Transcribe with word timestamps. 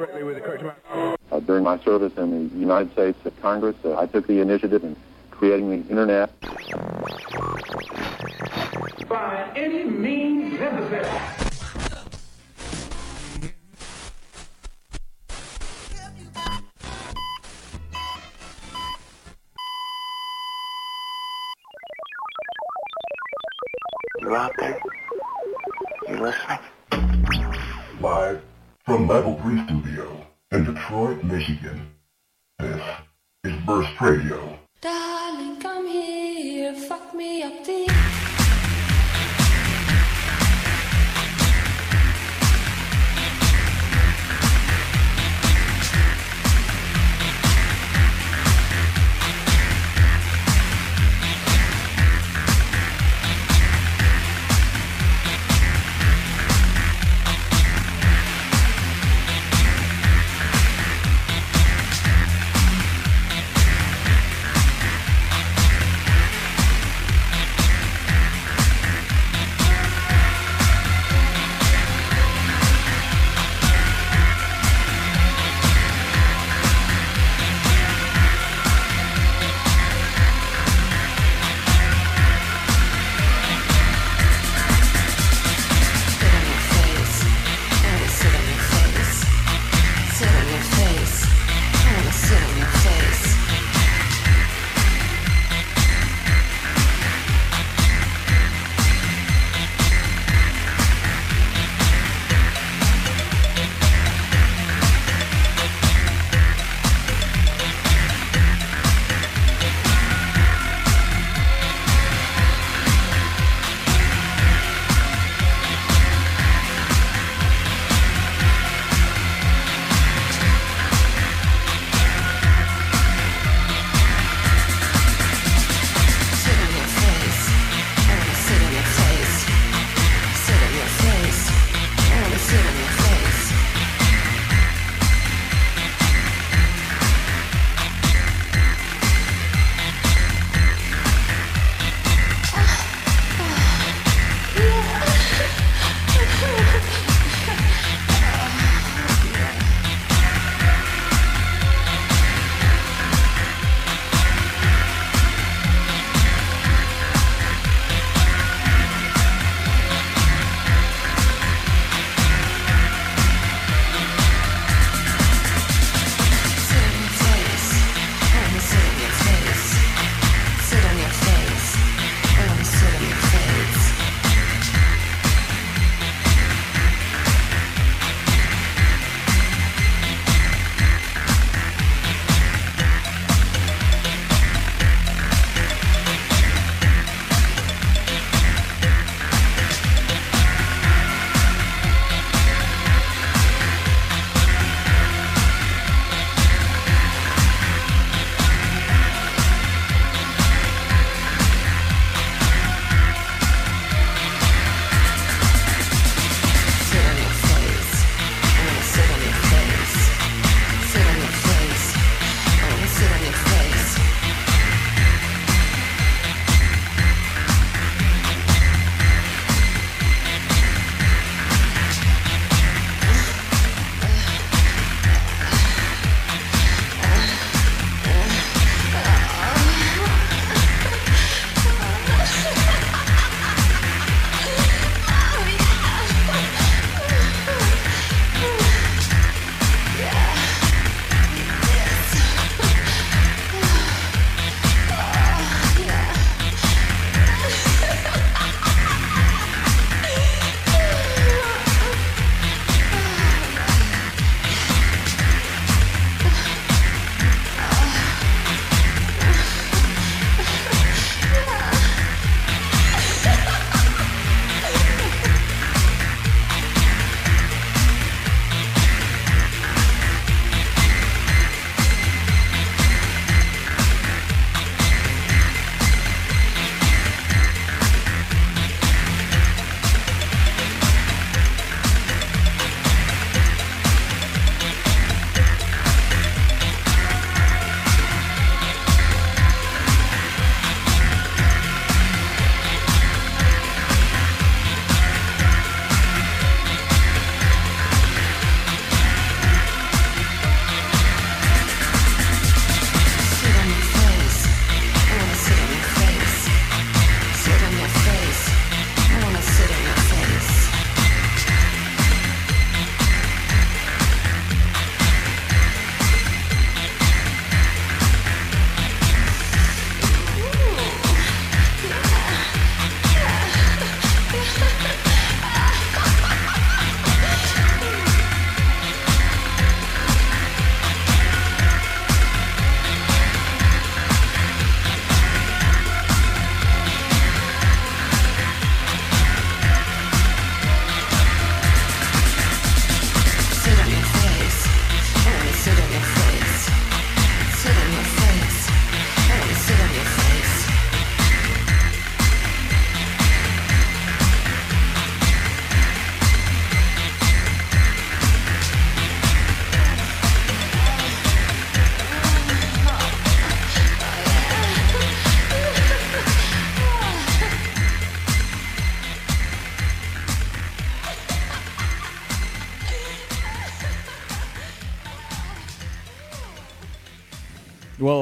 correctly 0.00 0.22
with 0.22 0.36
the 0.36 0.40
correct 0.40 0.62
amount. 0.62 1.20
Uh, 1.30 1.40
during 1.40 1.62
my 1.62 1.78
service 1.80 2.12
in 2.16 2.48
the 2.48 2.56
United 2.56 2.90
States 2.92 3.18
Congress, 3.42 3.76
uh, 3.84 3.98
I 3.98 4.06
took 4.06 4.26
the 4.26 4.40
initiative 4.40 4.82
in 4.82 4.96
creating 5.30 5.68
the 5.68 5.88
Internet. 5.90 6.32
By 9.08 9.52
any 9.54 9.84
means 9.84 10.58
necessary. 10.58 11.39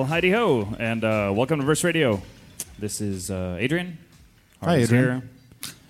Heidi 0.09 0.31
ho, 0.31 0.75
and 0.79 1.05
uh, 1.05 1.31
welcome 1.35 1.61
to 1.61 1.67
Burst 1.67 1.85
Radio. 1.85 2.23
This 2.79 3.03
is 3.03 3.31
uh, 3.31 3.57
Adrian. 3.61 3.99
Hi, 4.63 4.77
Adrian. 4.77 5.29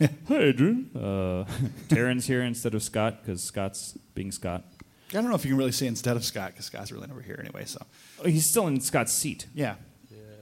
Here. 0.01 0.11
Hi, 0.29 0.39
Adrian. 0.39 0.91
Uh, 0.93 1.45
Taryn's 1.89 2.27
here 2.27 2.43
instead 2.43 2.75
of 2.75 2.83
Scott 2.83 3.23
because 3.23 3.43
Scott's 3.45 3.97
being 4.15 4.33
Scott. 4.33 4.65
I 5.11 5.13
don't 5.15 5.29
know 5.29 5.37
if 5.37 5.45
you 5.45 5.51
can 5.53 5.59
really 5.59 5.71
say 5.71 5.87
instead 5.87 6.17
of 6.17 6.25
Scott 6.25 6.51
because 6.53 6.67
Scott's 6.67 6.91
really 6.91 7.07
never 7.07 7.21
here 7.21 7.39
anyway. 7.39 7.65
So 7.65 7.81
Oh, 8.21 8.27
he's 8.29 8.45
still 8.45 8.67
in 8.67 8.81
Scott's 8.81 9.13
seat, 9.13 9.47
yeah, 9.55 9.77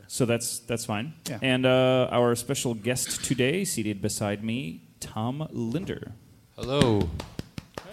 so 0.08 0.24
that's 0.24 0.60
that's 0.60 0.86
fine. 0.86 1.12
Yeah. 1.28 1.38
And 1.42 1.66
uh, 1.66 2.08
our 2.10 2.34
special 2.34 2.72
guest 2.72 3.24
today, 3.24 3.64
seated 3.64 4.00
beside 4.00 4.42
me, 4.42 4.84
Tom 5.00 5.46
Linder. 5.52 6.12
Hello. 6.56 7.10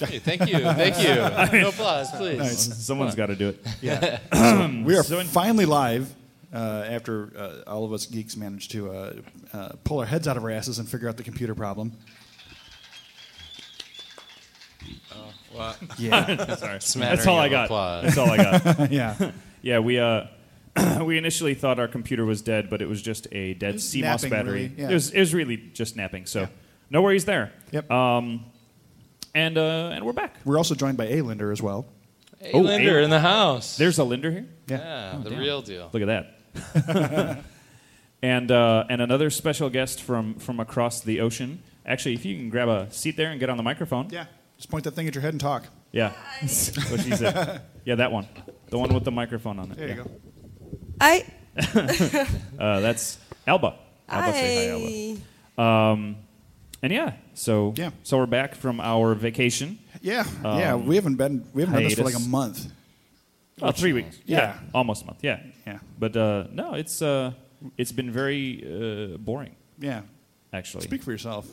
Hey, 0.06 0.20
thank 0.20 0.48
you. 0.48 0.60
Thank 0.60 1.00
you. 1.00 1.60
No 1.62 1.70
applause, 1.70 2.12
please. 2.12 2.76
Someone's 2.86 3.16
got 3.16 3.28
to 3.28 3.36
do 3.36 3.50
it. 3.50 3.66
yeah. 3.82 4.20
we 4.86 4.96
are 4.98 5.04
So 5.04 5.20
in- 5.20 5.28
finally 5.28 5.66
live 5.66 6.14
uh, 6.54 6.86
after 6.88 7.32
uh, 7.38 7.70
all 7.70 7.86
of 7.86 7.94
us 7.94 8.06
geeks 8.06 8.36
managed 8.38 8.72
to 8.72 8.92
uh, 8.92 9.14
uh, 9.54 9.70
pull 9.84 10.00
our 10.00 10.06
heads 10.06 10.28
out 10.28 10.38
of 10.38 10.44
our 10.44 10.52
asses 10.52 10.80
and 10.80 10.88
figure 10.88 11.08
out 11.10 11.18
the 11.18 11.24
computer 11.24 11.56
problem. 11.56 11.92
Well, 15.56 15.76
Yeah, 15.98 16.26
Sorry, 16.56 16.80
that's 17.06 17.28
all 17.28 17.38
I 17.38 17.48
got. 17.50 17.66
applause. 17.66 18.04
That's 18.06 18.18
all 18.18 18.30
I 18.32 18.38
got. 18.38 18.92
yeah. 18.92 19.32
Yeah, 19.62 19.80
we 19.80 20.00
uh, 20.00 20.26
we 21.04 21.18
initially 21.18 21.54
thought 21.54 21.80
our 21.80 21.88
computer 21.88 22.26
was 22.26 22.42
dead, 22.42 22.70
but 22.70 22.82
it 22.82 22.88
was 22.88 23.02
just 23.02 23.28
a 23.32 23.54
dead 23.54 23.76
CMOS 23.76 24.02
napping, 24.02 24.30
battery. 24.32 24.52
really, 24.70 24.74
yeah. 24.78 24.90
It 24.90 24.94
was 24.94 25.12
it 25.12 25.20
was 25.20 25.34
really 25.34 25.58
just 25.58 25.96
napping. 25.96 26.26
So 26.26 26.42
Yeah. 26.42 26.48
no 26.90 27.02
worries 27.04 27.26
there. 27.26 27.52
Yep. 27.72 27.90
Um, 27.92 28.46
and 29.34 29.58
uh, 29.58 29.92
and 29.94 30.06
we're 30.06 30.14
back. 30.14 30.36
We're 30.46 30.58
also 30.58 30.76
joined 30.76 30.98
by 30.98 31.06
A. 31.08 31.22
Linder 31.22 31.52
as 31.52 31.62
well. 31.62 31.86
Hey, 32.40 32.52
Oh, 32.54 32.60
Linder 32.60 32.98
hey. 33.00 33.04
in 33.04 33.10
the 33.10 33.20
house. 33.20 33.78
There's 33.78 33.98
a 34.00 34.04
Linder 34.04 34.32
here. 34.32 34.48
yeah, 34.68 35.20
the 35.24 35.30
damn. 35.30 35.40
real 35.40 35.62
deal. 35.62 35.90
Look 35.94 36.04
at 36.04 36.08
that. 36.54 37.44
and 38.22 38.52
uh, 38.52 38.86
and 38.90 39.02
another 39.02 39.30
special 39.30 39.70
guest 39.70 40.02
from 40.02 40.36
from 40.36 40.60
across 40.60 41.02
the 41.02 41.22
ocean. 41.22 41.62
Actually, 41.86 42.14
if 42.16 42.26
you 42.26 42.36
can 42.38 42.50
grab 42.50 42.70
a 42.70 42.92
seat 42.92 43.18
there 43.18 43.32
and 43.32 43.40
get 43.40 43.50
on 43.50 43.58
the 43.58 43.64
microphone. 43.64 44.10
Yeah. 44.10 44.26
Just 44.58 44.70
point 44.70 44.84
that 44.86 44.92
thing 44.92 45.08
at 45.08 45.16
your 45.16 45.22
head 45.22 45.34
and 45.34 45.42
talk. 45.42 45.66
Yeah. 45.92 46.12
What 46.42 47.02
she 47.02 47.12
said. 47.16 47.62
Yeah, 47.86 47.96
that 47.96 48.12
one. 48.12 48.28
The 48.70 48.78
one 48.78 48.94
with 48.94 49.04
the 49.04 49.12
microphone 49.12 49.60
on 49.60 49.72
it. 49.72 49.78
There 49.78 49.88
yeah. 49.90 49.96
you 49.96 50.04
go. 50.04 50.12
I 51.02 51.26
Uh, 52.60 52.80
that's 52.80 53.18
Alba. 53.46 53.76
Alba, 54.08 54.32
say 54.34 55.18
hi, 55.18 55.62
Alba. 55.62 55.92
Um, 55.94 56.16
and 56.84 56.92
yeah, 56.94 57.14
so 57.34 57.74
Yeah. 57.78 57.92
so 58.04 58.18
we're 58.18 58.28
back 58.28 58.56
from 58.56 58.80
our 58.80 59.16
vacation. 59.16 59.80
Yeah, 60.02 60.26
yeah. 60.44 60.74
Um, 60.76 60.86
We 60.86 60.96
haven't 60.96 61.16
been 61.18 61.44
we 61.54 61.62
haven't 61.64 61.76
done 61.76 61.84
this 61.84 61.96
for 61.96 62.04
like 62.04 62.16
a 62.16 62.30
month. 62.30 62.68
Oh, 63.62 63.72
three 63.72 63.94
weeks. 63.94 64.20
Yeah. 64.26 64.38
yeah. 64.38 64.60
almost 64.74 65.04
a 65.04 65.06
month. 65.06 65.20
Yeah, 65.24 65.40
Yeah. 65.66 65.80
But 66.00 66.16
uh, 66.18 66.44
no, 66.52 66.74
it's 66.76 67.02
uh, 67.02 67.32
it's 67.78 67.92
been 67.94 68.12
very 68.12 68.64
uh, 68.66 69.18
boring 69.18 69.56
Yeah. 69.80 70.02
actually. 70.52 70.84
Speak 70.84 71.04
for 71.04 71.12
yourself. 71.12 71.46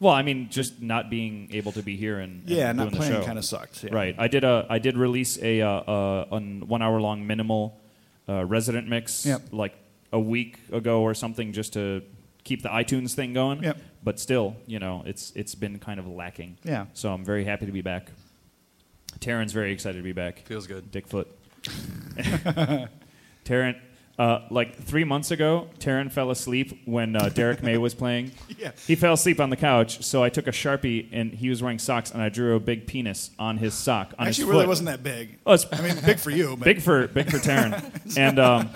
well, 0.00 0.12
I 0.12 0.22
mean, 0.22 0.48
just 0.50 0.82
not 0.82 1.08
being 1.08 1.48
able 1.58 1.72
to 1.72 1.82
be 1.82 1.96
here 1.96 2.18
and, 2.20 2.42
and 2.42 2.50
Yeah, 2.50 2.72
not 2.72 2.82
doing 2.82 2.90
the 2.90 2.96
playing 2.98 3.12
show. 3.22 3.26
kind 3.26 3.38
of 3.38 3.44
sucked. 3.44 3.84
Yeah. 3.84 3.94
Right. 3.94 4.14
I 4.18 4.28
did 4.28 4.44
a 4.44 4.66
I 4.68 4.78
did 4.78 4.96
release 4.96 5.38
a 5.42 5.62
uh, 5.62 5.70
uh, 5.94 6.40
one 6.68 6.82
hour 6.82 7.00
long 7.00 7.26
minimal 7.26 7.80
uh, 8.28 8.44
resident 8.44 8.88
mix 8.88 9.24
Yep. 9.24 9.40
like 9.52 9.74
a 10.12 10.18
week 10.20 10.58
ago 10.72 11.00
or 11.02 11.14
something 11.14 11.52
just 11.56 11.72
to 11.72 12.02
keep 12.46 12.62
the 12.62 12.68
iTunes 12.70 13.12
thing 13.12 13.32
going. 13.34 13.62
Yep. 13.62 13.78
But 14.02 14.20
still, 14.20 14.56
you 14.66 14.78
know, 14.78 15.02
it's 15.04 15.32
it's 15.34 15.54
been 15.54 15.78
kind 15.78 15.98
of 16.00 16.06
lacking. 16.06 16.56
Yeah. 16.64 16.86
So 16.94 17.12
I'm 17.12 17.24
very 17.24 17.44
happy 17.44 17.66
to 17.66 17.72
be 17.72 17.82
back. 17.82 18.10
Taryn's 19.18 19.52
very 19.52 19.72
excited 19.72 19.98
to 19.98 20.04
be 20.04 20.12
back. 20.12 20.40
Feels 20.46 20.66
good. 20.66 20.90
Dickfoot. 20.92 21.26
Taryn, 23.44 23.76
uh, 24.18 24.40
like 24.50 24.76
three 24.76 25.04
months 25.04 25.30
ago, 25.30 25.68
Taryn 25.78 26.10
fell 26.12 26.30
asleep 26.30 26.82
when 26.84 27.16
uh, 27.16 27.28
Derrick 27.30 27.62
May 27.62 27.78
was 27.78 27.94
playing. 27.94 28.32
Yeah. 28.58 28.72
He 28.86 28.94
fell 28.94 29.12
asleep 29.12 29.38
on 29.38 29.50
the 29.50 29.56
couch, 29.56 30.02
so 30.02 30.22
I 30.24 30.30
took 30.30 30.46
a 30.46 30.50
sharpie 30.50 31.08
and 31.12 31.30
he 31.32 31.50
was 31.50 31.62
wearing 31.62 31.78
socks, 31.78 32.10
and 32.10 32.22
I 32.22 32.30
drew 32.30 32.56
a 32.56 32.60
big 32.60 32.86
penis 32.86 33.30
on 33.38 33.58
his 33.58 33.74
sock 33.74 34.14
on 34.18 34.26
his 34.26 34.36
Actually, 34.38 34.46
foot. 34.46 34.52
really 34.52 34.66
wasn't 34.66 34.86
that 34.88 35.02
big. 35.02 35.38
Oh, 35.44 35.52
it's 35.52 35.66
I 35.70 35.82
mean, 35.82 35.94
big 36.04 36.18
for 36.18 36.30
you, 36.30 36.56
but 36.58 36.64
big 36.64 36.80
for 36.80 37.06
big 37.06 37.30
for 37.30 37.36
Taryn, 37.36 38.16
and 38.16 38.38
um, 38.38 38.70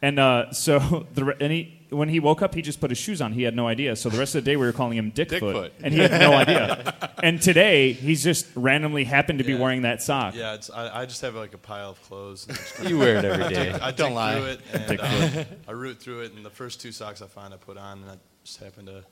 and 0.00 0.20
uh, 0.20 0.52
so 0.52 1.06
the 1.14 1.24
re- 1.24 1.34
and 1.40 1.52
he 1.52 1.77
when 1.90 2.08
he 2.08 2.20
woke 2.20 2.42
up, 2.42 2.54
he 2.54 2.62
just 2.62 2.80
put 2.80 2.90
his 2.90 2.98
shoes 2.98 3.20
on. 3.22 3.32
He 3.32 3.42
had 3.42 3.54
no 3.56 3.66
idea. 3.66 3.96
So 3.96 4.08
the 4.08 4.18
rest 4.18 4.34
of 4.34 4.44
the 4.44 4.50
day, 4.50 4.56
we 4.56 4.66
were 4.66 4.72
calling 4.72 4.96
him 4.98 5.10
Dickfoot, 5.12 5.40
Dickfoot. 5.40 5.70
and 5.82 5.94
he 5.94 6.00
had 6.00 6.10
no 6.12 6.32
idea. 6.44 7.12
And 7.22 7.40
today, 7.40 7.92
he's 7.92 8.22
just 8.22 8.46
randomly 8.54 9.04
happened 9.04 9.38
to 9.38 9.44
be 9.44 9.52
Yeah. 9.52 9.58
wearing 9.60 9.82
that 9.82 10.02
sock. 10.02 10.34
Yeah, 10.34 10.54
it's, 10.54 10.70
I, 10.70 11.02
I 11.02 11.06
just 11.06 11.22
have 11.22 11.34
like 11.34 11.54
a 11.54 11.58
pile 11.58 11.90
of 11.90 12.02
clothes. 12.02 12.46
And 12.48 12.56
just 12.58 12.84
You 12.88 12.98
wear 12.98 13.16
it 13.16 13.24
every 13.24 13.54
day. 13.54 13.72
I 13.72 13.90
Don't 13.90 14.08
dig 14.10 14.14
lie. 14.16 14.34
through 14.34 14.44
it 14.46 14.60
and 14.90 15.00
uh, 15.00 15.44
I 15.68 15.72
root 15.72 15.98
through 15.98 16.20
it, 16.20 16.32
and 16.34 16.44
the 16.44 16.50
first 16.50 16.80
two 16.80 16.92
socks 16.92 17.22
I 17.22 17.26
find, 17.26 17.54
I 17.54 17.56
put 17.56 17.78
on, 17.78 18.02
and 18.02 18.10
I 18.10 18.16
just 18.44 18.58
happen 18.60 18.86
to 18.86 19.04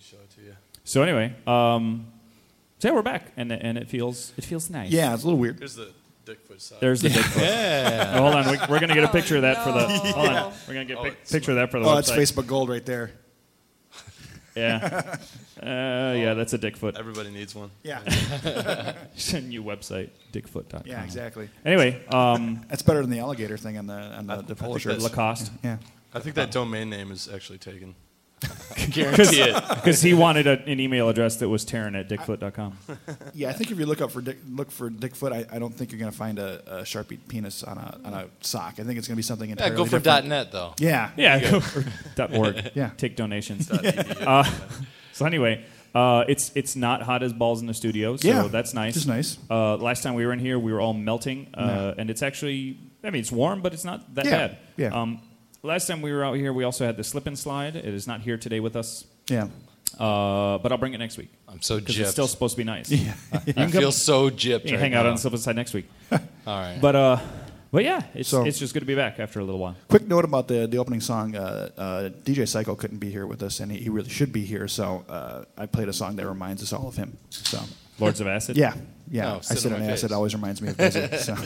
show 0.00 0.16
it 0.16 0.30
to 0.36 0.40
you. 0.42 0.56
So 0.84 1.02
anyway, 1.02 1.34
um, 1.46 2.06
so 2.78 2.88
yeah, 2.88 2.94
we're 2.94 3.02
back, 3.02 3.32
and 3.36 3.50
and 3.52 3.76
it 3.76 3.88
feels 3.88 4.32
it 4.38 4.44
feels 4.44 4.70
nice. 4.70 4.90
yeah, 4.90 5.12
it's 5.12 5.24
a 5.24 5.26
little 5.26 5.38
weird. 5.40 5.58
Here's 5.58 5.74
the 5.74 5.92
Dickfoot 6.32 6.60
sock. 6.60 6.80
There's 6.80 7.00
the 7.00 7.08
Dickfoot. 7.08 7.40
Yeah. 7.40 8.12
Oh, 8.16 8.22
hold 8.22 8.34
on, 8.34 8.46
we, 8.50 8.58
we're 8.68 8.80
gonna 8.80 8.94
get 8.94 9.04
a 9.04 9.08
picture 9.08 9.36
of 9.36 9.42
that 9.42 9.64
for 9.64 9.72
the. 9.72 9.86
Hold 9.88 10.28
on, 10.28 10.52
we're 10.66 10.74
gonna 10.74 10.84
get 10.84 10.96
a 10.96 11.00
Oh, 11.00 11.04
pic- 11.04 11.18
it's 11.22 11.32
picture 11.32 11.52
of 11.52 11.56
that 11.56 11.70
for 11.70 11.80
the 11.80 11.86
Oh, 11.86 11.90
website. 11.90 12.16
that's 12.16 12.32
Facebook 12.32 12.46
Gold 12.46 12.68
right 12.68 12.84
there. 12.84 13.12
Yeah. 14.56 15.16
Uh, 15.62 16.14
yeah, 16.16 16.34
that's 16.34 16.52
a 16.52 16.58
Dickfoot. 16.58 16.98
Everybody 16.98 17.30
needs 17.30 17.54
one. 17.54 17.70
Yeah, 17.84 18.00
It's 19.14 19.32
a 19.32 19.40
new 19.40 19.62
website, 19.62 20.10
dickfoot.com. 20.32 20.82
yeah, 20.84 21.04
exactly. 21.04 21.48
Anyway, 21.64 22.04
um, 22.08 22.64
That's 22.68 22.82
better 22.82 23.00
than 23.02 23.10
the 23.10 23.20
alligator 23.20 23.56
thing 23.56 23.78
on 23.78 23.86
the 23.86 23.94
on 23.94 24.26
the, 24.26 24.32
I- 24.34 24.40
the 24.42 24.54
I 24.54 24.56
polo 24.56 24.78
shirts. 24.78 25.04
Lacoste. 25.04 25.52
Yeah, 25.62 25.76
I 26.12 26.18
think 26.20 26.34
that 26.36 26.50
domain 26.50 26.90
name 26.90 27.12
is 27.12 27.28
actually 27.32 27.58
taken. 27.58 27.94
Guarantee 28.90 29.40
it. 29.42 29.54
Because 29.78 30.00
he 30.02 30.14
wanted 30.14 30.46
a, 30.46 30.62
an 30.64 30.80
email 30.80 31.08
address 31.08 31.36
that 31.36 31.48
was 31.48 31.64
Taryn 31.64 31.98
at 31.98 32.08
dickfoot.com. 32.08 32.76
yeah. 33.34 33.48
I 33.48 33.52
think 33.52 33.70
if 33.70 33.78
you 33.78 33.86
look 33.86 34.00
up 34.00 34.10
for 34.12 34.20
Dick, 34.20 34.38
look 34.48 34.70
for 34.70 34.90
Dickfoot, 34.90 35.32
I, 35.32 35.46
I 35.54 35.58
don't 35.58 35.72
think 35.74 35.90
you're 35.92 35.98
going 35.98 36.10
to 36.12 36.16
find 36.16 36.38
a, 36.38 36.62
a 36.80 36.82
sharpie 36.82 37.18
penis 37.28 37.62
on 37.64 37.78
a 37.78 37.98
on 38.04 38.14
a 38.14 38.26
sock. 38.40 38.74
I 38.78 38.82
think 38.84 38.98
it's 38.98 39.08
going 39.08 39.14
to 39.14 39.16
be 39.16 39.22
something 39.22 39.48
Yeah, 39.48 39.54
entirely 39.54 39.76
go 39.76 39.84
for 39.84 39.98
different. 39.98 40.26
.net 40.28 40.52
though. 40.52 40.74
Yeah, 40.78 41.10
Yeah, 41.16 41.50
go 41.50 41.60
for 41.60 41.84
dot 42.14 42.34
.org. 42.34 42.70
Yeah. 42.74 42.90
Take 42.96 43.16
donations. 43.16 43.68
.edu. 43.68 44.22
Uh, 44.26 44.44
so 45.12 45.24
anyway, 45.26 45.64
uh, 45.94 46.24
it's 46.28 46.52
it's 46.54 46.76
not 46.76 47.02
hot 47.02 47.22
as 47.22 47.32
balls 47.32 47.60
in 47.60 47.66
the 47.66 47.74
studio, 47.74 48.16
so 48.16 48.28
Yeah, 48.28 48.42
that's 48.48 48.74
nice. 48.74 48.94
which 48.94 49.02
is 49.02 49.08
nice. 49.08 49.38
Uh, 49.50 49.76
last 49.76 50.02
time 50.02 50.14
we 50.14 50.24
were 50.26 50.32
in 50.32 50.38
here, 50.38 50.58
we 50.58 50.72
were 50.72 50.80
all 50.80 50.94
melting, 50.94 51.48
uh, 51.54 51.62
Yeah. 51.66 51.94
and 52.00 52.10
it's 52.10 52.22
actually, 52.22 52.78
I 53.02 53.10
mean, 53.10 53.20
it's 53.20 53.32
warm, 53.32 53.62
but 53.62 53.72
it's 53.74 53.84
not 53.84 54.14
that 54.14 54.24
Yeah, 54.26 54.30
bad. 54.48 54.58
yeah. 54.76 54.88
Um, 55.00 55.20
last 55.62 55.86
time 55.86 56.02
we 56.02 56.12
were 56.12 56.24
out 56.24 56.34
here, 56.36 56.52
we 56.52 56.64
also 56.64 56.84
had 56.86 56.96
the 56.96 57.04
slip 57.04 57.26
and 57.26 57.38
slide. 57.38 57.76
It 57.76 57.84
is 57.86 58.06
not 58.06 58.20
here 58.20 58.36
today 58.38 58.60
with 58.60 58.76
us, 58.76 59.04
yeah. 59.28 59.48
uh, 59.98 60.58
but 60.58 60.72
I'll 60.72 60.78
bring 60.78 60.94
it 60.94 60.98
next 60.98 61.16
week 61.18 61.30
I'm 61.48 61.60
so 61.62 61.78
because 61.78 61.96
gypped. 61.96 62.00
it's 62.02 62.10
still 62.10 62.28
supposed 62.28 62.54
to 62.54 62.58
be 62.58 62.64
nice. 62.64 62.90
Yeah. 62.92 63.14
You 63.32 63.38
I 63.48 63.52
can 63.52 63.70
feel 63.70 63.92
so 63.92 64.30
gypped. 64.30 64.40
you 64.44 64.58
can 64.60 64.72
right 64.72 64.80
hang 64.80 64.94
out 64.94 65.02
now. 65.04 65.10
on 65.10 65.14
the 65.16 65.20
slip 65.20 65.32
and 65.34 65.42
slide 65.42 65.56
next 65.56 65.74
week. 65.74 65.86
All 66.12 66.18
right. 66.46 66.78
But 66.80 66.96
uh, 66.96 67.18
but 67.70 67.84
yeah, 67.84 68.02
it's 68.14 68.28
So- 68.30 68.44
it's 68.46 68.58
just 68.58 68.72
good 68.72 68.80
to 68.80 68.86
be 68.86 68.94
back 68.94 69.20
after 69.20 69.40
a 69.40 69.44
little 69.44 69.60
while. 69.60 69.76
Quick 69.88 70.06
note 70.08 70.24
about 70.24 70.48
the, 70.48 70.66
the 70.66 70.78
opening 70.78 71.00
song. 71.02 71.36
Uh, 71.36 71.68
uh, 71.76 72.08
DJ 72.24 72.48
Psycho 72.48 72.74
couldn't 72.74 72.98
be 72.98 73.10
here 73.10 73.26
with 73.26 73.42
us, 73.42 73.60
and 73.60 73.70
he, 73.70 73.78
he 73.78 73.88
really 73.90 74.08
should 74.08 74.32
be 74.32 74.44
here. 74.44 74.66
So 74.68 75.04
uh, 75.08 75.44
I 75.56 75.66
played 75.66 75.88
a 75.88 75.92
song 75.92 76.16
that 76.16 76.26
reminds 76.26 76.62
us 76.62 76.72
all 76.72 76.88
of 76.88 76.96
him. 76.96 77.18
So 77.30 77.60
Lords 77.98 78.20
of 78.22 78.26
Acid. 78.26 78.56
yeah, 78.56 78.74
yeah. 79.10 79.34
Oh, 79.34 79.36
I 79.38 79.40
sit 79.40 79.58
sit 79.58 79.72
on 79.72 79.82
on 79.82 79.88
acid 79.88 80.08
face. 80.10 80.16
always 80.16 80.34
reminds 80.34 80.62
me 80.62 80.68
of 80.70 80.76
Blizzard. 80.78 81.14
so 81.20 81.36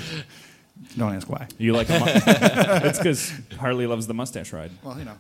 don't 0.97 1.15
ask 1.15 1.29
why. 1.29 1.47
You 1.59 1.73
like 1.73 1.89
a 1.91 1.99
mu- 1.99 2.07
It's 2.89 2.99
because 2.99 3.33
Harley 3.59 3.87
loves 3.87 4.07
the 4.07 4.15
mustache 4.15 4.53
ride. 4.53 4.71
Well, 4.83 4.99
you 4.99 5.05
know. 5.05 5.17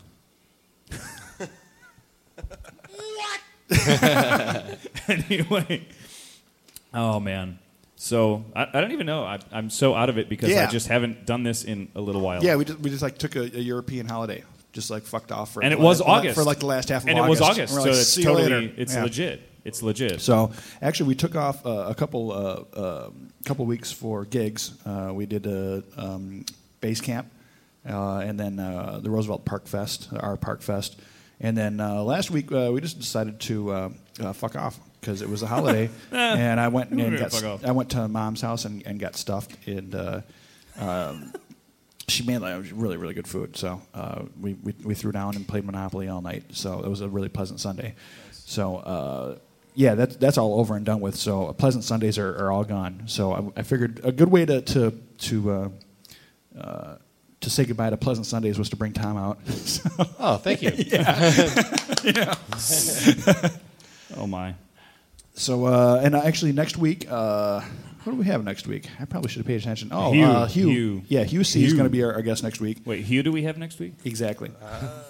anyway. 5.08 5.86
Oh 6.94 7.20
man. 7.20 7.58
So 7.96 8.44
I, 8.54 8.66
I 8.72 8.80
don't 8.80 8.92
even 8.92 9.06
know. 9.06 9.24
I, 9.24 9.38
I'm 9.52 9.70
so 9.70 9.94
out 9.94 10.08
of 10.08 10.18
it 10.18 10.28
because 10.28 10.50
I 10.50 10.54
Yeah. 10.54 10.66
just 10.66 10.88
haven't 10.88 11.24
done 11.24 11.42
this 11.44 11.64
in 11.64 11.88
a 11.94 12.00
little 12.00 12.20
while. 12.20 12.42
Yeah, 12.42 12.56
we 12.56 12.64
just, 12.64 12.78
we 12.80 12.90
just 12.90 13.02
like 13.02 13.16
took 13.18 13.36
a, 13.36 13.42
a 13.42 13.60
European 13.60 14.06
holiday, 14.08 14.42
just 14.72 14.90
like 14.90 15.04
fucked 15.04 15.30
off 15.32 15.52
for 15.52 15.62
and 15.62 15.72
it 15.72 15.76
for 15.76 15.82
was 15.82 16.00
like- 16.00 16.08
August 16.08 16.34
for 16.34 16.44
like 16.44 16.58
the 16.58 16.66
last 16.66 16.88
half 16.88 17.04
of 17.04 17.08
and 17.08 17.18
August. 17.18 17.40
it 17.40 17.44
was 17.44 17.50
August, 17.58 17.74
We're 17.74 17.80
so 17.80 17.84
like, 17.90 17.98
it's 18.00 18.08
"See 18.08 18.20
you 18.22 18.26
totally 18.26 18.50
later." 18.50 18.72
it's 18.76 18.94
Yeah. 18.94 19.02
legit. 19.04 19.48
It's 19.64 19.82
legit. 19.82 20.20
So 20.20 20.52
actually, 20.80 21.08
we 21.08 21.14
took 21.14 21.36
off 21.36 21.64
uh, 21.64 21.86
a 21.88 21.94
couple 21.94 22.32
uh, 22.32 22.64
uh, 22.76 23.10
couple 23.44 23.64
weeks 23.66 23.92
for 23.92 24.24
gigs. 24.24 24.72
Uh, 24.84 25.12
we 25.14 25.26
did 25.26 25.46
a 25.46 25.82
um, 25.96 26.44
base 26.80 27.00
camp, 27.00 27.30
uh, 27.88 28.18
and 28.18 28.38
then 28.38 28.58
uh, 28.58 29.00
the 29.02 29.10
Roosevelt 29.10 29.44
Park 29.44 29.66
Fest, 29.66 30.08
our 30.18 30.36
Park 30.36 30.62
Fest, 30.62 31.00
and 31.40 31.56
then 31.56 31.80
uh, 31.80 32.02
last 32.02 32.30
week 32.30 32.50
uh, 32.52 32.70
we 32.72 32.80
just 32.80 32.98
decided 32.98 33.40
to 33.40 33.70
uh, 33.70 33.88
uh, 34.20 34.32
fuck 34.32 34.56
off 34.56 34.78
because 35.00 35.22
it 35.22 35.28
was 35.28 35.42
a 35.42 35.46
holiday, 35.46 35.90
and 36.12 36.58
I 36.60 36.68
went 36.68 36.90
and 36.90 37.00
got 37.00 37.18
gonna 37.18 37.30
fuck 37.30 37.44
off. 37.44 37.64
I 37.64 37.72
went 37.72 37.90
to 37.90 38.08
mom's 38.08 38.40
house 38.40 38.64
and, 38.64 38.86
and 38.86 38.98
got 38.98 39.16
stuffed 39.16 39.56
and. 39.66 39.94
Uh, 39.94 40.20
um, 40.78 41.32
she 42.08 42.24
made 42.24 42.38
like 42.38 42.64
really 42.72 42.96
really 42.96 43.14
good 43.14 43.28
food, 43.28 43.56
so 43.56 43.80
uh, 43.94 44.22
we, 44.40 44.54
we 44.54 44.74
we 44.82 44.94
threw 44.94 45.12
down 45.12 45.36
and 45.36 45.46
played 45.46 45.64
Monopoly 45.64 46.08
all 46.08 46.20
night. 46.20 46.44
So 46.50 46.80
it 46.80 46.88
was 46.88 47.00
a 47.00 47.08
really 47.08 47.28
pleasant 47.28 47.60
Sunday. 47.60 47.94
So 48.32 48.76
uh, 48.76 49.38
yeah, 49.74 49.94
that's 49.94 50.16
that's 50.16 50.38
all 50.38 50.58
over 50.60 50.76
and 50.76 50.84
done 50.84 51.00
with. 51.00 51.16
So 51.16 51.46
uh, 51.46 51.52
pleasant 51.52 51.84
Sundays 51.84 52.18
are, 52.18 52.30
are 52.44 52.52
all 52.52 52.64
gone. 52.64 53.02
So 53.06 53.32
I, 53.56 53.60
I 53.60 53.62
figured 53.62 54.00
a 54.04 54.12
good 54.12 54.30
way 54.30 54.44
to 54.44 54.60
to 54.60 54.90
to 55.18 55.50
uh, 55.50 55.68
uh, 56.58 56.96
to 57.40 57.50
say 57.50 57.64
goodbye 57.64 57.90
to 57.90 57.96
Pleasant 57.96 58.26
Sundays 58.26 58.58
was 58.58 58.68
to 58.70 58.76
bring 58.76 58.92
Tom 58.92 59.16
out. 59.16 59.44
So- 59.48 59.90
Oh, 60.18 60.36
thank 60.36 60.62
you. 60.62 60.70
Yeah. 62.04 62.34
Oh 64.16 64.26
my. 64.26 64.54
So, 65.34 65.64
uh, 65.64 66.00
and 66.04 66.14
actually, 66.14 66.52
next 66.52 66.76
week, 66.76 67.06
uh, 67.10 67.60
what 68.04 68.12
do 68.12 68.18
we 68.18 68.26
have 68.26 68.44
next 68.44 68.66
week? 68.66 68.88
I 69.00 69.06
probably 69.06 69.30
should 69.30 69.38
have 69.38 69.46
paid 69.46 69.60
attention. 69.60 69.88
Oh, 69.90 70.12
Hugh. 70.12 70.24
uh, 70.24 70.46
Hugh. 70.46 70.68
Hugh. 70.68 71.02
Yeah, 71.08 71.24
Hugh 71.24 71.44
C 71.44 71.64
is 71.64 71.72
going 71.72 71.84
to 71.84 71.90
be 71.90 72.02
our, 72.04 72.12
our 72.12 72.22
guest 72.22 72.42
next 72.42 72.60
week. 72.60 72.78
Wait, 72.84 73.04
Hugh, 73.04 73.22
do 73.22 73.32
we 73.32 73.44
have 73.44 73.56
next 73.56 73.78
week? 73.80 73.94
Exactly. 74.04 74.50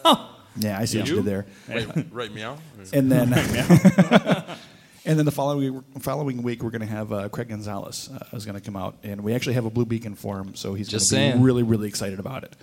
oh. 0.05 0.39
yeah, 0.57 0.79
I 0.79 0.85
see 0.85 0.99
what 0.99 1.09
you 1.09 1.17
You? 1.17 1.23
did 1.23 1.29
there. 1.31 1.47
Wait, 1.69 2.07
right 2.13 2.33
meow? 2.33 2.57
And 2.93 3.11
then, 3.11 3.33
and 5.05 5.19
then 5.19 5.25
the 5.25 5.31
following 5.31 5.83
following 6.01 6.43
week, 6.43 6.63
we're 6.63 6.71
going 6.71 6.81
to 6.81 6.87
have 6.87 7.13
uh, 7.13 7.29
Craig 7.29 7.49
Gonzalez 7.49 8.11
uh, 8.13 8.37
is 8.37 8.45
going 8.45 8.59
to 8.59 8.65
come 8.65 8.77
out, 8.77 8.97
and 9.03 9.23
we 9.23 9.35
actually 9.35 9.55
have 9.55 9.67
a 9.67 9.71
blue 9.71 9.87
beacon 9.87 10.15
for 10.15 10.39
him, 10.39 10.55
so 10.55 10.75
he's 10.75 10.89
Just 10.89 11.11
to 11.11 11.17
be 11.17 11.39
really, 11.39 11.63
really 11.63 11.89
excited 11.89 12.19
about 12.19 12.45
it 12.45 12.57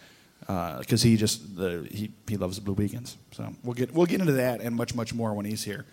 because 0.79 1.03
he 1.03 1.15
just 1.15 1.55
the, 1.55 1.87
he 1.91 2.11
he 2.27 2.37
loves 2.37 2.55
the 2.55 2.61
blue 2.61 2.75
beacons. 2.75 3.17
So 3.31 3.53
we'll 3.63 3.75
get 3.75 3.93
we'll 3.93 4.07
get 4.07 4.19
into 4.19 4.33
that 4.33 4.61
and 4.61 4.75
much 4.75 4.95
much 4.95 5.13
more 5.13 5.33
when 5.33 5.45
he's 5.45 5.63
here. 5.63 5.85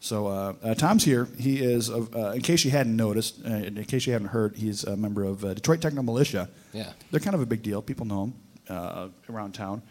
So 0.00 0.28
uh, 0.28 0.52
uh, 0.62 0.74
Tom's 0.74 1.04
here. 1.04 1.28
He 1.38 1.62
is, 1.62 1.90
uh, 1.90 2.06
uh, 2.14 2.32
in 2.32 2.42
case 2.42 2.64
you 2.64 2.70
hadn't 2.70 2.96
noticed, 2.96 3.40
uh, 3.44 3.48
in 3.50 3.84
case 3.84 4.06
you 4.06 4.12
haven't 4.12 4.28
heard, 4.28 4.56
he's 4.56 4.84
a 4.84 4.96
member 4.96 5.24
of 5.24 5.44
uh, 5.44 5.54
Detroit 5.54 5.80
Techno 5.80 6.02
Militia. 6.02 6.48
Yeah. 6.72 6.92
they're 7.10 7.20
kind 7.20 7.34
of 7.34 7.40
a 7.40 7.46
big 7.46 7.62
deal. 7.62 7.82
People 7.82 8.06
know 8.06 8.24
him 8.24 8.34
uh, 8.68 9.08
around 9.28 9.54
town. 9.54 9.82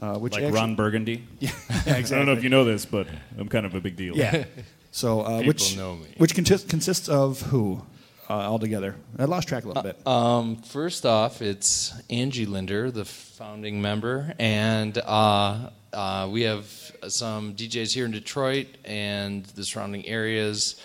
Uh, 0.00 0.18
which 0.18 0.32
Like 0.34 0.44
actually- 0.44 0.58
Ron 0.60 0.74
Burgundy? 0.74 1.24
Yeah, 1.40 1.50
exactly. 1.50 1.92
I 2.16 2.18
don't 2.18 2.26
know 2.26 2.32
if 2.32 2.42
you 2.42 2.50
know 2.50 2.64
this, 2.64 2.84
but 2.84 3.06
I'm 3.38 3.48
kind 3.48 3.64
of 3.66 3.74
a 3.74 3.80
big 3.80 3.96
deal. 3.96 4.16
Yeah. 4.16 4.44
So 4.90 5.22
uh, 5.22 5.38
People 5.38 5.48
which 5.48 5.76
know 5.76 5.96
me. 5.96 6.06
which 6.18 6.36
conti- 6.36 6.68
consists 6.68 7.08
of 7.08 7.40
who 7.42 7.82
uh, 8.30 8.34
altogether? 8.34 8.94
I 9.18 9.24
lost 9.24 9.48
track 9.48 9.64
a 9.64 9.66
little 9.66 9.82
bit. 9.82 10.06
Um, 10.06 10.54
first 10.62 11.04
off, 11.04 11.42
it's 11.42 11.92
Angie 12.08 12.46
Linder, 12.46 12.92
the 12.92 13.04
founding 13.04 13.82
member, 13.82 14.32
and 14.38 14.96
uh, 14.98 15.70
uh, 15.92 16.28
we 16.30 16.42
have 16.42 16.66
some 17.08 17.56
DJs 17.56 17.92
here 17.92 18.04
in 18.04 18.12
Detroit 18.12 18.68
and 18.84 19.44
the 19.56 19.64
surrounding 19.64 20.06
areas. 20.06 20.80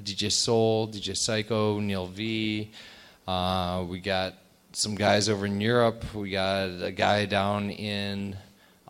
DJ 0.00 0.30
Soul, 0.30 0.86
DJ 0.86 1.16
Psycho, 1.16 1.80
Neil 1.80 2.06
V. 2.06 2.70
Uh, 3.26 3.84
we 3.88 3.98
got 3.98 4.34
some 4.72 4.94
guys 4.94 5.28
over 5.28 5.46
in 5.46 5.60
Europe. 5.60 6.14
We 6.14 6.30
got 6.30 6.66
a 6.80 6.92
guy 6.92 7.26
down 7.26 7.70
in 7.70 8.36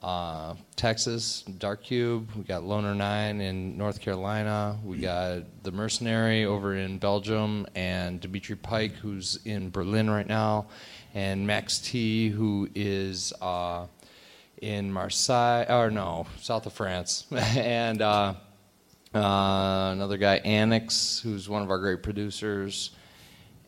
uh, 0.02 0.55
Texas, 0.76 1.43
Dark 1.59 1.83
Cube. 1.85 2.31
We 2.37 2.45
got 2.45 2.64
Loner 2.64 2.95
Nine 2.95 3.40
in 3.40 3.76
North 3.76 4.00
Carolina. 4.00 4.78
We 4.85 4.99
got 4.99 5.43
the 5.62 5.73
Mercenary 5.73 6.45
over 6.45 6.76
in 6.76 6.99
Belgium, 6.99 7.67
and 7.75 8.21
Dimitri 8.21 8.57
Pike, 8.57 8.93
who's 8.93 9.38
in 9.45 9.71
Berlin 9.71 10.09
right 10.09 10.26
now, 10.26 10.67
and 11.14 11.47
Max 11.47 11.78
T, 11.78 12.28
who 12.28 12.69
is 12.75 13.33
uh, 13.40 13.87
in 14.62 14.93
Marseille, 14.93 15.64
or 15.69 15.90
no, 15.90 16.26
south 16.40 16.67
of 16.67 16.73
France, 16.73 17.26
and 17.33 18.02
uh, 18.02 18.35
uh, 19.14 19.90
another 19.93 20.17
guy, 20.17 20.37
Annex, 20.37 21.21
who's 21.21 21.49
one 21.49 21.62
of 21.62 21.71
our 21.71 21.78
great 21.78 22.02
producers. 22.02 22.90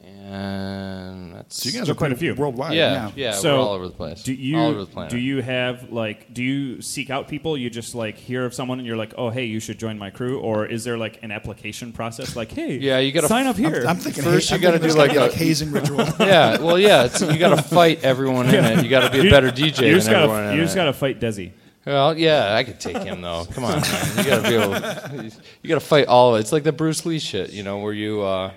And 0.02 1.34
that's 1.34 1.62
so 1.62 1.68
you 1.68 1.78
guys 1.78 1.88
are 1.90 1.94
quite 1.94 2.12
a 2.12 2.16
few. 2.16 2.34
worldwide. 2.34 2.74
yeah, 2.74 3.10
yeah, 3.16 3.32
So, 3.32 3.54
we're 3.56 3.62
all 3.64 3.72
over 3.72 3.86
the 3.88 3.94
place. 3.94 4.22
Do 4.22 4.32
you 4.32 4.58
all 4.58 4.68
over 4.68 4.80
the 4.80 4.86
planet. 4.86 5.10
do 5.10 5.18
you 5.18 5.42
have 5.42 5.90
like 5.92 6.32
do 6.32 6.42
you 6.42 6.80
seek 6.80 7.10
out 7.10 7.28
people? 7.28 7.56
You 7.56 7.68
just 7.70 7.94
like 7.94 8.16
hear 8.16 8.44
of 8.44 8.54
someone 8.54 8.78
and 8.78 8.86
you're 8.86 8.96
like, 8.96 9.14
oh 9.18 9.30
hey, 9.30 9.44
you 9.44 9.60
should 9.60 9.78
join 9.78 9.98
my 9.98 10.10
crew, 10.10 10.40
or 10.40 10.66
is 10.66 10.84
there 10.84 10.96
like 10.98 11.22
an 11.22 11.30
application 11.30 11.92
process? 11.92 12.36
Like, 12.36 12.50
hey, 12.52 12.78
Yeah, 12.78 12.98
you 12.98 13.12
gotta 13.12 13.28
sign 13.28 13.46
up 13.46 13.56
here. 13.56 13.84
I'm 13.86 13.96
thinking 13.96 14.24
First 14.24 14.48
ha- 14.50 14.56
you 14.56 14.62
gotta 14.62 14.78
do 14.78 14.82
there's 14.82 14.96
like 14.96 15.14
a- 15.16 15.28
be 15.28 15.34
hazing 15.34 15.70
ritual. 15.72 15.98
yeah, 16.20 16.58
well, 16.60 16.78
yeah, 16.78 17.04
it's, 17.04 17.20
you 17.20 17.38
got 17.38 17.56
to 17.56 17.62
fight 17.74 18.02
everyone 18.02 18.48
in 18.48 18.64
it. 18.64 18.82
You 18.84 18.90
got 18.90 19.10
to 19.12 19.20
be 19.20 19.26
a 19.26 19.30
better 19.30 19.48
DJ 19.50 19.88
you 19.88 19.94
just 19.96 20.06
than 20.06 20.14
gotta 20.14 20.24
everyone 20.32 20.44
in 20.52 20.56
you 20.56 20.62
just 20.62 20.74
gotta 20.76 20.92
fight 20.92 21.20
Desi. 21.20 21.52
Well, 21.86 22.16
yeah, 22.16 22.54
I 22.54 22.62
could 22.64 22.78
take 22.78 22.98
him 22.98 23.20
though. 23.22 23.46
Come 23.52 23.64
on, 23.64 23.80
man. 23.80 24.16
you 24.18 24.24
got 24.24 24.42
to 24.44 24.48
be 24.48 24.54
able. 24.54 25.24
You 25.62 25.68
got 25.68 25.74
to 25.76 25.80
fight 25.80 26.06
all 26.08 26.34
of 26.34 26.38
it. 26.38 26.40
It's 26.42 26.52
like 26.52 26.62
the 26.62 26.72
Bruce 26.72 27.06
Lee 27.06 27.18
shit, 27.18 27.50
you 27.52 27.62
know, 27.62 27.78
where 27.78 27.94
you 27.94 28.20
uh, 28.20 28.52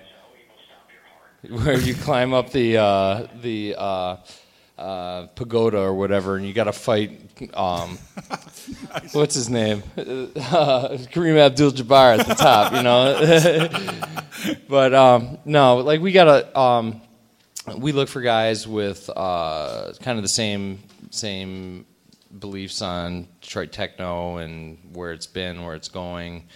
where 1.50 1.78
you 1.78 1.94
climb 1.94 2.32
up 2.32 2.50
the 2.50 2.78
uh, 2.78 3.26
the 3.40 3.74
uh, 3.76 4.16
uh, 4.78 5.26
pagoda 5.28 5.78
or 5.78 5.94
whatever, 5.94 6.36
and 6.36 6.46
you 6.46 6.52
got 6.52 6.64
to 6.64 6.72
fight. 6.72 7.20
Um, 7.54 7.98
what's 9.12 9.34
his 9.34 9.48
name? 9.48 9.82
Uh, 9.96 10.02
Kareem 11.12 11.38
Abdul-Jabbar 11.38 12.18
at 12.18 12.26
the 12.26 12.34
top, 12.34 12.72
you 12.72 12.82
know. 12.82 14.56
but 14.68 14.94
um, 14.94 15.38
no, 15.44 15.76
like 15.78 16.00
we 16.00 16.12
gotta. 16.12 16.58
Um, 16.58 17.00
we 17.78 17.92
look 17.92 18.10
for 18.10 18.20
guys 18.20 18.68
with 18.68 19.08
uh, 19.08 19.92
kind 20.02 20.18
of 20.18 20.22
the 20.22 20.28
same 20.28 20.80
same 21.10 21.86
beliefs 22.38 22.82
on 22.82 23.28
Detroit 23.40 23.72
techno 23.72 24.38
and 24.38 24.78
where 24.92 25.12
it's 25.12 25.26
been, 25.26 25.64
where 25.64 25.74
it's 25.74 25.88
going. 25.88 26.48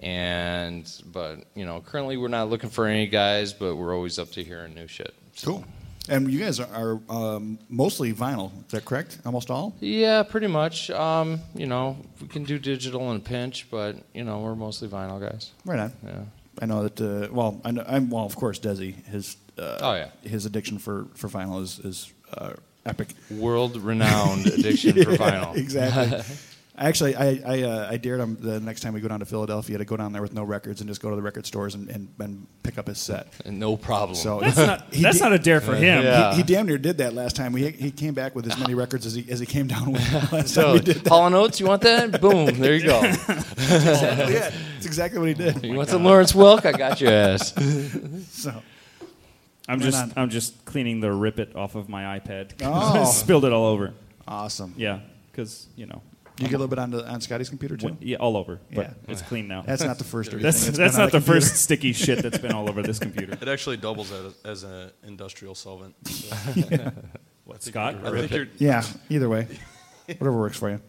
And 0.00 0.90
but 1.12 1.44
you 1.54 1.64
know, 1.66 1.80
currently 1.80 2.16
we're 2.16 2.28
not 2.28 2.48
looking 2.50 2.70
for 2.70 2.86
any 2.86 3.06
guys, 3.06 3.52
but 3.52 3.76
we're 3.76 3.94
always 3.94 4.18
up 4.18 4.30
to 4.32 4.44
hearing 4.44 4.74
new 4.74 4.86
shit. 4.86 5.14
cool. 5.44 5.64
And 6.08 6.30
you 6.30 6.38
guys 6.38 6.60
are, 6.60 6.68
are 6.72 7.00
um, 7.10 7.58
mostly 7.68 8.12
vinyl. 8.12 8.52
Is 8.66 8.70
that 8.72 8.84
correct? 8.84 9.18
Almost 9.26 9.50
all. 9.50 9.74
Yeah, 9.80 10.22
pretty 10.22 10.46
much. 10.46 10.88
Um, 10.90 11.40
you 11.52 11.66
know, 11.66 11.96
we 12.22 12.28
can 12.28 12.44
do 12.44 12.60
digital 12.60 13.10
in 13.10 13.16
a 13.16 13.20
pinch, 13.20 13.66
but 13.72 13.96
you 14.14 14.22
know, 14.22 14.38
we're 14.38 14.54
mostly 14.54 14.86
vinyl 14.86 15.18
guys. 15.20 15.50
Right 15.64 15.80
on. 15.80 15.92
Yeah. 16.04 16.20
I 16.62 16.66
know 16.66 16.84
that. 16.88 17.00
Uh, 17.00 17.32
well, 17.32 17.60
I 17.64 17.72
know, 17.72 17.84
I'm 17.88 18.08
well. 18.08 18.24
Of 18.24 18.36
course, 18.36 18.58
Desi. 18.60 18.94
His. 19.06 19.36
Uh, 19.58 19.78
Oh, 19.82 19.94
yeah. 19.94 20.10
His 20.22 20.46
addiction 20.46 20.78
for 20.78 21.06
for 21.14 21.28
vinyl 21.28 21.60
is 21.62 21.78
is 21.80 22.12
uh, 22.34 22.52
epic. 22.84 23.08
World 23.30 23.76
renowned 23.78 24.46
addiction 24.46 24.92
for 25.02 25.16
vinyl. 25.24 25.56
exactly. 25.56 26.22
Actually, 26.78 27.16
I 27.16 27.40
I, 27.46 27.62
uh, 27.62 27.88
I 27.90 27.96
dared 27.96 28.20
him 28.20 28.36
the 28.40 28.60
next 28.60 28.80
time 28.82 28.92
we 28.92 29.00
go 29.00 29.08
down 29.08 29.20
to 29.20 29.24
Philadelphia 29.26 29.78
to 29.78 29.84
go 29.86 29.96
down 29.96 30.12
there 30.12 30.20
with 30.20 30.34
no 30.34 30.44
records 30.44 30.80
and 30.82 30.88
just 30.90 31.00
go 31.00 31.08
to 31.08 31.16
the 31.16 31.22
record 31.22 31.46
stores 31.46 31.74
and, 31.74 31.88
and, 31.88 32.08
and 32.18 32.46
pick 32.62 32.76
up 32.76 32.86
his 32.86 32.98
set. 32.98 33.32
And 33.46 33.58
no 33.58 33.76
problem. 33.78 34.14
So 34.14 34.40
That's 34.40 34.56
not 34.58 34.90
that's 34.92 35.16
did- 35.16 35.22
not 35.22 35.32
a 35.32 35.38
dare 35.38 35.60
for 35.62 35.74
him. 35.74 35.84
Yeah. 36.04 36.32
He, 36.32 36.38
he 36.38 36.42
damn 36.42 36.66
near 36.66 36.76
did 36.76 36.98
that 36.98 37.14
last 37.14 37.34
time. 37.34 37.54
He, 37.54 37.70
he 37.70 37.90
came 37.90 38.12
back 38.12 38.34
with 38.34 38.46
as 38.46 38.58
many 38.58 38.74
records 38.74 39.06
as 39.06 39.14
he, 39.14 39.24
as 39.30 39.40
he 39.40 39.46
came 39.46 39.66
down 39.68 39.92
with 39.92 40.12
last 40.12 40.30
time 40.30 40.46
so, 40.46 40.72
we 40.74 40.80
did 40.80 40.96
that. 40.96 41.08
Hall 41.08 41.26
and 41.26 41.34
Oates, 41.34 41.60
you 41.60 41.66
want 41.66 41.80
that? 41.82 42.20
Boom, 42.20 42.46
there 42.60 42.74
you 42.74 42.84
go. 42.84 43.00
yeah, 43.00 44.50
that's 44.50 44.84
exactly 44.86 45.18
what 45.18 45.28
he 45.28 45.34
did. 45.34 45.64
You 45.64 45.74
want 45.76 45.88
some 45.88 46.04
Lawrence 46.04 46.32
Welk? 46.32 46.66
I 46.66 46.72
got 46.72 47.00
your 47.00 47.10
ass. 47.10 47.52
So, 48.30 48.50
I'm 49.68 49.78
Right 49.78 49.84
just 49.84 50.02
on. 50.02 50.12
I'm 50.16 50.30
just 50.30 50.64
cleaning 50.64 51.00
the 51.00 51.10
rip 51.12 51.38
it 51.38 51.56
off 51.56 51.74
of 51.74 51.88
my 51.88 52.18
iPad. 52.18 52.52
Oh. 52.62 53.04
Spilled 53.04 53.44
it 53.44 53.52
all 53.52 53.64
over. 53.66 53.94
awesome. 54.28 54.74
Yeah, 54.76 55.00
because 55.32 55.66
you 55.76 55.86
know, 55.86 56.02
You 56.38 56.44
get 56.48 56.54
a 56.54 56.58
little 56.58 56.68
bit 56.68 56.78
on, 56.78 56.90
the, 56.90 57.06
on 57.08 57.20
Scotty's 57.20 57.48
computer 57.48 57.76
too? 57.76 57.96
yeah, 58.00 58.16
all 58.18 58.36
over. 58.36 58.60
But 58.74 58.86
Yeah. 58.88 58.92
it's 59.12 59.22
clean 59.22 59.48
now. 59.48 59.62
That's 59.62 59.82
not 59.82 59.96
the 59.98 60.04
first 60.14 60.30
dirty 60.30 60.42
that's 60.42 60.64
that's 60.66 60.76
that's 60.78 60.94
been 60.96 61.00
on 61.02 61.06
not 61.06 61.12
the 61.12 61.18
a 61.18 61.20
computer. 61.20 61.40
first 61.46 61.56
sticky 61.62 61.92
shit 62.04 62.22
that's 62.22 62.38
been 62.38 62.52
all 62.52 62.68
over 62.68 62.82
this 62.82 62.98
computer. 62.98 63.32
It 63.40 63.48
actually 63.48 63.78
doubles 63.78 64.12
as, 64.12 64.34
as 64.44 64.62
an 64.64 64.90
industrial 65.06 65.54
solvent. 65.54 65.94
So 66.06 66.92
What, 67.44 67.62
Scott? 67.62 68.04
I 68.04 68.10
think 68.10 68.32
you're, 68.32 68.48
Yeah, 68.58 68.82
either 69.08 69.28
way, 69.28 69.46
whatever 70.06 70.32
works 70.38 70.58
for 70.58 70.68
you. 70.70 70.80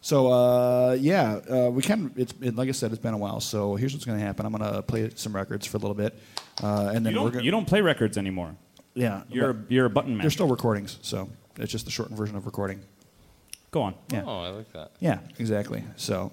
So 0.00 0.30
uh, 0.32 0.92
yeah, 1.00 1.40
uh, 1.50 1.70
we 1.70 1.82
can. 1.82 2.12
It's 2.16 2.32
it, 2.40 2.54
like 2.54 2.68
I 2.68 2.72
said, 2.72 2.92
it's 2.92 3.00
been 3.00 3.14
a 3.14 3.18
while. 3.18 3.40
So 3.40 3.74
here's 3.74 3.92
what's 3.94 4.04
going 4.04 4.18
to 4.18 4.24
happen. 4.24 4.46
I'm 4.46 4.52
going 4.52 4.70
to 4.72 4.82
play 4.82 5.10
some 5.16 5.34
records 5.34 5.66
for 5.66 5.76
a 5.78 5.80
little 5.80 5.94
bit, 5.96 6.14
uh, 6.62 6.92
and 6.94 7.04
then 7.04 7.12
You 7.14 7.18
we're 7.20 7.24
don't, 7.24 7.32
going. 7.32 7.44
you 7.46 7.50
don't 7.50 7.66
play 7.66 7.80
records 7.80 8.16
anymore. 8.16 8.54
Yeah, 8.94 9.22
You're 9.30 9.50
a, 9.50 9.56
you're 9.68 9.86
a 9.86 9.90
button 9.90 10.12
man. 10.16 10.22
they're 10.22 10.30
still 10.30 10.46
recordings, 10.48 10.98
so 11.02 11.30
it's 11.56 11.72
just 11.72 11.84
the 11.84 11.90
shortened 11.90 12.16
version 12.18 12.36
of 12.36 12.46
recording. 12.46 12.80
Go 13.70 13.82
on. 13.82 13.94
Yeah. 14.12 14.22
Oh, 14.26 14.40
I 14.40 14.48
like 14.50 14.72
that. 14.72 14.92
Yeah, 15.00 15.18
exactly. 15.38 15.84
So, 15.96 16.32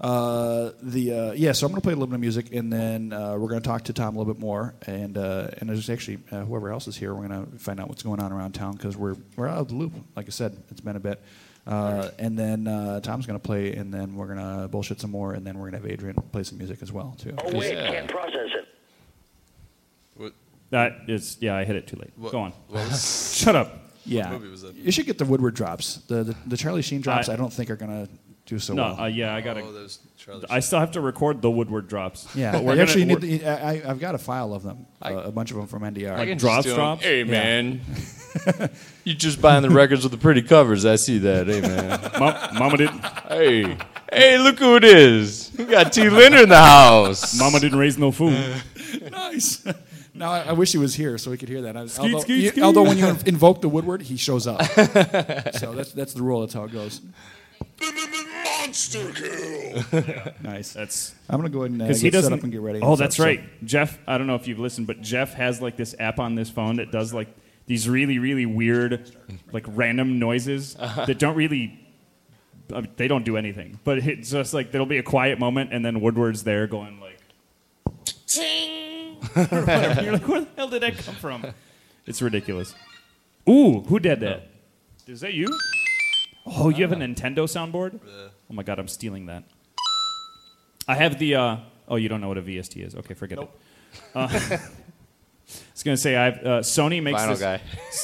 uh, 0.00 0.70
the 0.80 1.12
uh, 1.12 1.32
yeah, 1.32 1.50
so 1.52 1.66
I'm 1.66 1.72
going 1.72 1.80
to 1.80 1.84
play 1.84 1.92
a 1.92 1.96
little 1.96 2.06
bit 2.06 2.14
of 2.14 2.20
music, 2.20 2.52
and 2.54 2.72
then 2.72 3.12
uh, 3.12 3.32
we're 3.36 3.48
going 3.48 3.60
to 3.60 3.66
talk 3.68 3.84
to 3.84 3.92
Tom 3.92 4.14
a 4.14 4.18
little 4.18 4.32
bit 4.32 4.40
more, 4.40 4.74
and 4.86 5.18
uh, 5.18 5.48
and 5.58 5.68
there's 5.68 5.90
actually 5.90 6.18
uh, 6.30 6.44
whoever 6.44 6.70
else 6.70 6.86
is 6.86 6.96
here, 6.96 7.12
we're 7.14 7.26
going 7.26 7.46
to 7.50 7.58
find 7.58 7.80
out 7.80 7.88
what's 7.88 8.04
going 8.04 8.20
on 8.20 8.32
around 8.32 8.52
town 8.52 8.74
because 8.76 8.96
we're 8.96 9.16
we're 9.36 9.48
out 9.48 9.58
of 9.58 9.68
the 9.68 9.74
loop. 9.74 9.92
Like 10.14 10.26
I 10.26 10.30
said, 10.30 10.56
it's 10.70 10.80
been 10.80 10.94
a 10.94 11.00
bit, 11.00 11.20
uh, 11.66 12.10
and 12.20 12.38
then 12.38 12.68
uh, 12.68 13.00
Tom's 13.00 13.26
going 13.26 13.40
to 13.40 13.44
play, 13.44 13.74
and 13.74 13.92
then 13.92 14.14
we're 14.14 14.32
going 14.32 14.38
to 14.60 14.68
bullshit 14.68 15.00
some 15.00 15.10
more, 15.10 15.32
and 15.34 15.44
then 15.44 15.58
we're 15.58 15.68
going 15.70 15.82
to 15.82 15.88
have 15.88 15.90
Adrian 15.92 16.14
play 16.30 16.44
some 16.44 16.58
music 16.58 16.80
as 16.80 16.92
well 16.92 17.16
too. 17.18 17.34
Oh, 17.42 17.58
wait, 17.58 17.74
Yeah. 17.74 17.90
can't 17.90 18.08
process 18.08 18.50
it. 18.54 18.68
what, 20.14 20.32
That 20.70 20.92
is 21.08 21.38
yeah. 21.40 21.56
I 21.56 21.64
hit 21.64 21.74
it 21.74 21.88
too 21.88 21.96
late. 21.96 22.12
what, 22.14 22.30
Go 22.30 22.38
on. 22.38 22.52
Shut 22.96 23.56
up. 23.56 23.87
Yeah, 24.08 24.30
movie 24.30 24.48
was 24.48 24.62
that? 24.62 24.74
you 24.74 24.90
should 24.92 25.06
get 25.06 25.18
the 25.18 25.24
Woodward 25.24 25.54
drops. 25.54 25.96
The 26.08 26.24
the, 26.24 26.36
the 26.46 26.56
Charlie 26.56 26.82
Sheen 26.82 27.00
drops. 27.00 27.28
I- 27.28 27.34
I, 27.34 27.36
don't 27.36 27.52
think 27.52 27.70
are 27.70 27.76
going 27.76 28.06
to 28.06 28.12
do 28.46 28.58
so 28.58 28.72
no. 28.74 28.82
well. 28.84 29.00
Uh, 29.02 29.06
yeah. 29.06 29.34
I 29.34 29.40
gotta. 29.42 29.60
oh, 29.60 29.72
those 29.72 29.98
Charlie 30.16 30.44
I 30.48 30.60
still 30.60 30.80
have 30.80 30.92
to 30.92 31.00
record 31.00 31.42
the 31.42 31.50
Woodward 31.50 31.86
drops. 31.88 32.26
yeah, 32.34 32.52
But 32.52 32.64
we're 32.64 32.72
I 32.72 32.74
gonna- 32.76 32.82
actually 32.84 33.04
need. 33.04 33.22
we're- 33.22 33.38
The, 33.38 33.46
I, 33.46 33.70
I- 33.74 33.90
I've 33.90 34.00
got 34.00 34.14
a 34.14 34.18
file 34.18 34.54
of 34.54 34.62
them, 34.62 34.86
uh, 35.02 35.14
a 35.24 35.30
bunch 35.32 35.50
of 35.50 35.58
them 35.58 35.66
from 35.66 35.82
NDR. 35.82 36.14
I 36.16 36.26
can 36.26 36.38
drops, 36.38 36.64
just 36.64 36.66
do 36.66 36.70
'em. 36.72 36.76
drops? 36.76 37.02
Hey, 37.04 37.18
Yeah. 37.18 37.24
man. 37.24 37.80
you 39.04 39.14
just 39.14 39.40
buying 39.42 39.62
the 39.62 39.70
records 39.70 40.02
with 40.02 40.12
the 40.12 40.18
pretty 40.18 40.42
covers. 40.42 40.84
I 40.86 40.96
see 40.96 41.18
that. 41.18 41.46
Hey, 41.46 41.60
man. 41.60 42.00
Mom- 42.18 42.54
Mama 42.58 42.76
didn't. 42.78 43.04
Hey. 43.28 43.76
Hey, 44.10 44.38
look 44.38 44.58
who 44.58 44.76
it 44.76 44.84
is. 44.84 45.50
We 45.58 45.64
got 45.66 45.92
T. 45.92 46.08
Linder 46.08 46.38
in 46.44 46.48
the 46.48 46.56
house. 46.56 47.38
Mama 47.38 47.60
didn't 47.60 47.78
raise 47.78 47.98
no 47.98 48.10
food. 48.10 48.32
nice. 49.10 49.62
Now 50.18 50.32
I, 50.32 50.40
I 50.40 50.52
wish 50.52 50.72
he 50.72 50.78
was 50.78 50.94
here 50.94 51.16
so 51.18 51.30
he 51.30 51.38
could 51.38 51.48
hear 51.48 51.62
that. 51.62 51.76
I, 51.76 51.86
Skeet, 51.86 52.04
although, 52.04 52.20
skeet, 52.20 52.42
you- 52.42 52.48
skeet. 52.50 52.62
although 52.62 52.82
when 52.84 52.98
you 52.98 53.06
invoke 53.26 53.60
the 53.60 53.68
Woodward, 53.68 54.02
he 54.02 54.16
shows 54.16 54.46
up. 54.46 54.62
so 55.54 55.72
that's 55.72 55.92
that's 55.92 56.14
the 56.14 56.22
rule. 56.22 56.40
That's 56.40 56.54
how 56.54 56.64
it 56.64 56.72
goes. 56.72 57.00
Monster 58.60 59.12
kill. 59.14 60.32
Nice. 60.42 60.72
That's 60.72 61.14
I'm 61.28 61.38
gonna 61.38 61.48
go 61.48 61.60
ahead 61.60 61.70
and 61.72 61.82
uh, 61.82 61.86
because 61.86 61.98
get 62.02 62.06
he 62.06 62.10
doesn't 62.10 62.30
set 62.32 62.38
up 62.38 62.42
and 62.42 62.52
get 62.52 62.60
ready. 62.60 62.80
Oh, 62.82 62.96
that's 62.96 63.16
so- 63.16 63.24
right, 63.24 63.42
Jeff. 63.64 63.98
I 64.06 64.18
don't 64.18 64.26
know 64.26 64.34
if 64.34 64.46
you've 64.48 64.58
listened, 64.58 64.86
but 64.86 65.00
Jeff 65.00 65.34
has 65.34 65.60
like 65.62 65.76
this 65.76 65.94
app 65.98 66.18
on 66.18 66.34
this 66.34 66.50
phone 66.50 66.76
that 66.76 66.90
does 66.92 67.14
like 67.14 67.28
these 67.66 67.88
really, 67.88 68.18
really 68.18 68.46
weird, 68.46 69.14
like 69.52 69.64
random 69.68 70.18
noises 70.18 70.74
that 70.74 71.18
don't 71.18 71.36
really. 71.36 71.84
I 72.74 72.82
mean, 72.82 72.90
they 72.96 73.08
don't 73.08 73.24
do 73.24 73.36
anything, 73.38 73.78
but 73.84 73.98
it's 73.98 74.30
just 74.30 74.52
like 74.52 74.72
there'll 74.72 74.86
be 74.86 74.98
a 74.98 75.02
quiet 75.02 75.38
moment, 75.38 75.72
and 75.72 75.82
then 75.84 76.00
Woodward's 76.00 76.44
there 76.44 76.66
going 76.66 77.00
like, 77.00 77.18
"Ting," 78.26 78.87
or 79.36 79.44
whatever. 79.44 80.02
You're 80.02 80.12
like, 80.14 80.28
where 80.28 80.40
the 80.42 80.48
hell 80.56 80.68
did 80.68 80.82
that 80.82 80.98
come 80.98 81.14
from? 81.14 81.46
It's 82.06 82.22
ridiculous. 82.22 82.74
Ooh, 83.48 83.80
who 83.80 83.98
did 83.98 84.20
that? 84.20 84.48
Is 85.06 85.20
that 85.20 85.34
you? 85.34 85.46
Oh, 86.46 86.68
you 86.70 86.86
have 86.86 86.92
a 86.92 86.96
Nintendo 86.96 87.44
soundboard? 87.46 88.00
Oh 88.06 88.54
my 88.54 88.62
god, 88.62 88.78
I'm 88.78 88.88
stealing 88.88 89.26
that. 89.26 89.44
I 90.86 90.94
have 90.94 91.18
the. 91.18 91.34
Uh, 91.34 91.56
oh, 91.88 91.96
you 91.96 92.08
don't 92.08 92.20
know 92.20 92.28
what 92.28 92.38
a 92.38 92.42
VST 92.42 92.86
is? 92.86 92.94
Okay, 92.94 93.14
forget 93.14 93.38
it. 93.38 93.50
Uh, 94.14 94.28
I 94.58 94.60
was 95.72 95.82
gonna 95.82 95.96
say 95.96 96.16
I 96.16 96.24
have 96.26 96.38
uh, 96.38 96.60
Sony 96.60 97.02
makes 97.02 97.20
Vinyl 97.20 97.38
this. 97.38 97.40
guy. 97.40 97.60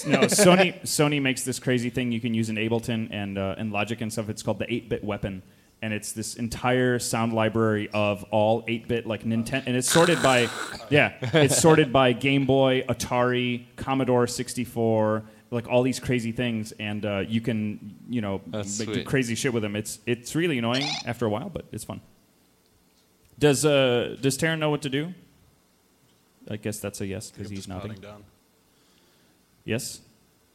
no, 0.07 0.19
Sony 0.29 0.81
Sony 0.83 1.21
makes 1.21 1.45
this 1.45 1.59
crazy 1.59 1.91
thing 1.91 2.13
you 2.13 2.21
can 2.21 2.33
use 2.33 2.49
in 2.49 2.57
Ableton 2.57 3.09
and 3.11 3.37
uh, 3.37 3.55
and 3.59 3.73
Logic 3.73 4.01
and 4.01 4.13
stuff. 4.13 4.29
It's 4.29 4.43
called 4.43 4.59
the 4.59 4.67
8-bit 4.67 5.05
weapon, 5.05 5.43
and 5.85 5.93
it's 5.93 6.13
this 6.13 6.37
entire 6.37 6.99
sound 6.99 7.35
library 7.35 7.91
of 7.93 8.25
all 8.31 8.63
8-bit 8.63 9.07
like 9.07 9.23
Nintendo, 9.25 9.65
and 9.67 9.77
it's 9.77 9.91
sorted 9.91 10.23
by 10.23 10.49
yeah, 10.89 11.13
it's 11.35 11.59
sorted 11.59 11.93
by 11.93 12.15
Game 12.15 12.47
Boy, 12.47 12.85
Atari, 12.89 13.67
Commodore 13.77 14.27
64, 14.27 15.25
like 15.51 15.69
all 15.69 15.83
these 15.83 16.01
crazy 16.01 16.33
things, 16.33 16.73
and 16.81 17.05
uh, 17.05 17.19
you 17.29 17.43
can 17.43 17.97
you 18.09 18.23
know 18.23 18.41
That's 18.47 18.79
make, 18.79 18.89
do 18.89 18.95
sweet. 18.95 19.07
crazy 19.07 19.35
shit 19.35 19.53
with 19.53 19.63
them. 19.63 19.77
It's 19.77 19.99
it's 20.07 20.35
really 20.35 20.57
annoying 20.57 20.89
after 21.05 21.27
a 21.27 21.29
while, 21.29 21.51
but 21.51 21.67
it's 21.71 21.85
fun. 21.85 22.01
Does 23.39 23.67
uh 23.67 24.17
does 24.23 24.39
Taryn 24.39 24.59
know 24.61 24.71
what 24.71 24.81
to 24.83 24.89
do? 24.89 25.13
I 26.49 26.57
guess 26.57 26.79
that's 26.79 27.03
a 27.03 27.07
yes 27.07 27.31
because 27.31 27.51
he's 27.51 27.59
Just 27.59 27.69
nodding. 27.69 27.89
nodding 27.89 28.03
down. 28.03 28.25
Yes? 29.67 30.01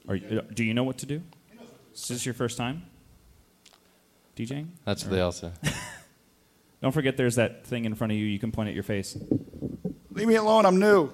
Are 0.08 0.16
you, 0.16 0.42
do 0.56 0.64
you 0.64 0.74
know 0.74 0.84
what 0.84 0.98
to 1.00 1.06
do? 1.06 1.22
Is 1.94 2.08
this 2.08 2.26
your 2.26 2.34
first 2.34 2.58
time? 2.58 2.89
DJing? 4.40 4.68
That's 4.86 5.04
what 5.04 5.12
they 5.12 5.20
all 5.20 5.34
say. 5.34 5.52
Don't 6.82 6.94
forget 6.94 7.18
there's 7.18 7.36
that 7.36 7.66
thing 7.66 7.84
in 7.84 7.94
front 7.94 8.14
of 8.14 8.18
you 8.18 8.26
you 8.26 8.40
can 8.40 8.52
point 8.54 8.70
at 8.70 8.74
your 8.74 8.84
face. 8.84 9.18
Leave 10.12 10.28
me 10.28 10.36
alone. 10.36 10.66
I'm 10.66 10.80
new. 10.80 11.10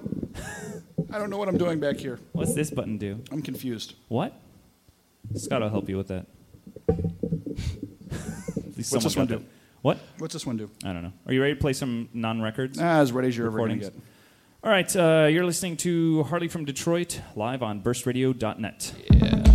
I 1.12 1.18
don't 1.18 1.30
know 1.30 1.38
what 1.38 1.48
I'm 1.48 1.58
doing 1.58 1.80
back 1.80 1.96
here. 1.96 2.20
What's 2.32 2.54
this 2.54 2.70
button 2.70 2.98
do? 2.98 3.22
I'm 3.32 3.42
confused. 3.42 3.94
What? 4.08 4.32
Scott 5.34 5.62
will 5.62 5.70
help 5.70 5.88
you 5.88 5.96
with 5.96 6.08
that. 6.08 6.26
What's 8.76 8.90
this 8.90 9.16
one 9.16 9.26
do? 9.26 9.44
What? 9.82 9.98
What's 10.18 10.34
this 10.34 10.46
one 10.46 10.56
do? 10.56 10.70
I 10.84 10.92
don't 10.92 11.02
know. 11.02 11.12
Are 11.26 11.32
you 11.32 11.40
ready 11.40 11.54
to 11.54 11.60
play 11.60 11.72
some 11.72 12.08
non-records? 12.12 12.78
Ah, 12.80 13.00
as 13.00 13.12
ready 13.12 13.28
as 13.28 13.36
you're 13.36 13.46
ever 13.46 13.58
gonna 13.58 13.76
get. 13.76 13.94
All 14.62 14.70
right, 14.70 14.96
uh, 14.96 15.28
you're 15.30 15.44
listening 15.46 15.76
to 15.78 16.24
Harley 16.24 16.48
from 16.48 16.64
Detroit 16.64 17.20
live 17.34 17.62
on 17.62 17.80
burstradio.net. 17.82 18.92
Yeah. 19.10 19.45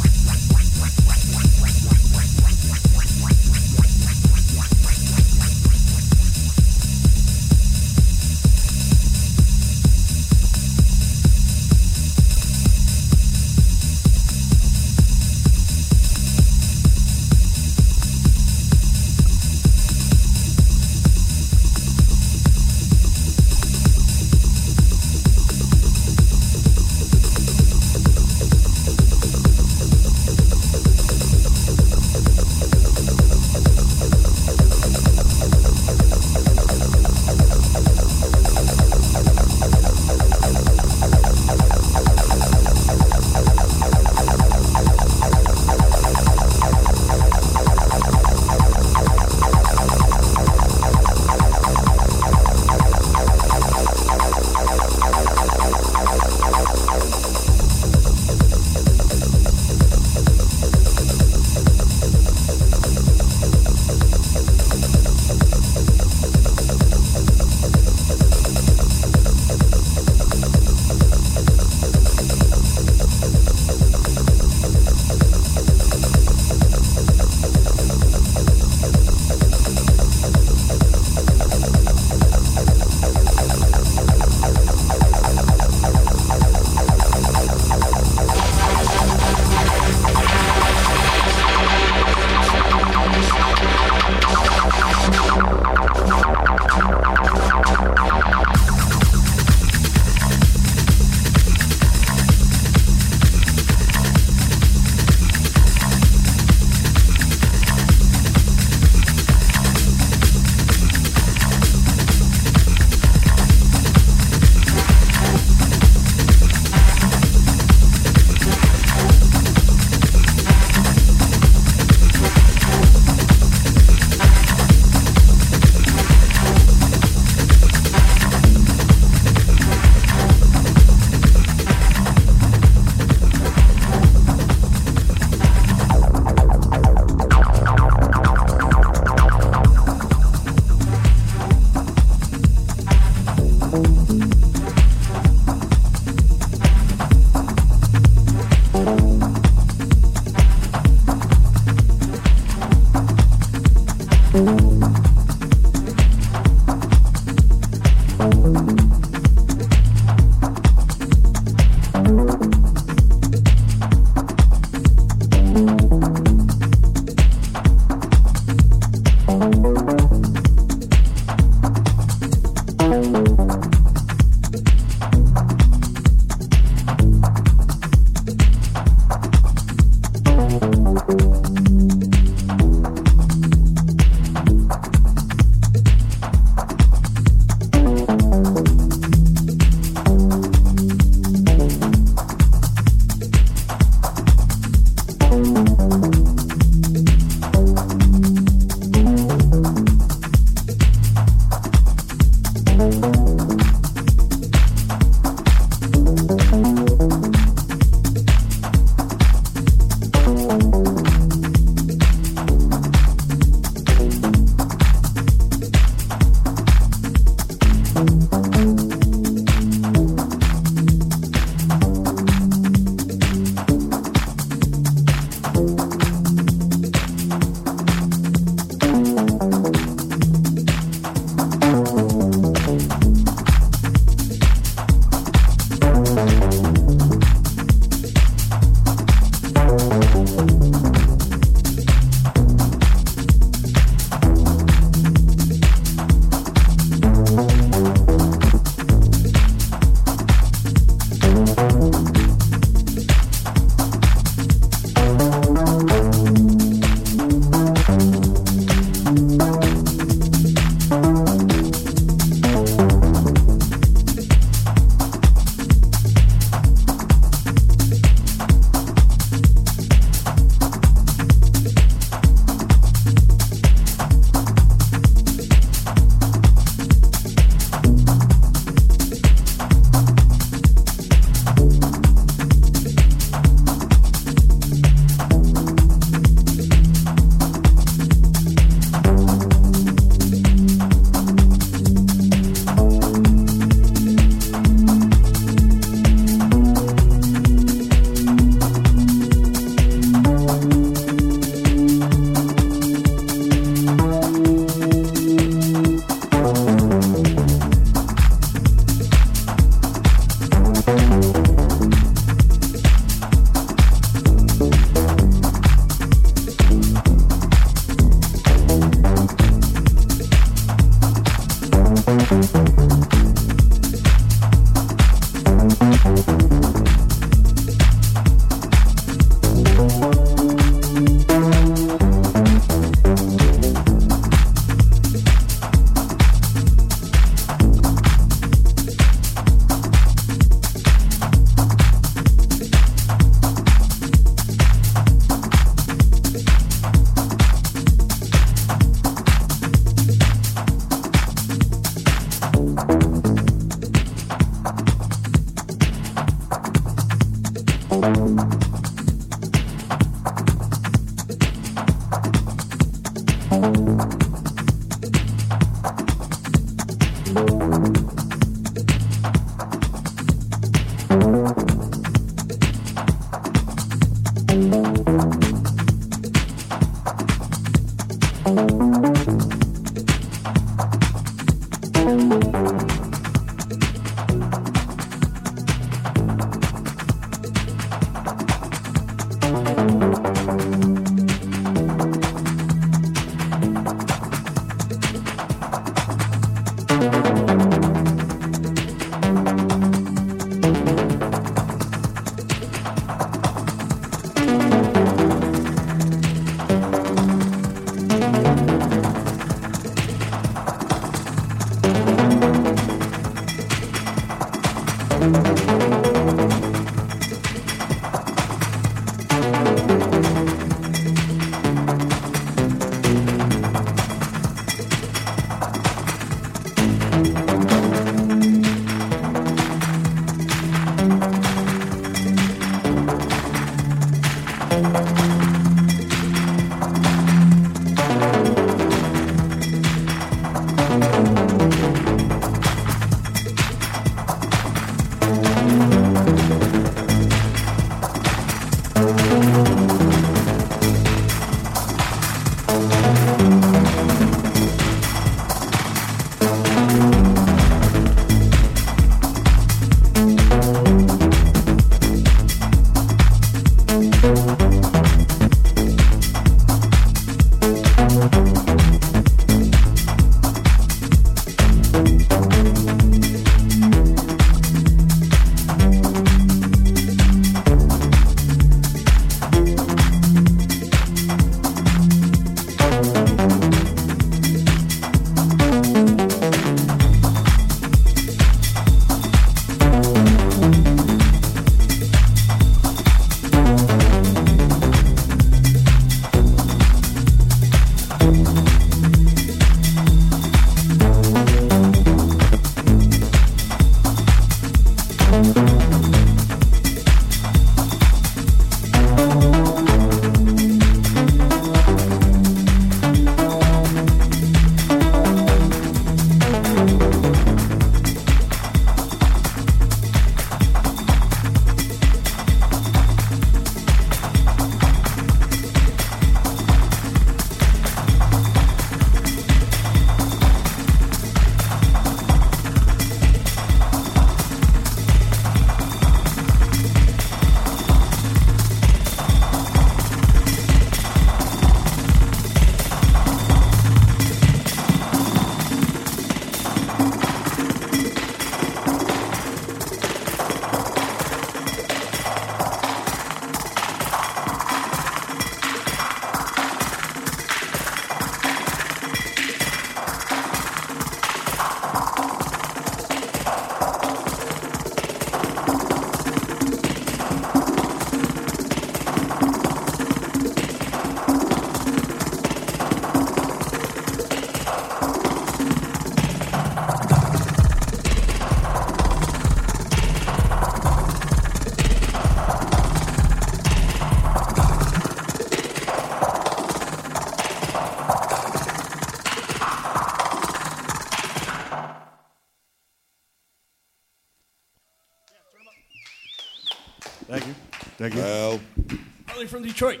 Harley 599.46 599.62
from 599.62 599.68
Detroit. 599.68 600.00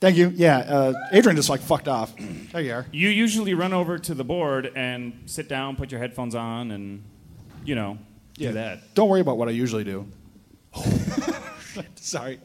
Thank 0.00 0.16
you. 0.16 0.32
Yeah, 0.34 0.58
uh, 0.58 0.92
Adrian 1.12 1.36
just 1.36 1.48
like 1.48 1.60
fucked 1.60 1.88
off. 1.88 2.12
There 2.52 2.60
you 2.60 2.72
are. 2.74 2.86
You 2.92 3.08
usually 3.08 3.54
run 3.54 3.72
over 3.72 3.98
to 3.98 4.14
the 4.14 4.24
board 4.24 4.70
and 4.76 5.22
sit 5.24 5.48
down, 5.48 5.76
put 5.76 5.90
your 5.90 6.00
headphones 6.00 6.34
on, 6.34 6.70
and 6.70 7.02
you 7.64 7.74
know 7.74 7.96
do 8.34 8.52
that. 8.52 8.94
Don't 8.94 9.08
worry 9.08 9.22
about 9.22 9.38
what 9.38 9.48
I 9.48 9.52
usually 9.52 9.84
do. 9.84 10.06
Sorry. 11.94 12.40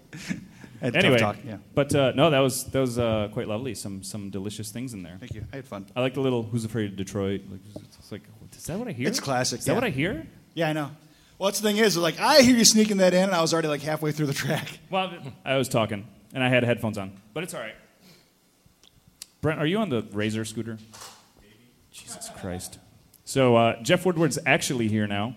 I 0.82 0.86
had 0.86 0.96
a 0.96 0.98
tough 0.98 1.04
Anyway, 1.04 1.18
talk, 1.18 1.36
yeah. 1.46 1.58
but 1.74 1.94
uh, 1.94 2.14
no, 2.16 2.30
that 2.30 2.40
was 2.40 2.64
that 2.66 2.80
was 2.80 2.98
uh, 2.98 3.28
quite 3.34 3.48
lovely. 3.50 3.76
Some 3.76 4.02
some 4.02 4.30
delicious 4.30 4.72
things 4.72 4.94
in 4.94 5.04
there. 5.04 5.18
Thank 5.20 5.34
you. 5.34 5.44
I 5.52 5.58
had 5.58 5.68
fun. 5.68 5.88
I 5.96 6.00
like 6.02 6.14
the 6.14 6.22
little 6.22 6.44
"Who's 6.44 6.64
Afraid 6.64 6.92
of 6.92 6.96
Detroit." 6.96 7.42
Like, 7.50 7.60
it's 7.84 8.12
like, 8.12 8.22
is 8.56 8.64
that 8.68 8.80
what 8.80 8.88
I 8.88 8.92
hear? 8.92 9.08
It's 9.10 9.20
classic, 9.20 9.60
Is 9.60 9.66
that 9.66 9.72
yeah. 9.72 9.76
what 9.76 9.84
I 9.84 9.90
hear? 9.90 10.26
Yeah, 10.54 10.70
I 10.70 10.74
know. 10.74 10.92
Well, 11.38 11.50
that's 11.50 11.60
the 11.60 11.68
thing 11.68 11.78
is, 11.78 11.98
like, 11.98 12.20
I 12.20 12.42
hear 12.42 12.56
you 12.56 12.66
sneaking 12.66 12.98
that 12.98 13.14
in, 13.14 13.24
and 13.26 13.34
I 13.34 13.42
was 13.42 13.54
already 13.54 13.68
like 13.68 13.82
halfway 13.82 14.12
through 14.12 14.28
the 14.28 14.34
track. 14.34 14.80
Well, 14.90 15.12
I 15.44 15.58
was 15.58 15.68
talking 15.70 16.08
and 16.34 16.44
I 16.44 16.50
had 16.50 16.64
headphones 16.64 16.98
on, 16.98 17.12
but 17.34 17.44
it's 17.44 17.54
all 17.54 17.62
right. 17.62 17.76
Brent, 19.42 19.60
are 19.60 19.66
you 19.68 19.78
on 19.78 19.90
the 19.90 20.02
Razor 20.12 20.46
scooter? 20.46 20.78
Jesus 21.92 22.30
Christ. 22.40 22.80
So 23.26 23.56
uh, 23.56 23.82
Jeff 23.84 24.06
Woodward's 24.06 24.40
actually 24.46 24.88
here 24.88 25.08
now. 25.08 25.36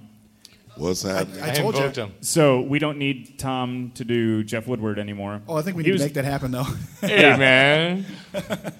what's 0.76 1.02
happening? 1.02 1.42
I 1.42 1.52
told 1.52 1.74
you. 1.74 1.80
invoked 1.80 1.96
him. 1.96 2.12
So 2.20 2.60
we 2.60 2.78
don't 2.78 2.98
need 2.98 3.38
Tom 3.38 3.92
to 3.96 4.04
do 4.04 4.42
Jeff 4.44 4.66
Woodward 4.66 4.98
anymore. 4.98 5.42
Oh, 5.48 5.56
I 5.56 5.62
think 5.62 5.76
we 5.76 5.82
He 5.82 5.88
need 5.88 5.94
was- 5.94 6.02
to 6.02 6.06
make 6.06 6.14
that 6.14 6.24
happen, 6.24 6.50
though. 6.50 6.66
Hey, 7.00 7.36
man. 7.36 8.04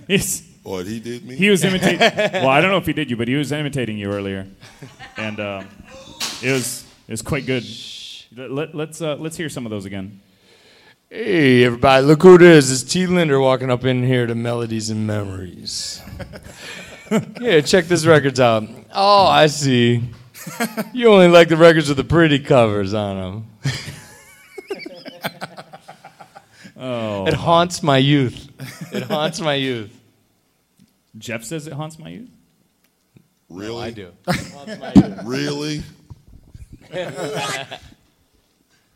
He's, 0.06 0.48
What 0.62 0.86
he 0.86 1.00
did 1.00 1.26
me? 1.26 1.36
he 1.36 1.48
was 1.50 1.64
imitating. 1.64 1.98
well, 2.00 2.48
I 2.48 2.60
don't 2.60 2.70
know 2.70 2.76
if 2.76 2.86
he 2.86 2.92
did 2.92 3.10
you, 3.10 3.16
but 3.16 3.28
he 3.28 3.34
was 3.34 3.50
imitating 3.52 3.98
you 3.98 4.10
earlier, 4.12 4.46
and 5.16 5.40
um, 5.40 5.68
it 6.42 6.52
was 6.52 6.84
it 7.08 7.12
was 7.12 7.22
quite 7.22 7.46
good. 7.46 7.64
Let, 8.36 8.74
let's 8.74 9.00
uh, 9.00 9.16
let's 9.16 9.36
hear 9.36 9.48
some 9.48 9.64
of 9.66 9.70
those 9.70 9.86
again. 9.86 10.20
Hey, 11.12 11.64
everybody, 11.64 12.06
look 12.06 12.22
who 12.22 12.36
it 12.36 12.42
is. 12.42 12.70
It's 12.70 12.84
T. 12.90 13.04
Linder 13.06 13.40
walking 13.40 13.68
up 13.68 13.84
in 13.84 14.04
here 14.04 14.26
to 14.26 14.34
Melodies 14.36 14.90
and 14.90 15.08
Memories. 15.08 16.00
yeah, 17.40 17.60
check 17.62 17.86
this 17.86 18.06
records 18.06 18.38
out. 18.38 18.62
Oh, 18.94 19.26
I 19.26 19.48
see. 19.48 20.04
You 20.92 21.08
only 21.12 21.26
like 21.26 21.48
the 21.48 21.56
records 21.56 21.88
with 21.88 21.96
the 21.96 22.04
pretty 22.04 22.38
covers 22.38 22.94
on 22.94 23.16
them. 23.16 23.46
Oh, 26.82 27.26
It 27.26 27.34
haunts 27.34 27.82
my 27.82 27.98
youth. 27.98 28.46
It 28.92 29.04
haunts 29.04 29.40
my 29.40 29.54
youth. 29.54 29.90
Jeff 31.18 31.44
says 31.44 31.66
it 31.66 31.72
haunts 31.74 31.98
my 31.98 32.08
youth. 32.08 32.30
really? 33.48 33.82
I 33.84 33.90
do. 33.90 34.12
It 34.28 34.52
haunts 34.52 34.78
my 34.80 34.92
youth. 34.94 35.20
Really? 35.24 35.82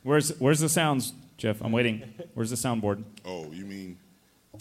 Where's 0.02 0.30
where's 0.38 0.60
the 0.60 0.68
sounds, 0.68 1.12
Jeff? 1.44 1.60
I'm 1.62 1.72
waiting. 1.72 2.02
Where's 2.32 2.48
the 2.48 2.56
soundboard? 2.56 3.04
Oh, 3.26 3.44
you 3.52 3.66
mean 3.66 3.98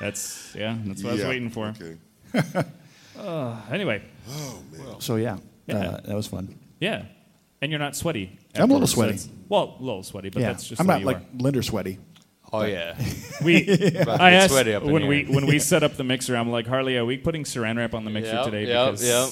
That's 0.00 0.52
yeah. 0.58 0.76
That's 0.84 1.04
what 1.04 1.10
I 1.10 1.12
was 1.12 1.20
Yeah, 1.22 1.28
waiting 1.28 1.50
for. 1.50 1.68
Okay. 1.68 1.96
Anyway, 3.70 4.02
Oh 4.28 4.58
man. 4.72 5.00
so, 5.00 5.14
yeah, 5.16 5.36
Yeah. 5.66 5.76
Uh, 5.76 6.00
that 6.06 6.16
was 6.16 6.26
fun. 6.26 6.58
yeah. 6.80 7.02
And 7.62 7.70
you're 7.70 7.78
not 7.78 7.94
sweaty. 7.94 8.38
I'm 8.56 8.70
a 8.70 8.74
little 8.74 8.84
afterwards, 8.84 8.90
so 8.90 8.94
sweaty. 8.96 9.12
that's- 9.12 9.28
Well, 9.50 9.76
a 9.78 9.82
little 9.82 10.02
sweaty, 10.02 10.30
but 10.30 10.40
yeah. 10.40 10.48
that's 10.48 10.66
just 10.66 10.80
I'm 10.80 10.86
the 10.86 10.92
way 10.92 10.94
not 10.94 11.00
you 11.00 11.06
like 11.06 11.16
are. 11.18 11.24
Linder 11.38 11.62
sweaty. 11.62 11.98
Oh, 12.52 12.64
yeah. 12.64 12.96
We, 13.44 13.62
About 13.68 14.16
to 14.16 14.22
I 14.22 14.30
get 14.30 14.42
asked 14.42 14.50
sweaty 14.52 14.74
up 14.74 14.82
in 14.84 14.90
when 14.90 15.02
here. 15.02 15.10
we 15.10 15.24
when 15.26 15.46
we 15.46 15.58
set 15.60 15.82
up 15.84 15.96
the 15.96 16.02
mixer. 16.04 16.34
I'm 16.36 16.50
like, 16.50 16.66
Harley, 16.66 16.96
are 16.96 17.04
we 17.04 17.16
putting 17.18 17.44
Saran 17.44 17.76
wrap 17.76 17.94
on 17.94 18.04
the 18.04 18.10
mixer 18.10 18.32
Yep, 18.32 18.44
today? 18.46 18.66
yep, 18.66 18.86
because 18.92 19.06
yep. 19.06 19.28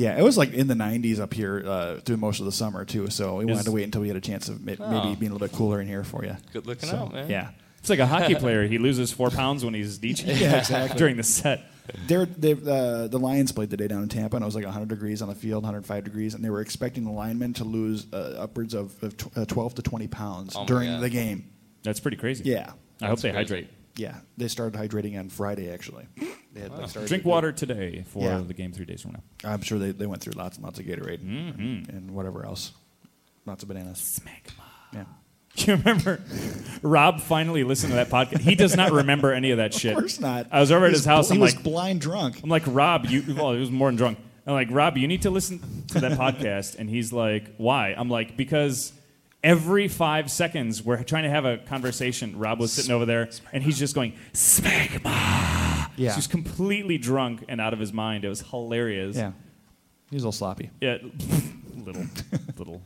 Yeah, 0.00 0.18
it 0.18 0.22
was 0.22 0.38
like 0.38 0.52
in 0.52 0.66
the 0.66 0.74
90s 0.74 1.20
up 1.20 1.34
here 1.34 1.62
uh, 1.66 1.96
through 2.00 2.16
most 2.16 2.40
of 2.40 2.46
the 2.46 2.52
summer, 2.52 2.84
too. 2.84 3.08
So 3.10 3.36
we 3.36 3.44
Is- 3.44 3.50
wanted 3.50 3.64
to 3.64 3.72
wait 3.72 3.84
until 3.84 4.00
we 4.02 4.08
had 4.08 4.16
a 4.16 4.20
chance 4.20 4.48
of 4.48 4.64
ma- 4.64 4.72
maybe 4.78 5.14
being 5.16 5.30
a 5.30 5.34
little 5.34 5.46
bit 5.48 5.52
cooler 5.56 5.80
in 5.80 5.86
here 5.86 6.04
for 6.04 6.24
you. 6.24 6.36
Good 6.52 6.66
looking 6.66 6.88
So, 6.88 6.96
out, 6.96 7.12
man. 7.12 7.28
Yeah. 7.28 7.50
it's 7.78 7.90
like 7.90 7.98
a 7.98 8.06
hockey 8.06 8.34
player. 8.34 8.66
He 8.66 8.78
loses 8.78 9.12
four 9.12 9.30
pounds 9.30 9.64
when 9.64 9.74
he's 9.74 9.98
DJing 10.04 10.40
Yeah, 10.40 10.58
exactly. 10.58 10.98
during 10.98 11.16
the 11.16 11.22
set. 11.22 11.62
They're, 12.06 12.24
they 12.26 12.52
uh, 12.52 13.08
the 13.08 13.18
Lions 13.18 13.50
played 13.50 13.70
today 13.70 13.88
down 13.88 14.04
in 14.04 14.08
Tampa, 14.08 14.36
and 14.36 14.44
it 14.44 14.46
was 14.46 14.54
like 14.54 14.64
100 14.64 14.88
degrees 14.88 15.22
on 15.22 15.28
the 15.28 15.34
field, 15.34 15.64
105 15.64 16.04
degrees, 16.04 16.34
and 16.34 16.44
they 16.44 16.50
were 16.50 16.60
expecting 16.60 17.04
the 17.04 17.10
linemen 17.10 17.52
to 17.54 17.64
lose 17.64 18.06
uh, 18.12 18.36
upwards 18.38 18.74
of, 18.74 18.94
of 19.02 19.16
tw- 19.16 19.36
uh, 19.36 19.44
12 19.44 19.74
to 19.76 19.82
20 19.82 20.06
pounds 20.06 20.54
Oh 20.54 20.60
my 20.60 20.66
during 20.66 20.88
God. 20.90 21.00
the 21.02 21.10
game. 21.10 21.50
That's 21.82 21.98
pretty 21.98 22.16
crazy. 22.16 22.44
Yeah. 22.44 22.72
I 23.02 23.08
hope 23.08 23.18
they 23.20 23.30
crazy. 23.32 23.36
hydrate. 23.54 23.68
Yeah, 23.96 24.16
they 24.36 24.46
started 24.46 24.78
hydrating 24.78 25.18
on 25.18 25.30
Friday, 25.30 25.72
actually. 25.72 26.06
They 26.52 26.60
had, 26.62 26.72
like, 26.72 26.90
started 26.90 27.08
Drink 27.08 27.22
to- 27.22 27.28
water 27.28 27.52
today 27.52 28.04
for 28.08 28.24
Yeah. 28.24 28.38
the 28.46 28.54
game 28.54 28.72
three 28.72 28.84
days 28.84 29.02
from 29.02 29.12
now. 29.12 29.22
I'm 29.44 29.62
sure 29.62 29.78
they, 29.78 29.92
they 29.92 30.06
went 30.06 30.20
through 30.22 30.32
lots 30.34 30.56
and 30.56 30.64
lots 30.64 30.78
of 30.80 30.84
Gatorade 30.86 31.20
Mm-hmm. 31.20 31.60
and, 31.60 31.88
and 31.88 32.10
whatever 32.10 32.44
else. 32.44 32.72
Lots 33.46 33.62
of 33.62 33.68
bananas. 33.68 34.20
Yeah. 34.92 35.04
You 35.56 35.74
remember 35.74 36.20
Rob 36.80 37.20
finally 37.20 37.64
listened 37.64 37.90
to 37.90 37.96
that 37.96 38.08
podcast? 38.08 38.40
He 38.40 38.54
does 38.54 38.76
not 38.76 38.92
remember 38.92 39.32
any 39.32 39.50
of 39.50 39.58
that 39.58 39.74
shit. 39.80 39.92
Of 39.92 39.98
course 39.98 40.20
not. 40.20 40.46
I 40.52 40.60
was 40.60 40.70
over 40.70 40.86
at 40.86 40.92
his 40.92 41.04
house. 41.04 41.28
He 41.28 41.34
I'm 41.34 41.40
was 41.40 41.54
like, 41.56 41.64
blind 41.64 42.00
drunk. 42.00 42.40
I'm 42.42 42.48
like, 42.48 42.62
Rob, 42.68 43.06
you 43.06 43.24
well, 43.36 43.52
he 43.52 43.58
was 43.58 43.70
more 43.70 43.88
than 43.88 43.96
drunk. 43.96 44.18
I'm 44.46 44.52
like, 44.54 44.68
Rob, 44.70 44.96
you 44.96 45.08
need 45.08 45.22
to 45.22 45.30
listen 45.30 45.58
to 45.88 46.00
that 46.00 46.12
podcast. 46.18 46.78
And 46.78 46.88
he's 46.88 47.12
like, 47.12 47.52
Why? 47.56 47.94
I'm 47.98 48.08
like, 48.08 48.36
because 48.36 48.92
every 49.42 49.88
five 49.88 50.30
seconds 50.30 50.84
we're 50.84 51.02
trying 51.02 51.24
to 51.24 51.30
have 51.30 51.44
a 51.44 51.58
conversation. 51.58 52.38
Rob 52.38 52.60
was 52.60 52.72
sitting 52.72 52.92
over 52.92 53.04
there 53.04 53.28
and 53.52 53.62
he's 53.64 53.78
just 53.78 53.94
going, 53.96 54.12
Smegma. 54.32 55.69
Yeah. 56.00 56.10
He 56.12 56.16
was 56.16 56.26
completely 56.26 56.98
drunk 56.98 57.44
and 57.48 57.60
out 57.60 57.72
of 57.72 57.78
his 57.78 57.92
mind. 57.92 58.24
It 58.24 58.28
was 58.28 58.40
hilarious. 58.40 59.16
Yeah. 59.16 59.32
He 60.10 60.16
was 60.16 60.22
a 60.24 60.26
little 60.26 60.32
sloppy. 60.32 60.70
Yeah. 60.80 60.98
little, 61.76 62.04
little, 62.56 62.82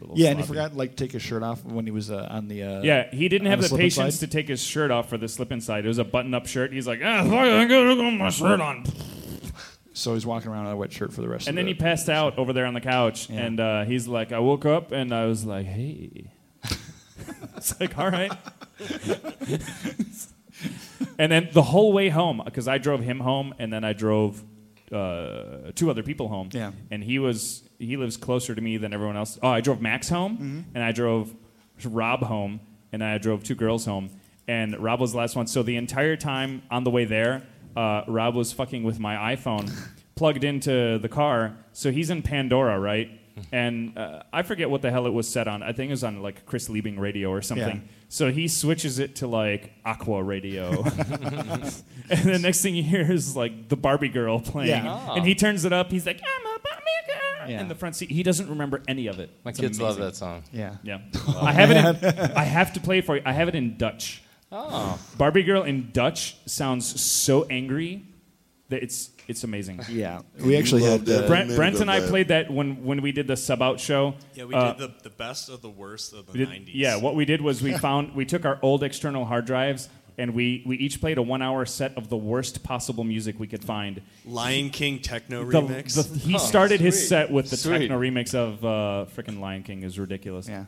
little. 0.00 0.16
Yeah, 0.18 0.30
and 0.30 0.38
he 0.40 0.44
sloppy. 0.44 0.46
forgot 0.46 0.76
like 0.76 0.96
take 0.96 1.12
his 1.12 1.22
shirt 1.22 1.42
off 1.42 1.64
when 1.64 1.84
he 1.86 1.90
was 1.92 2.10
uh, 2.10 2.26
on 2.30 2.48
the. 2.48 2.62
Uh, 2.62 2.82
Yeah, 2.82 3.10
he 3.14 3.28
didn't 3.28 3.48
have 3.48 3.60
the 3.62 3.68
slip 3.68 3.80
patience 3.80 4.18
slide. 4.18 4.26
to 4.26 4.32
take 4.32 4.48
his 4.48 4.62
shirt 4.62 4.90
off 4.90 5.08
for 5.08 5.18
the 5.18 5.28
Slip 5.28 5.52
'N 5.52 5.60
Slide. 5.60 5.84
It 5.84 5.88
was 5.88 5.98
a 5.98 6.04
button-up 6.04 6.46
shirt. 6.46 6.72
He's 6.72 6.86
like, 6.86 7.00
ah, 7.04 7.22
fuck, 7.24 7.32
I 7.32 7.64
gotta 7.66 7.94
go 7.94 8.04
with 8.10 8.14
my 8.14 8.30
shirt 8.30 8.60
on. 8.60 8.84
So 9.92 10.12
he's 10.12 10.26
walking 10.26 10.50
around 10.50 10.66
in 10.66 10.72
a 10.72 10.76
wet 10.76 10.92
shirt 10.92 11.10
for 11.10 11.22
the 11.22 11.28
rest. 11.28 11.48
And 11.48 11.54
of 11.54 11.56
then 11.56 11.64
the, 11.64 11.72
he 11.72 11.78
passed 11.78 12.10
out 12.10 12.36
over 12.36 12.52
there 12.52 12.66
on 12.66 12.74
the 12.74 12.82
couch, 12.82 13.30
Yeah. 13.30 13.40
and 13.46 13.58
uh, 13.58 13.84
he's 13.84 14.06
like, 14.06 14.30
I 14.30 14.40
woke 14.40 14.66
up 14.66 14.92
and 14.92 15.10
I 15.10 15.24
was 15.24 15.46
like, 15.46 15.64
hey. 15.64 16.32
it's 17.56 17.80
like, 17.80 17.96
all 17.96 18.10
right. 18.10 18.30
And 21.18 21.30
then 21.32 21.48
the 21.52 21.62
whole 21.62 21.92
way 21.92 22.08
home, 22.08 22.42
because 22.44 22.68
I 22.68 22.78
drove 22.78 23.00
him 23.00 23.20
home, 23.20 23.54
and 23.58 23.72
then 23.72 23.84
I 23.84 23.92
drove 23.92 24.42
uh, 24.92 25.72
two 25.74 25.90
other 25.90 26.02
people 26.02 26.28
home. 26.28 26.48
Yeah. 26.52 26.72
And 26.90 27.02
he 27.02 27.18
was 27.18 27.62
he 27.78 27.96
lives 27.96 28.16
closer 28.16 28.54
to 28.54 28.60
me 28.60 28.76
than 28.78 28.92
everyone 28.94 29.16
else. 29.16 29.38
Oh, 29.42 29.48
I 29.48 29.60
drove 29.60 29.80
Max 29.80 30.08
home, 30.08 30.36
Mm-hmm. 30.36 30.60
and 30.74 30.82
I 30.84 30.92
drove 30.92 31.34
Rob 31.84 32.22
home, 32.22 32.60
and 32.92 33.02
I 33.04 33.18
drove 33.18 33.42
two 33.44 33.54
girls 33.54 33.84
home, 33.84 34.10
and 34.48 34.78
Rob 34.78 35.00
was 35.00 35.12
the 35.12 35.18
last 35.18 35.36
one. 35.36 35.46
So 35.46 35.62
the 35.62 35.76
entire 35.76 36.16
time 36.16 36.62
on 36.70 36.84
the 36.84 36.90
way 36.90 37.04
there, 37.04 37.42
uh, 37.76 38.02
Rob 38.06 38.34
was 38.34 38.52
fucking 38.52 38.82
with 38.82 38.98
my 38.98 39.34
iPhone 39.36 39.70
plugged 40.14 40.44
into 40.44 40.98
the 40.98 41.08
car. 41.08 41.56
So 41.72 41.90
he's 41.90 42.08
in 42.10 42.22
Pandora, 42.22 42.80
right? 42.80 43.10
And 43.52 43.98
uh, 43.98 44.22
I 44.32 44.40
forget 44.42 44.70
what 44.70 44.80
the 44.80 44.90
hell 44.90 45.06
it 45.06 45.12
was 45.12 45.28
set 45.28 45.46
on. 45.46 45.62
I 45.62 45.72
think 45.72 45.90
it 45.90 45.92
was 45.92 46.04
on 46.04 46.22
like 46.22 46.46
Chris 46.46 46.68
Liebing 46.70 46.98
radio 46.98 47.28
or 47.30 47.42
something. 47.42 47.82
Yeah. 47.84 47.92
So 48.08 48.30
he 48.30 48.46
switches 48.48 48.98
it 48.98 49.16
to 49.16 49.26
like 49.26 49.72
Aqua 49.84 50.22
radio. 50.22 50.82
and 50.84 51.72
the 52.24 52.38
next 52.40 52.62
thing 52.62 52.74
you 52.76 52.82
hear 52.82 53.10
is 53.10 53.36
like 53.36 53.68
the 53.68 53.76
Barbie 53.76 54.08
girl 54.08 54.38
playing. 54.40 54.70
Yeah. 54.84 55.14
And 55.14 55.26
he 55.26 55.34
turns 55.34 55.64
it 55.64 55.72
up. 55.72 55.90
He's 55.90 56.06
like, 56.06 56.20
I'm 56.22 56.46
a 56.46 56.58
Barbie 56.60 56.82
girl 57.08 57.50
Yeah. 57.50 57.60
in 57.60 57.68
the 57.68 57.74
front 57.74 57.96
seat. 57.96 58.10
He 58.10 58.22
doesn't 58.22 58.48
remember 58.48 58.82
any 58.86 59.08
of 59.08 59.18
it. 59.18 59.30
My 59.44 59.50
It's 59.50 59.58
kids 59.60 59.80
love 59.80 59.96
that 59.96 60.14
song. 60.16 60.44
Yeah. 60.52 60.76
Yeah. 60.82 61.00
Oh, 61.28 61.40
I 61.44 61.52
have 61.52 61.70
it 61.70 62.04
in, 62.04 62.32
I 62.36 62.44
have 62.44 62.72
to 62.74 62.80
play 62.80 62.98
it 62.98 63.04
for 63.06 63.16
you. 63.16 63.22
I 63.26 63.32
have 63.32 63.48
it 63.48 63.54
in 63.56 63.76
Dutch. 63.76 64.22
Oh. 64.52 64.98
Barbie 65.18 65.42
girl 65.42 65.64
in 65.64 65.90
Dutch 65.92 66.36
sounds 66.46 67.00
so 67.00 67.44
angry 67.50 68.04
that 68.68 68.82
it's 68.82 69.10
it's 69.28 69.44
amazing. 69.44 69.80
Yeah. 69.90 70.20
We 70.40 70.56
actually 70.56 70.82
had. 70.84 71.04
that. 71.06 71.24
Uh, 71.24 71.26
Brent, 71.28 71.54
Brent 71.56 71.80
and 71.80 71.90
I 71.90 72.00
that. 72.00 72.08
played 72.08 72.28
that 72.28 72.50
when, 72.50 72.84
when 72.84 73.02
we 73.02 73.12
did 73.12 73.26
the 73.26 73.36
sub 73.36 73.60
out 73.62 73.80
show. 73.80 74.14
Yeah, 74.34 74.44
we 74.44 74.54
Uh, 74.54 74.72
did 74.72 74.78
the, 74.78 74.94
the 75.04 75.10
best 75.10 75.48
of 75.48 75.62
the 75.62 75.70
worst 75.70 76.12
of 76.12 76.26
the 76.26 76.38
did- 76.38 76.48
90s. 76.48 76.70
Yeah, 76.72 76.96
what 76.96 77.14
we 77.14 77.24
did 77.24 77.40
was 77.40 77.62
we 77.62 77.72
found 77.76 78.14
we 78.14 78.24
took 78.24 78.44
our 78.44 78.58
old 78.62 78.82
external 78.82 79.24
hard 79.24 79.44
drives 79.46 79.88
and 80.18 80.32
we, 80.32 80.62
we 80.64 80.76
each 80.78 80.98
played 81.00 81.18
a 81.18 81.22
one 81.22 81.42
hour 81.42 81.66
set 81.66 81.94
of 81.98 82.08
the 82.08 82.16
worst 82.16 82.62
possible 82.62 83.04
music 83.04 83.38
we 83.38 83.46
could 83.46 83.62
find. 83.62 84.00
Lion 84.24 84.70
King 84.70 85.00
techno 85.00 85.44
The- 85.44 85.60
remix. 85.60 85.94
the- 86.10 86.18
he 86.18 86.36
Oh, 86.36 86.38
started 86.38 86.80
his 86.80 87.06
set 87.08 87.30
with 87.30 87.50
the 87.50 87.56
Sweet. 87.56 87.80
techno 87.80 88.00
remix 88.00 88.34
of 88.34 88.64
uh, 88.64 89.04
freaking 89.14 89.40
Lion 89.40 89.62
King 89.62 89.82
is 89.82 89.98
ridiculous. 89.98 90.48
yeah. 90.48 90.64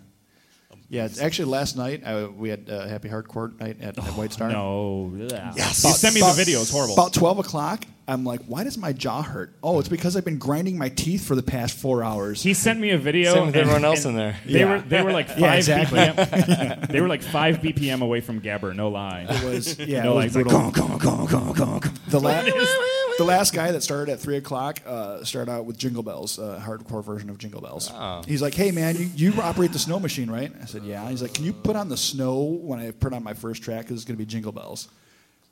Yeah. 0.90 1.04
It's 1.04 1.20
actually 1.20 1.50
last 1.50 1.76
night 1.76 2.02
uh, 2.04 2.28
we 2.34 2.48
had 2.48 2.68
uh, 2.70 2.86
Happy 2.86 3.08
Hardcore 3.08 3.58
night 3.60 3.76
at, 3.82 3.98
at 3.98 4.04
White 4.14 4.32
Star. 4.32 4.48
No. 4.50 5.12
Yes. 5.16 5.84
You 5.84 5.90
sent 5.92 6.14
me 6.14 6.20
About- 6.20 6.36
the 6.36 6.44
video. 6.44 6.60
It's 6.60 6.70
horrible. 6.70 6.94
About 6.94 7.12
12 7.12 7.40
o'clock, 7.40 7.84
I'm 8.10 8.24
like, 8.24 8.40
why 8.46 8.64
does 8.64 8.78
my 8.78 8.94
jaw 8.94 9.20
hurt? 9.20 9.54
Oh, 9.62 9.78
it's 9.80 9.88
because 9.90 10.16
I've 10.16 10.24
been 10.24 10.38
grinding 10.38 10.78
my 10.78 10.88
teeth 10.88 11.26
for 11.26 11.34
the 11.34 11.42
past 11.42 11.76
four 11.76 12.02
hours. 12.02 12.42
He 12.42 12.54
sent 12.54 12.80
me 12.80 12.88
a 12.92 12.96
video. 12.98 13.34
Same 13.34 13.46
with 13.46 13.54
and- 13.56 13.60
everyone 13.62 13.84
else 13.84 14.06
in 14.06 14.16
there. 14.16 14.36
They 14.46 14.60
Yeah. 14.60 14.76
were 14.76 14.80
they 14.88 15.02
were 15.02 15.12
like 15.12 15.28
five 15.28 15.38
Yeah, 15.38 15.54
exactly. 15.56 15.98
BPM. 16.00 16.88
they 16.88 17.00
were 17.02 17.08
like 17.08 17.22
five 17.22 17.58
BPM 17.58 18.00
away 18.00 18.22
from 18.22 18.40
Gabber. 18.40 18.74
No 18.74 18.88
lie. 18.88 19.26
It 19.28 19.44
was, 19.44 19.78
yeah, 19.78 20.04
no 20.04 20.12
it 20.12 20.14
lie. 20.14 20.24
was 20.24 20.36
It's 20.36 20.36
like, 20.36 20.44
brutal. 20.46 20.70
"Gong, 20.70 20.98
gong, 20.98 20.98
gong, 20.98 21.26
gong, 21.26 21.52
gong, 21.52 21.80
gong." 21.80 21.92
The 22.08 22.18
la- 22.20 22.42
the 23.18 23.24
last 23.24 23.52
guy 23.52 23.72
that 23.72 23.82
started 23.82 24.12
at 24.12 24.20
three 24.20 24.36
o'clock 24.36 24.80
uh, 24.86 25.22
started 25.24 25.50
out 25.50 25.64
with 25.66 25.76
Jingle 25.76 26.02
Bells, 26.02 26.38
uh, 26.38 26.62
hardcore 26.64 27.04
version 27.04 27.28
of 27.30 27.36
Jingle 27.38 27.60
Bells. 27.60 27.90
Oh. 27.92 28.22
He's 28.26 28.40
like, 28.40 28.54
"Hey 28.54 28.70
man, 28.70 28.96
you, 28.96 29.10
you 29.32 29.42
operate 29.42 29.72
the 29.72 29.78
snow 29.78 29.98
machine, 30.00 30.30
right?" 30.30 30.52
I 30.62 30.64
said, 30.66 30.84
"Yeah." 30.84 31.08
He's 31.10 31.20
like, 31.20 31.34
"Can 31.34 31.44
you 31.44 31.52
put 31.52 31.76
on 31.76 31.88
the 31.88 31.96
snow 31.96 32.42
when 32.42 32.78
I 32.80 32.90
put 32.92 33.12
on 33.12 33.22
my 33.22 33.34
first 33.34 33.62
track? 33.62 33.82
Because 33.82 33.96
it's 33.96 34.04
going 34.04 34.16
to 34.16 34.18
be 34.18 34.26
Jingle 34.26 34.52
Bells." 34.52 34.88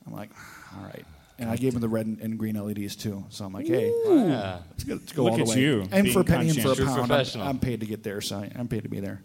I'm 0.07 0.13
like, 0.15 0.31
"All 0.79 0.85
right." 0.85 1.05
And 1.39 1.51
I 1.51 1.57
gave 1.57 1.75
him 1.75 1.83
the 1.83 1.89
red 1.89 2.07
and, 2.07 2.19
and 2.21 2.39
green 2.39 2.55
LEDs 2.59 2.97
too. 2.97 3.23
So 3.29 3.45
I'm 3.45 3.53
like, 3.53 3.67
"Hey, 3.67 3.93
Yeah. 4.07 4.61
let's 4.71 4.85
go, 4.85 4.95
let's 4.95 5.13
go 5.13 5.25
Look 5.25 5.33
all 5.33 5.37
the 5.39 5.43
at 5.43 5.49
way." 5.49 5.61
you, 5.61 5.87
and 5.93 6.11
for 6.11 6.21
a 6.21 6.25
penny 6.25 6.49
and 6.49 6.63
for 6.63 6.73
a 6.73 6.77
pound, 6.77 7.13
I'm, 7.13 7.41
I'm 7.43 7.59
paid 7.59 7.81
to 7.81 7.87
get 7.87 8.03
there. 8.03 8.21
So 8.23 8.43
I'm 8.55 8.69
paid 8.69 8.85
to 8.85 8.89
be 8.89 9.01
there. 9.01 9.21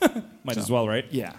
Might 0.44 0.54
So- 0.54 0.60
as 0.60 0.70
well, 0.70 0.86
right? 0.86 1.04
Yeah. 1.10 1.32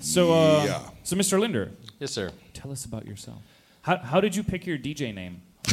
So, 0.00 0.32
uh, 0.32 0.64
Yeah. 0.66 0.80
so 1.04 1.14
Mr. 1.16 1.38
Linder, 1.38 1.70
Yes, 2.00 2.10
sir. 2.10 2.30
tell 2.54 2.72
us 2.72 2.84
about 2.84 3.06
yourself. 3.06 3.38
How, 3.82 3.96
how 3.98 4.20
did 4.20 4.34
you 4.36 4.42
pick 4.42 4.66
your 4.66 4.78
DJ 4.78 5.14
name? 5.14 5.42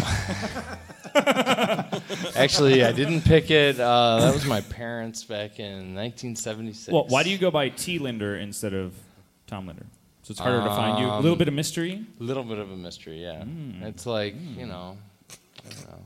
Actually, 2.36 2.84
I 2.84 2.92
didn't 2.92 3.22
pick 3.22 3.52
it. 3.52 3.80
Uh, 3.80 4.20
that 4.22 4.34
was 4.34 4.46
my 4.46 4.62
parents 4.62 5.24
back 5.24 5.60
in 5.60 5.96
1976. 5.96 6.94
Well, 6.94 7.06
why 7.08 7.24
do 7.24 7.30
you 7.30 7.38
go 7.38 7.52
by 7.52 7.70
T. 7.70 8.00
Linder 8.00 8.38
instead 8.38 8.74
of 8.74 8.94
Tom 9.48 9.68
Linder? 9.68 9.86
So 10.24 10.32
it's 10.32 10.40
harder 10.40 10.62
to 10.62 10.70
find 10.70 11.00
you. 11.00 11.06
A 11.06 11.16
little 11.18 11.34
Um, 11.34 11.38
bit 11.38 11.48
of 11.48 11.54
mystery. 11.54 12.06
A 12.20 12.24
little 12.24 12.44
bit 12.44 12.60
of 12.60 12.72
a 12.72 12.78
mystery, 12.78 13.22
yeah. 13.22 13.44
It's 13.82 14.06
like 14.06 14.36
you 14.58 14.66
know, 14.68 14.98
I 15.66 15.70
don't 15.74 15.90
know. 15.90 16.00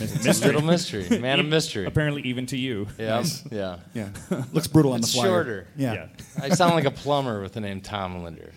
Mys- 0.00 0.26
It's 0.26 0.42
a 0.42 0.46
little 0.46 0.62
mystery, 0.62 1.18
man 1.18 1.40
of 1.40 1.46
mystery. 1.46 1.86
Apparently, 1.86 2.22
even 2.22 2.46
to 2.46 2.56
you. 2.56 2.86
Yeah, 2.98 3.24
yeah. 3.50 3.78
Yeah. 3.94 4.08
Looks 4.52 4.66
brutal 4.66 4.92
on 4.92 4.98
It's 5.00 5.12
the 5.12 5.18
flyer. 5.20 5.28
shorter. 5.28 5.66
Yeah. 5.76 6.06
I 6.42 6.50
sound 6.50 6.74
like 6.74 6.84
a 6.84 6.90
plumber 6.90 7.40
with 7.40 7.52
the 7.52 7.60
name 7.60 7.80
Tom 7.80 8.22
Linder. 8.24 8.52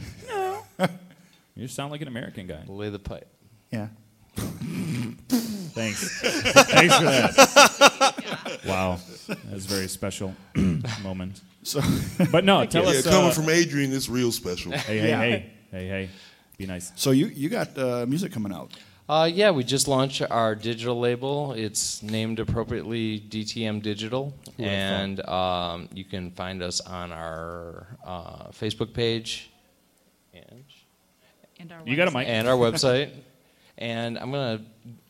You 1.55 1.67
sound 1.67 1.91
like 1.91 2.01
an 2.01 2.07
American 2.07 2.47
guy. 2.47 2.63
Lay 2.67 2.89
the 2.89 2.99
pipe. 2.99 3.27
Yeah. 3.71 3.87
Thanks. 4.37 6.21
Thanks 6.21 6.95
for 6.97 7.03
that. 7.03 8.59
Wow, 8.65 8.99
that 9.27 9.51
was 9.53 9.65
a 9.65 9.67
very 9.69 9.87
special 9.87 10.33
moment. 11.03 11.41
So 11.63 11.81
But 12.31 12.43
no, 12.45 12.65
tell 12.65 12.83
Yeah, 12.83 12.99
us. 12.99 13.07
coming 13.07 13.29
uh, 13.29 13.33
from 13.33 13.49
Adrian, 13.49 13.93
it's 13.93 14.09
real 14.09 14.31
special. 14.31 14.71
hey, 14.71 14.99
hey, 14.99 15.09
Yeah. 15.09 15.19
hey, 15.21 15.49
hey, 15.71 15.87
hey, 15.87 16.09
be 16.57 16.65
nice. 16.65 16.91
So 16.95 17.11
you 17.11 17.27
you 17.27 17.49
got 17.49 17.77
uh, 17.77 18.05
music 18.07 18.31
coming 18.31 18.53
out. 18.53 18.71
Uh, 19.09 19.25
yeah, 19.25 19.51
we 19.51 19.63
just 19.63 19.87
launched 19.89 20.21
our 20.31 20.55
digital 20.55 20.97
label. 20.97 21.51
It's 21.53 22.01
named 22.01 22.39
appropriately 22.39 23.19
DTM 23.19 23.81
Digital, 23.81 24.33
and 24.57 25.19
um, 25.27 25.89
you 25.93 26.05
can 26.05 26.31
find 26.31 26.63
us 26.63 26.79
on 26.81 27.11
our 27.11 27.87
uh, 28.05 28.47
Facebook 28.51 28.93
page 28.93 29.49
and, 29.49 29.50
And 31.61 31.71
our 31.71 31.81
You 31.85 31.95
got 31.95 32.07
a 32.07 32.11
website. 32.11 32.13
mic. 32.15 32.27
and 32.27 32.47
our 32.47 32.57
website. 32.57 33.11
And 33.77 34.17
I'm 34.19 34.31
going 34.31 34.57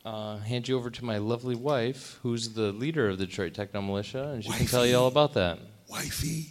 to 0.03 0.09
uh, 0.09 0.37
hand 0.39 0.67
you 0.67 0.77
over 0.77 0.89
to 0.89 1.05
my 1.05 1.17
lovely 1.17 1.55
wife, 1.55 2.19
who's 2.23 2.49
the 2.53 2.71
leader 2.71 3.09
of 3.09 3.17
the 3.17 3.25
Detroit 3.25 3.53
Techno 3.53 3.81
Militia, 3.81 4.29
and 4.33 4.43
she 4.43 4.51
can 4.51 4.65
tell 4.65 4.85
you 4.85 4.97
all 4.97 5.07
about 5.07 5.33
that. 5.35 5.59
Wifey. 5.89 6.47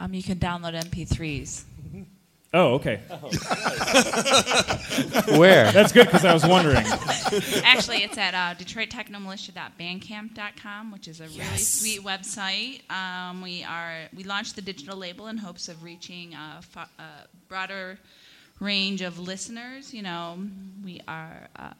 Um, 0.00 0.14
you 0.14 0.22
can 0.22 0.38
download 0.38 0.74
MP3s. 0.90 1.64
Oh, 2.54 2.74
okay. 2.74 2.96
Where? 5.38 5.70
That's 5.70 5.92
good 5.92 6.06
because 6.06 6.24
I 6.24 6.32
was 6.32 6.46
wondering. 6.46 6.82
Actually, 7.62 8.04
it's 8.04 8.16
at 8.16 8.32
uh, 8.34 8.54
DetroitTechnoMilitia.bandcamp.com, 8.58 10.90
which 10.90 11.08
is 11.08 11.20
a 11.20 11.28
really 11.28 11.58
sweet 11.58 12.00
website. 12.00 12.90
Um, 12.90 13.42
we 13.42 13.62
are 13.64 14.04
we 14.16 14.24
launched 14.24 14.56
the 14.56 14.62
digital 14.62 14.96
label 14.96 15.26
in 15.26 15.36
hopes 15.36 15.68
of 15.68 15.82
reaching 15.82 16.32
a, 16.34 16.60
fa- 16.62 16.88
a 16.98 17.26
broader 17.48 17.98
range 18.60 19.02
of 19.02 19.18
listeners. 19.18 19.92
You 19.92 20.00
know, 20.02 20.38
we 20.82 21.02
are. 21.06 21.48
Uh, 21.54 21.72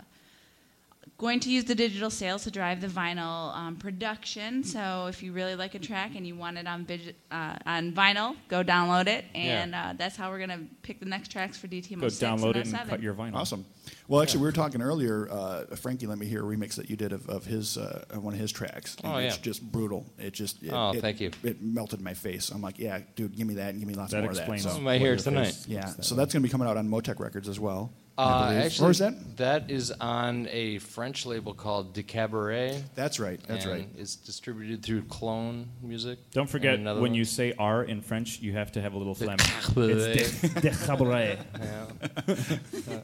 Going 1.18 1.40
to 1.40 1.50
use 1.50 1.64
the 1.64 1.74
digital 1.74 2.10
sales 2.10 2.44
to 2.44 2.50
drive 2.52 2.80
the 2.80 2.86
vinyl 2.86 3.52
um, 3.52 3.74
production. 3.74 4.62
So 4.62 5.06
if 5.08 5.20
you 5.20 5.32
really 5.32 5.56
like 5.56 5.74
a 5.74 5.80
track 5.80 6.12
and 6.14 6.24
you 6.24 6.36
want 6.36 6.58
it 6.58 6.68
on 6.68 6.84
vigi- 6.84 7.16
uh, 7.32 7.56
on 7.66 7.90
vinyl, 7.92 8.36
go 8.46 8.62
download 8.62 9.08
it, 9.08 9.24
and 9.34 9.74
uh, 9.74 9.94
that's 9.98 10.14
how 10.14 10.30
we're 10.30 10.38
gonna 10.38 10.60
pick 10.82 11.00
the 11.00 11.06
next 11.06 11.32
tracks 11.32 11.58
for 11.58 11.66
DTM. 11.66 12.00
Go 12.00 12.08
06 12.08 12.22
download 12.22 12.50
it 12.50 12.58
and 12.58 12.68
07. 12.68 12.88
cut 12.88 13.02
your 13.02 13.14
vinyl. 13.14 13.34
Awesome. 13.34 13.66
Well, 14.06 14.22
actually, 14.22 14.42
we 14.42 14.46
were 14.46 14.52
talking 14.52 14.80
earlier. 14.80 15.26
Uh, 15.28 15.64
Frankie 15.74 16.06
let 16.06 16.18
me 16.18 16.26
hear 16.26 16.40
a 16.40 16.56
remix 16.56 16.76
that 16.76 16.88
you 16.88 16.94
did 16.94 17.10
of, 17.12 17.28
of 17.28 17.44
his 17.44 17.76
uh, 17.76 18.04
one 18.14 18.32
of 18.34 18.38
his 18.38 18.52
tracks. 18.52 18.96
And 19.02 19.12
Oh, 19.12 19.16
It's 19.16 19.36
yeah. 19.38 19.42
just 19.42 19.72
brutal. 19.72 20.06
It 20.20 20.34
just 20.34 20.62
it, 20.62 20.70
Oh, 20.72 20.92
it- 20.92 21.00
thank 21.00 21.20
you. 21.20 21.32
It 21.42 21.60
melted 21.60 22.00
my 22.00 22.14
face. 22.14 22.50
I'm 22.50 22.62
like, 22.62 22.78
yeah, 22.78 23.00
dude, 23.16 23.36
give 23.36 23.48
me 23.48 23.54
that 23.54 23.70
and 23.70 23.80
give 23.80 23.88
me 23.88 23.94
lots 23.94 24.12
That 24.12 24.22
more 24.22 24.30
explains. 24.30 24.64
of 24.66 24.70
that. 24.70 24.74
That 24.74 24.78
So, 24.78 24.84
My 24.84 24.98
hair 24.98 25.16
tonight. 25.16 25.46
face 25.46 25.66
yeah, 25.66 25.86
so 26.00 26.14
that's 26.14 26.32
going 26.32 26.42
to 26.44 26.46
be 26.46 26.52
coming 26.52 26.68
out 26.68 26.76
on 26.76 26.88
Motec 26.88 27.18
Records 27.18 27.48
as 27.48 27.58
well. 27.58 27.90
I 28.18 28.22
Uh, 28.22 28.52
actually, 28.64 28.88
or 28.88 28.90
is 28.90 28.98
that? 28.98 29.36
that 29.36 29.70
is 29.70 29.92
on 30.00 30.48
a 30.50 30.78
French 30.78 31.24
label 31.24 31.54
called 31.54 31.94
De 31.94 32.02
Cabaret. 32.02 32.82
That's 32.96 33.20
right. 33.20 33.40
That's 33.46 33.64
and 33.64 33.72
right. 33.74 33.88
It's 33.96 34.16
distributed 34.16 34.82
through 34.82 35.02
Clone 35.04 35.68
Music. 35.80 36.18
Don't 36.32 36.50
forget 36.50 36.80
when 36.80 36.96
one. 37.00 37.14
you 37.14 37.24
say 37.24 37.54
R 37.58 37.84
in 37.84 38.00
French, 38.02 38.40
you 38.40 38.52
have 38.54 38.72
to 38.72 38.80
have 38.80 38.94
a 38.94 38.98
little 38.98 39.14
phlegm. 39.14 39.38
It's 39.76 40.40
de, 40.40 40.60
de 40.60 40.70
cabaret. 40.70 41.38
Yeah. 41.60 43.00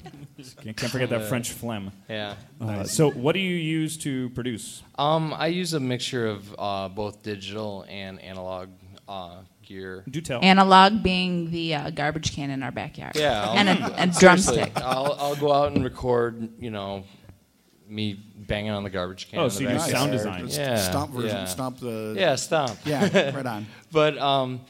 Can't 0.62 0.76
can't 0.76 0.92
forget 0.92 1.10
that 1.10 1.28
French 1.28 1.52
phlegm. 1.52 1.92
yeah. 2.08 2.34
Uh, 2.60 2.84
so, 2.84 3.10
what 3.10 3.32
do 3.34 3.38
you 3.40 3.54
use 3.54 3.96
to 3.98 4.30
produce? 4.30 4.82
Um, 4.98 5.32
I 5.32 5.46
use 5.46 5.72
a 5.74 5.80
mixture 5.80 6.26
of 6.26 6.54
uh, 6.58 6.88
both 6.88 7.22
digital 7.22 7.84
and 7.88 8.20
analog 8.20 8.68
uh, 9.08 9.36
gear. 9.62 10.04
Do 10.08 10.20
tell. 10.20 10.42
Analog 10.42 11.02
being 11.02 11.50
the 11.50 11.74
uh, 11.74 11.90
garbage 11.90 12.34
can 12.34 12.50
in 12.50 12.62
our 12.62 12.72
backyard. 12.72 13.16
Yeah, 13.16 13.42
I'll- 13.44 13.56
and 13.58 13.68
a, 13.68 14.02
a 14.02 14.06
drumstick. 14.06 14.72
I'll, 14.76 15.16
I'll 15.18 15.36
go 15.36 15.52
out 15.52 15.72
and 15.72 15.84
record, 15.84 16.48
you 16.58 16.70
know, 16.70 17.04
me 17.88 18.14
banging 18.36 18.70
on 18.70 18.82
the 18.82 18.90
garbage 18.90 19.28
can. 19.30 19.38
Oh, 19.40 19.48
so 19.48 19.60
you 19.60 19.68
do 19.68 19.78
sound 19.78 19.92
yard. 19.92 20.10
design. 20.12 20.48
Yeah, 20.48 20.76
Stomp 20.76 21.12
version. 21.12 21.28
yeah. 21.30 21.44
Stomp 21.44 21.78
the. 21.80 22.14
Yeah, 22.16 22.34
stomp. 22.36 22.78
Yeah, 22.84 23.30
right 23.36 23.46
on. 23.46 23.66
But 23.92 24.16
um, 24.18 24.60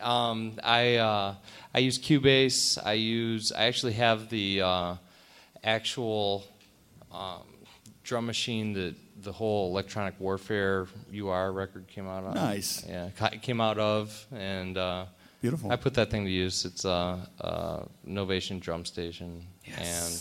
um, 0.00 0.52
I 0.62 0.96
uh, 0.96 1.34
I 1.74 1.78
use 1.78 1.98
Cubase. 1.98 2.78
I 2.84 2.92
use. 2.94 3.52
I 3.52 3.64
actually 3.64 3.94
have 3.94 4.28
the 4.28 4.62
uh, 4.62 4.94
actual 5.64 6.44
um, 7.12 7.42
drum 8.04 8.26
machine 8.26 8.74
that 8.74 8.94
the 9.22 9.32
whole 9.32 9.70
Electronic 9.70 10.14
Warfare 10.20 10.86
UR 11.14 11.52
record 11.52 11.86
came 11.88 12.06
out 12.06 12.24
of. 12.24 12.34
Nice. 12.34 12.84
Yeah, 12.88 13.08
it 13.32 13.42
came 13.42 13.60
out 13.60 13.78
of, 13.78 14.26
and 14.32 14.76
uh, 14.76 15.06
Beautiful. 15.40 15.70
I 15.70 15.76
put 15.76 15.94
that 15.94 16.10
thing 16.10 16.24
to 16.24 16.30
use. 16.30 16.64
It's 16.64 16.84
a, 16.84 17.28
a 17.40 17.86
Novation 18.06 18.60
drum 18.60 18.84
station, 18.84 19.46
and 19.76 20.20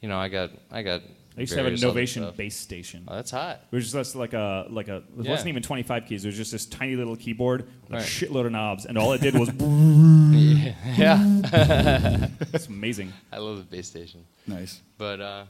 you 0.00 0.08
know 0.08 0.18
I 0.18 0.28
got 0.28 0.50
I 0.70 0.82
got. 0.82 1.02
I 1.36 1.42
used 1.42 1.52
to 1.52 1.62
have 1.62 1.72
a 1.72 1.76
Novation 1.76 2.22
stuff. 2.22 2.36
bass 2.36 2.56
station. 2.56 3.04
Oh, 3.06 3.14
that's 3.14 3.30
hot. 3.30 3.60
It 3.70 3.76
was 3.76 3.92
just 3.92 4.16
like 4.16 4.32
a 4.32 4.66
like 4.70 4.88
a. 4.88 4.96
It 4.96 5.04
Yeah. 5.20 5.30
wasn't 5.30 5.50
even 5.50 5.62
25 5.62 6.06
keys. 6.06 6.24
It 6.24 6.28
was 6.28 6.36
just 6.36 6.50
this 6.50 6.66
tiny 6.66 6.96
little 6.96 7.14
keyboard 7.16 7.62
with 7.84 7.92
Right. 7.92 8.02
a 8.02 8.04
shitload 8.04 8.46
of 8.46 8.52
knobs, 8.52 8.86
and 8.86 8.98
all 8.98 9.12
it 9.12 9.20
did 9.20 9.34
was. 9.34 9.48
yeah. 10.98 11.18
it's 12.52 12.66
amazing. 12.66 13.12
I 13.32 13.38
love 13.38 13.58
the 13.58 13.62
bass 13.64 13.86
station. 13.86 14.24
Nice. 14.48 14.80
But 14.98 15.20
uh, 15.20 15.44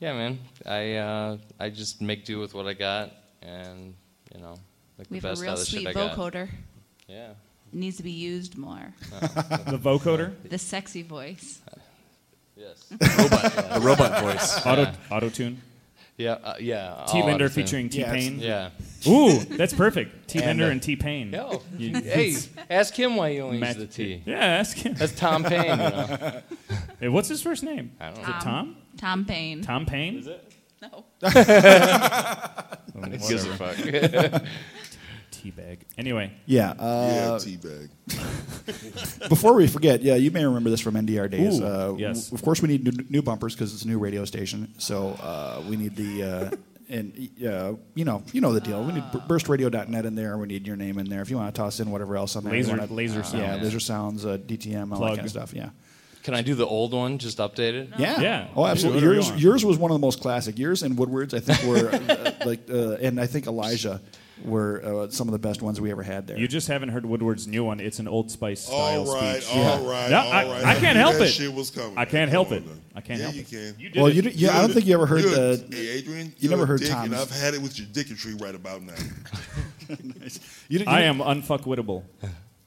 yeah, 0.00 0.12
man, 0.14 0.38
I 0.66 0.94
uh, 0.96 1.36
I 1.58 1.70
just 1.70 2.00
make 2.02 2.24
do 2.24 2.38
with 2.40 2.54
what 2.54 2.66
I 2.66 2.72
got, 2.74 3.12
and 3.42 3.94
you 4.34 4.40
know, 4.40 4.54
make 4.98 5.10
We 5.10 5.20
the 5.20 5.28
have 5.28 5.36
best 5.38 5.42
a 5.42 5.44
out 5.44 5.44
real 5.44 5.52
of 5.54 5.58
the 5.60 5.64
sweet 5.66 5.78
shit 5.82 5.88
I 5.88 5.92
got. 5.92 6.16
vocoder. 6.16 6.48
Yeah. 7.06 7.30
It 7.72 7.78
needs 7.78 7.96
to 7.98 8.02
be 8.02 8.10
used 8.10 8.56
more. 8.58 8.92
The 9.70 9.78
vocoder, 9.78 10.32
The 10.48 10.58
sexy 10.58 11.02
voice. 11.02 11.60
Yes. 12.56 12.84
The 12.90 13.80
robot 13.80 14.20
voice. 14.22 14.66
auto 14.66 14.92
auto 15.10 15.30
tune. 15.30 15.62
Yeah. 16.20 16.32
Uh, 16.32 16.54
yeah. 16.60 17.04
T 17.08 17.18
all 17.20 17.26
Linder 17.26 17.44
everything. 17.46 17.64
featuring 17.64 17.88
T 17.88 18.04
Pain. 18.04 18.38
Yeah. 18.38 18.70
Ooh, 19.08 19.38
that's 19.40 19.72
perfect. 19.72 20.28
T 20.28 20.42
And, 20.42 20.60
uh, 20.60 20.66
and 20.66 20.82
T 20.82 20.94
Pain. 20.96 21.32
Yo. 21.32 21.62
You- 21.78 21.94
hey, 22.00 22.36
ask 22.68 22.94
him 22.94 23.16
why 23.16 23.32
he 23.32 23.40
only 23.40 23.58
Matt- 23.58 23.76
uses 23.76 23.88
the 23.96 24.04
T. 24.04 24.22
Yeah, 24.26 24.36
ask 24.38 24.76
him. 24.76 24.94
That's 24.94 25.12
Tom 25.14 25.42
Payne. 25.44 25.62
You 25.70 25.76
know? 25.76 26.40
Hey, 27.00 27.08
what's 27.08 27.28
his 27.28 27.40
first 27.40 27.62
name? 27.62 27.92
I 27.98 28.10
don't 28.10 28.18
Is 28.18 28.28
know. 28.28 28.36
it 28.36 28.40
Tom? 28.42 28.76
Tom 28.98 29.24
Payne. 29.24 29.62
Tom 29.62 29.86
Payne? 29.86 30.18
Is 30.18 30.26
it? 30.26 30.52
No. 30.82 31.04
Oh, 31.22 31.28
Who 32.94 33.06
gives 33.28 33.44
a 33.46 33.50
whatever. 33.52 34.28
fuck? 34.38 34.42
Teabag. 35.40 35.78
Anyway, 35.96 36.32
Yeah. 36.46 36.74
yeah, 36.76 36.82
Uh, 36.82 37.38
teabag. 37.38 37.88
Before 39.28 39.54
we 39.54 39.66
forget, 39.66 40.02
yeah, 40.02 40.14
you 40.16 40.30
may 40.30 40.44
remember 40.44 40.70
this 40.70 40.80
from 40.80 40.94
NDR 40.94 41.30
days. 41.30 41.60
Ooh, 41.60 41.64
uh, 41.64 41.94
yes. 41.98 42.26
w- 42.26 42.34
Of 42.38 42.42
course, 42.44 42.60
we 42.62 42.68
need 42.68 42.84
new, 42.84 43.04
new 43.08 43.22
bumpers 43.22 43.54
because 43.54 43.72
it's 43.72 43.84
a 43.84 43.88
new 43.88 43.98
radio 43.98 44.24
station. 44.24 44.72
So 44.78 45.10
uh, 45.22 45.62
we 45.68 45.76
need 45.76 45.96
the 45.96 46.22
uh, 46.22 46.50
and 46.90 47.12
uh, 47.44 47.74
you 47.94 48.04
know 48.04 48.22
you 48.32 48.40
know 48.40 48.52
the 48.52 48.60
deal. 48.60 48.82
We 48.84 48.92
need 48.92 49.04
b- 49.12 49.20
burstradio.net 49.28 50.04
in 50.06 50.14
there. 50.14 50.36
We 50.38 50.46
need 50.46 50.66
your 50.66 50.76
name 50.76 50.98
in 50.98 51.08
there. 51.08 51.22
If 51.22 51.30
you 51.30 51.36
want 51.36 51.54
to 51.54 51.58
toss 51.60 51.80
in 51.80 51.90
whatever 51.90 52.16
else 52.16 52.36
on 52.36 52.44
there. 52.44 52.52
Laser- 52.52 52.76
wanna- 52.76 52.92
laser 52.92 53.16
yeah, 53.20 53.22
sounds. 53.22 53.62
laser 53.62 53.80
sounds, 53.80 54.26
uh, 54.26 54.36
DTM, 54.38 54.92
all 54.92 54.98
Plug. 54.98 55.10
that 55.12 55.16
kind 55.16 55.26
of 55.26 55.30
stuff. 55.30 55.54
Yeah. 55.54 55.70
Can 56.22 56.34
I 56.34 56.42
do 56.42 56.54
the 56.54 56.66
old 56.66 56.92
one, 56.92 57.16
just 57.16 57.38
updated? 57.38 57.98
Yeah. 57.98 58.20
Yeah. 58.20 58.48
Oh, 58.54 58.66
absolutely. 58.66 59.00
Do 59.00 59.08
whatever 59.08 59.24
you 59.26 59.30
Yours, 59.32 59.42
yours 59.42 59.64
was 59.64 59.78
one 59.78 59.90
of 59.90 59.94
the 59.94 60.04
most 60.04 60.20
classic. 60.20 60.58
Yours 60.58 60.82
and 60.82 60.98
Woodward's, 60.98 61.32
I 61.32 61.40
think, 61.40 61.62
were 61.62 61.88
uh, 61.90 62.32
like, 62.44 62.60
uh, 62.68 62.96
and 63.00 63.18
I 63.18 63.24
think 63.26 63.46
Elijah. 63.46 64.02
Were 64.44 64.82
uh, 64.84 65.10
some 65.10 65.28
of 65.28 65.32
the 65.32 65.38
best 65.38 65.62
ones 65.62 65.80
we 65.80 65.90
ever 65.90 66.02
had 66.02 66.26
there. 66.26 66.38
You 66.38 66.48
just 66.48 66.68
haven't 66.68 66.88
heard 66.90 67.04
Woodward's 67.06 67.46
new 67.46 67.64
one. 67.64 67.80
It's 67.80 67.98
an 67.98 68.08
Old 68.08 68.30
Spice 68.30 68.60
style 68.62 69.08
All 69.08 69.14
right, 69.14 69.42
speech. 69.42 69.56
all 69.56 69.84
right, 69.88 70.10
No, 70.10 70.18
all 70.18 70.32
I, 70.32 70.44
right. 70.46 70.64
I 70.64 70.74
knew 70.74 70.80
can't 70.80 70.96
help 70.98 71.14
that 71.16 71.24
it. 71.24 71.28
shit 71.32 71.52
was 71.52 71.70
coming. 71.70 71.96
I 71.98 72.04
can't 72.04 72.30
help 72.30 72.52
it. 72.52 72.64
now. 72.66 72.72
I 72.94 73.00
can't 73.00 73.18
Yeah, 73.18 73.24
help 73.26 73.34
you 73.36 73.40
it. 73.42 73.48
can. 73.50 73.74
You 73.80 73.88
did 73.90 73.96
well, 74.02 74.06
it. 74.10 74.14
you, 74.16 74.22
d- 74.22 74.30
yeah, 74.30 74.58
I 74.58 74.60
don't 74.62 74.72
think 74.72 74.86
you 74.86 74.94
ever 74.94 75.06
heard 75.06 75.22
You're- 75.22 75.34
the. 75.56 75.66
Hey, 75.76 75.88
Adrian, 75.98 76.34
you 76.38 76.48
never 76.48 76.64
a 76.64 76.66
heard 76.66 76.80
dick, 76.80 76.90
and 76.90 77.12
Tom's. 77.12 77.30
I've 77.32 77.40
had 77.40 77.54
it 77.54 77.62
with 77.62 77.78
your 77.78 77.86
dicketry 77.88 78.40
right 78.40 78.54
about 78.54 78.82
now. 78.82 78.94
You, 80.68 80.78
d- 80.78 80.84
you 80.84 80.84
I 80.86 81.00
d- 81.00 81.06
am 81.06 81.18
unfuckwittable. 81.18 82.04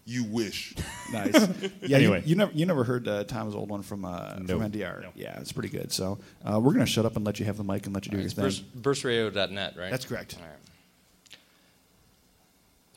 You 0.05 0.25
wish. 0.25 0.75
Nice. 1.13 1.33
Yeah. 1.81 1.97
Anyway. 1.97 2.19
you, 2.25 2.29
you 2.31 2.35
never 2.35 2.51
you 2.53 2.65
never 2.65 2.83
heard 2.83 3.07
uh, 3.07 3.23
Tom's 3.23 3.55
old 3.55 3.69
one 3.69 3.81
from 3.81 4.03
uh, 4.03 4.35
No. 4.39 4.59
from 4.59 4.71
NDR. 4.71 5.01
No. 5.03 5.09
Yeah, 5.15 5.39
it's 5.39 5.51
pretty 5.53 5.69
good. 5.69 5.91
So 5.93 6.19
uh, 6.43 6.59
we're 6.59 6.73
gonna 6.73 6.85
shut 6.85 7.05
up 7.05 7.15
and 7.15 7.23
let 7.25 7.39
you 7.39 7.45
have 7.45 7.55
the 7.57 7.63
mic 7.63 7.85
and 7.85 7.95
let 7.95 8.05
you 8.05 8.11
do 8.11 8.17
your 8.17 8.25
It's 8.25 8.33
thing. 8.33 8.43
burst, 8.43 8.81
burstradio.net, 8.81 9.75
right? 9.77 9.91
That's 9.91 10.03
correct. 10.05 10.35
All 10.37 10.45
right. 10.45 10.57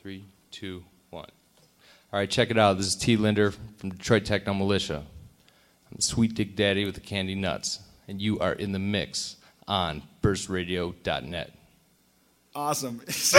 Three, 0.07 0.23
two, 0.51 0.85
one. 1.09 1.25
All 2.13 2.19
right, 2.19 2.29
check 2.29 2.49
it 2.49 2.57
out. 2.57 2.77
This 2.77 2.87
is 2.87 2.95
T. 2.95 3.17
Linder 3.17 3.51
from 3.51 3.89
Detroit 3.89 4.23
Techno 4.23 4.53
Militia. 4.53 5.03
I'm 5.05 5.97
the 5.97 6.01
Sweet 6.01 6.33
Dick 6.33 6.55
Daddy 6.55 6.85
with 6.85 6.95
the 6.95 7.01
Candy 7.01 7.35
Nuts, 7.35 7.81
and 8.07 8.21
you 8.21 8.39
are 8.39 8.53
in 8.53 8.71
the 8.71 8.79
mix 8.79 9.35
on 9.67 10.01
burstradio.net. 10.21 11.51
Awesome. 12.55 13.01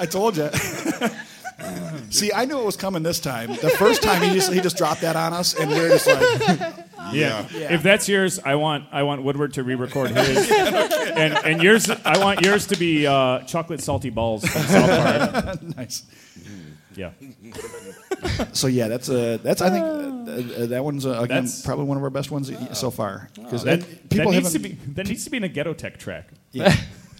I 0.00 0.08
told 0.10 0.38
you. 0.38 0.50
See, 2.10 2.32
I 2.32 2.44
knew 2.44 2.58
it 2.58 2.64
was 2.64 2.76
coming 2.76 3.02
this 3.02 3.18
time. 3.20 3.48
The 3.50 3.70
first 3.70 4.02
time 4.02 4.22
he 4.22 4.34
just 4.34 4.52
he 4.52 4.60
just 4.60 4.76
dropped 4.76 5.00
that 5.00 5.16
on 5.16 5.32
us, 5.32 5.54
and 5.54 5.70
we 5.70 5.78
are 5.78 5.88
just 5.88 6.06
like, 6.06 6.20
Yeah. 7.12 7.46
Yeah. 7.52 7.72
If 7.74 7.82
that's 7.82 8.08
yours, 8.08 8.38
I 8.44 8.56
want 8.56 8.84
I 8.92 9.02
want 9.04 9.22
Woodward 9.22 9.54
to 9.54 9.62
re-record 9.62 10.10
his, 10.10 10.50
and 10.52 11.34
and 11.34 11.62
yours 11.62 11.88
I 11.90 12.18
want 12.18 12.42
yours 12.42 12.66
to 12.68 12.76
be 12.76 13.06
uh, 13.06 13.40
chocolate 13.40 13.80
salty 13.80 14.10
balls 14.10 14.46
from 14.46 14.62
South 14.62 15.44
Park. 15.44 15.62
nice. 15.76 16.02
Yeah. 16.94 17.10
So 18.52 18.66
yeah, 18.68 18.88
that's 18.88 19.08
a 19.08 19.36
that's 19.38 19.60
I 19.62 19.70
think 19.70 19.84
uh, 19.84 20.62
uh, 20.62 20.66
that 20.66 20.82
one's 20.84 21.04
uh, 21.06 21.10
again 21.20 21.44
That's- 21.44 21.64
probably 21.64 21.84
one 21.84 21.96
of 21.96 22.02
our 22.02 22.10
best 22.10 22.30
ones 22.30 22.50
so 22.78 22.90
far 22.90 23.28
because 23.34 23.64
That, 23.64 23.80
people 24.10 24.32
that 24.32 24.38
needs 24.38 24.52
to 24.52 24.58
haven't. 24.58 24.86
be 24.86 24.92
that 24.94 25.06
needs 25.08 25.24
to 25.24 25.30
be 25.30 25.36
in 25.38 25.44
a 25.44 25.48
ghetto 25.48 25.74
tech 25.74 25.98
track. 25.98 26.28
Yeah, 26.52 26.74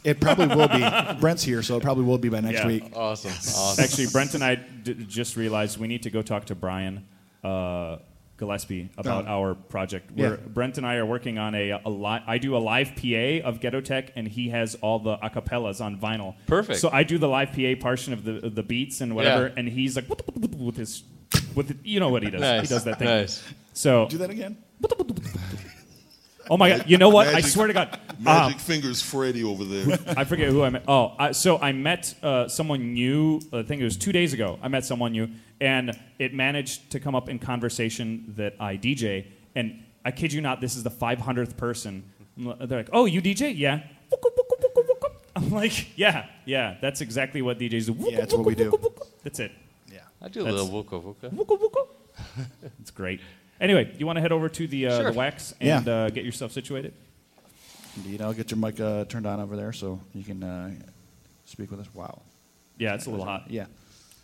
it 0.06 0.20
probably 0.20 0.46
will 0.54 0.68
be. 0.68 0.84
Brent's 1.20 1.42
here, 1.42 1.62
so 1.62 1.76
it 1.76 1.82
probably 1.82 2.04
will 2.04 2.18
be 2.18 2.28
by 2.28 2.40
next 2.40 2.60
Yeah. 2.60 2.66
week. 2.66 2.92
Awesome. 2.94 3.30
Awesome. 3.32 3.82
Actually, 3.84 4.06
Brent 4.12 4.34
and 4.34 4.42
I 4.44 4.54
d- 4.54 4.94
just 5.06 5.36
realized 5.36 5.78
we 5.78 5.88
need 5.88 6.02
to 6.04 6.10
go 6.10 6.22
talk 6.22 6.46
to 6.46 6.54
Brian 6.54 7.04
uh, 7.44 7.98
Gillespie 8.38 8.90
about 8.98 9.24
Oh. 9.26 9.30
our 9.30 9.54
project. 9.54 10.10
Yeah. 10.14 10.30
We're, 10.30 10.36
Brent 10.36 10.78
and 10.78 10.86
I 10.86 10.96
are 10.96 11.06
working 11.06 11.38
on 11.38 11.54
a, 11.54 11.70
a 11.70 11.88
li- 11.90 12.22
I 12.26 12.38
do 12.38 12.56
a 12.56 12.58
live 12.58 12.92
PA 12.96 13.46
of 13.48 13.60
Ghetto 13.60 13.80
Tech, 13.80 14.12
and 14.16 14.26
he 14.28 14.50
has 14.50 14.74
all 14.76 14.98
the 14.98 15.16
acapellas 15.18 15.80
on 15.80 15.98
vinyl. 15.98 16.34
Perfect. 16.46 16.78
So 16.80 16.90
I 16.92 17.02
do 17.02 17.18
the 17.18 17.28
live 17.28 17.52
PA 17.52 17.74
portion 17.80 18.12
of 18.12 18.24
the 18.24 18.44
of 18.46 18.54
the 18.54 18.62
beats 18.62 19.00
and 19.00 19.14
whatever, 19.16 19.46
Yeah. 19.48 19.54
and 19.56 19.68
he's 19.68 19.96
like 19.96 20.06
with 20.08 20.76
his 20.76 21.02
with 21.54 21.68
the, 21.68 21.76
you 21.82 21.98
know 22.00 22.10
what 22.10 22.22
he 22.22 22.30
does. 22.30 22.40
Nice. 22.42 22.68
He 22.68 22.74
does 22.74 22.84
that 22.84 22.98
thing. 22.98 23.08
Nice. 23.08 23.42
So 23.72 24.06
Do 24.08 24.18
that 24.18 24.30
again. 24.30 24.56
oh 26.50 26.56
my 26.56 26.70
god, 26.70 26.84
you 26.90 26.98
know 26.98 27.08
what? 27.08 27.28
I 27.28 27.40
swear 27.40 27.66
to 27.66 27.72
God, 27.72 27.98
Magic 28.18 28.54
um, 28.56 28.60
fingers 28.60 29.02
Freddy 29.02 29.42
over 29.44 29.64
there. 29.64 29.98
I 30.16 30.24
forget 30.24 30.48
who 30.48 30.62
I 30.62 30.70
met. 30.70 30.84
Oh, 30.86 31.14
I, 31.18 31.32
so 31.32 31.58
I 31.58 31.72
met 31.72 32.14
uh, 32.22 32.48
someone 32.48 32.94
new. 32.94 33.40
I 33.52 33.62
think 33.62 33.80
it 33.80 33.84
was 33.84 33.96
two 33.96 34.12
days 34.12 34.32
ago. 34.32 34.58
I 34.62 34.68
met 34.68 34.84
someone 34.84 35.12
new, 35.12 35.28
and 35.60 35.98
it 36.18 36.34
managed 36.34 36.90
to 36.92 37.00
come 37.00 37.14
up 37.14 37.28
in 37.28 37.38
conversation 37.38 38.32
that 38.36 38.54
I 38.60 38.76
DJ. 38.76 39.26
And 39.54 39.82
I 40.04 40.10
kid 40.10 40.32
you 40.32 40.40
not, 40.40 40.60
this 40.60 40.76
is 40.76 40.82
the 40.82 40.90
500th 40.90 41.56
person. 41.56 42.04
They're 42.36 42.78
like, 42.78 42.90
"Oh, 42.92 43.06
you 43.06 43.22
DJ? 43.22 43.56
Yeah." 43.56 43.82
I'm 45.36 45.50
like, 45.50 45.98
"Yeah, 45.98 46.26
yeah. 46.44 46.76
That's 46.80 47.00
exactly 47.00 47.42
what 47.42 47.58
DJs 47.58 47.86
do. 47.86 48.10
Yeah, 48.10 48.16
that's 48.18 48.34
what 48.34 48.46
we 48.46 48.54
do. 48.54 48.72
That's 49.22 49.40
it. 49.40 49.52
Yeah. 49.92 50.00
I 50.22 50.28
do 50.28 50.40
a 50.40 50.44
That's- 50.44 50.62
little 50.62 50.84
wuka 50.84 51.02
wuka. 51.02 51.30
Wuka 51.34 51.58
wuka. 51.58 51.86
It's 52.80 52.90
great. 52.90 53.20
Anyway, 53.60 53.94
you 53.98 54.06
want 54.06 54.16
to 54.16 54.20
head 54.20 54.32
over 54.32 54.48
to 54.48 54.66
the, 54.66 54.86
uh, 54.86 54.96
Sure. 55.00 55.10
the 55.12 55.16
wax 55.18 55.54
Yeah. 55.60 55.78
and 55.78 55.88
uh, 55.88 56.10
get 56.10 56.24
yourself 56.24 56.52
situated? 56.52 56.92
Indeed, 57.96 58.20
I'll 58.20 58.34
get 58.34 58.50
your 58.50 58.58
mic 58.58 58.78
uh, 58.78 59.04
turned 59.06 59.26
on 59.26 59.40
over 59.40 59.56
there 59.56 59.72
so 59.72 60.00
you 60.14 60.22
can 60.22 60.42
uh, 60.42 60.70
speak 61.46 61.70
with 61.70 61.80
us. 61.80 61.86
Wow. 61.94 62.20
Yeah, 62.78 62.94
it's 62.94 63.06
a 63.06 63.10
little 63.10 63.24
hot. 63.24 63.44
Yeah. 63.50 63.66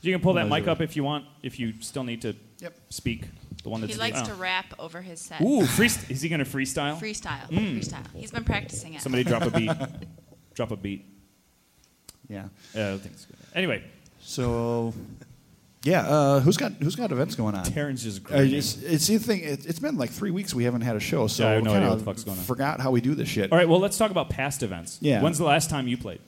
You 0.03 0.13
can 0.13 0.21
pull 0.21 0.35
that 0.35 0.49
mic 0.49 0.67
up 0.69 0.81
if 0.81 0.97
you 0.97 1.05
want. 1.05 1.25
If 1.43 1.59
you 1.61 1.73
still 1.81 2.05
need 2.05 2.23
to 2.23 2.35
Yep. 2.59 2.75
speak, 2.91 3.25
the 3.65 3.71
one 3.71 3.81
that's 3.81 3.95
He 3.95 3.99
likes 3.99 4.19
oh. 4.21 4.27
to 4.27 4.35
rap 4.35 4.67
over 4.79 5.01
his 5.01 5.21
set. 5.21 5.41
Ooh, 5.41 5.65
freest- 5.67 6.11
is 6.11 6.21
he 6.23 6.29
going 6.29 6.45
to 6.45 6.45
freestyle? 6.45 6.99
Freestyle. 6.99 7.49
Mm. 7.51 7.79
Freestyle. 7.79 8.05
He's 8.15 8.31
been 8.31 8.45
practicing 8.45 8.95
it. 8.95 9.01
Somebody 9.01 9.25
drop 9.25 9.43
a 9.43 9.51
beat. 9.51 9.71
drop 10.55 10.71
a 10.71 10.77
beat. 10.77 11.05
Yeah. 12.29 12.45
Uh, 12.77 12.95
I 12.95 12.99
think 12.99 13.15
it's 13.15 13.25
good. 13.25 13.37
Anyway, 13.55 13.83
So, 14.21 14.93
yeah, 15.85 16.03
uh, 16.07 16.41
who's 16.41 16.57
got 16.57 16.73
who's 16.75 16.95
got 16.97 17.11
events 17.13 17.35
going 17.35 17.55
on? 17.55 17.65
Terrence 17.65 18.05
is 18.05 18.19
Uh, 18.19 18.21
great. 18.23 18.53
it's, 18.53 18.77
it's 18.83 19.07
the 19.09 19.19
thing. 19.19 19.41
It, 19.41 19.67
it's 19.67 19.79
been 19.81 19.97
like 19.97 20.11
three 20.11 20.31
weeks 20.31 20.55
we 20.55 20.65
haven't 20.65 20.83
had 20.83 20.97
a 20.97 21.01
show, 21.01 21.27
so 21.27 21.43
Yeah, 21.45 21.51
I 21.51 21.53
have 21.55 21.65
no 21.65 21.73
idea 21.75 21.89
what 21.91 21.99
the 21.99 22.05
fuck's 22.05 22.25
going 22.25 22.39
on. 22.39 22.45
Forgot 22.45 22.81
how 22.81 22.91
we 22.91 23.01
do 23.01 23.15
this 23.15 23.29
shit. 23.29 23.51
All 23.53 23.59
right, 23.59 23.69
well, 23.69 23.81
let's 23.81 23.99
talk 23.99 24.11
about 24.11 24.29
past 24.31 24.63
events. 24.63 24.99
Yeah. 25.01 25.21
When's 25.23 25.39
the 25.39 25.45
last 25.45 25.71
time 25.71 25.89
you 25.89 25.97
played? 25.97 26.21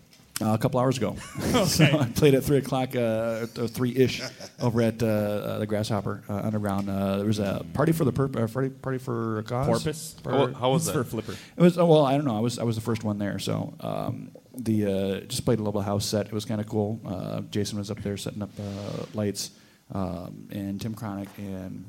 Uh, 0.43 0.47
a 0.53 0.59
couple 0.59 0.81
hours 0.81 0.97
ago. 0.99 1.15
Okay. 1.55 1.65
so 1.67 1.85
I 1.85 2.07
played 2.07 2.35
at 2.35 2.43
three 2.43 2.57
o'clock, 2.59 2.97
uh, 2.97 3.47
three 3.47 3.95
ish, 3.97 4.21
over 4.61 4.83
at 4.83 5.01
uh, 5.01 5.07
uh, 5.07 5.59
the 5.61 5.67
Grasshopper 5.67 6.25
uh, 6.29 6.35
Underground. 6.39 6.91
Uh, 6.91 7.19
there 7.19 7.27
was 7.27 7.39
a 7.39 7.65
party 7.73 7.93
for 7.93 8.05
the 8.05 8.11
purp- 8.11 8.35
uh, 8.35 8.49
party, 8.49 8.71
party 8.71 8.99
for 8.99 9.39
a 9.39 9.43
cause. 9.45 9.67
Porpoise? 9.69 10.17
For- 10.25 10.33
How, 10.33 10.53
how 10.55 10.71
was 10.73 10.89
It's 10.89 10.97
that? 10.97 11.05
for 11.05 11.09
Flipper. 11.23 11.37
It 11.57 11.63
was 11.63 11.79
oh, 11.79 11.87
well, 11.87 12.05
I 12.05 12.17
don't 12.17 12.25
know. 12.25 12.37
I 12.37 12.41
was 12.41 12.59
I 12.59 12.65
was 12.65 12.75
the 12.75 12.83
first 12.83 13.05
one 13.05 13.19
there, 13.19 13.39
so 13.39 13.75
um, 13.79 14.33
the 14.57 14.87
uh, 14.87 15.21
just 15.27 15.45
played 15.45 15.59
a 15.59 15.63
little 15.63 15.81
house 15.83 16.05
set. 16.07 16.27
It 16.27 16.33
was 16.33 16.45
kind 16.45 16.61
of 16.61 16.69
cool. 16.69 17.01
Uh, 17.07 17.41
Jason 17.51 17.79
was 17.79 17.91
up 17.91 18.01
there 18.03 18.17
setting 18.17 18.43
up 18.43 18.51
uh, 18.59 19.05
lights, 19.15 19.51
um, 19.93 20.49
and 20.51 20.81
Tim 20.81 20.95
Chronic 20.95 21.29
and 21.39 21.85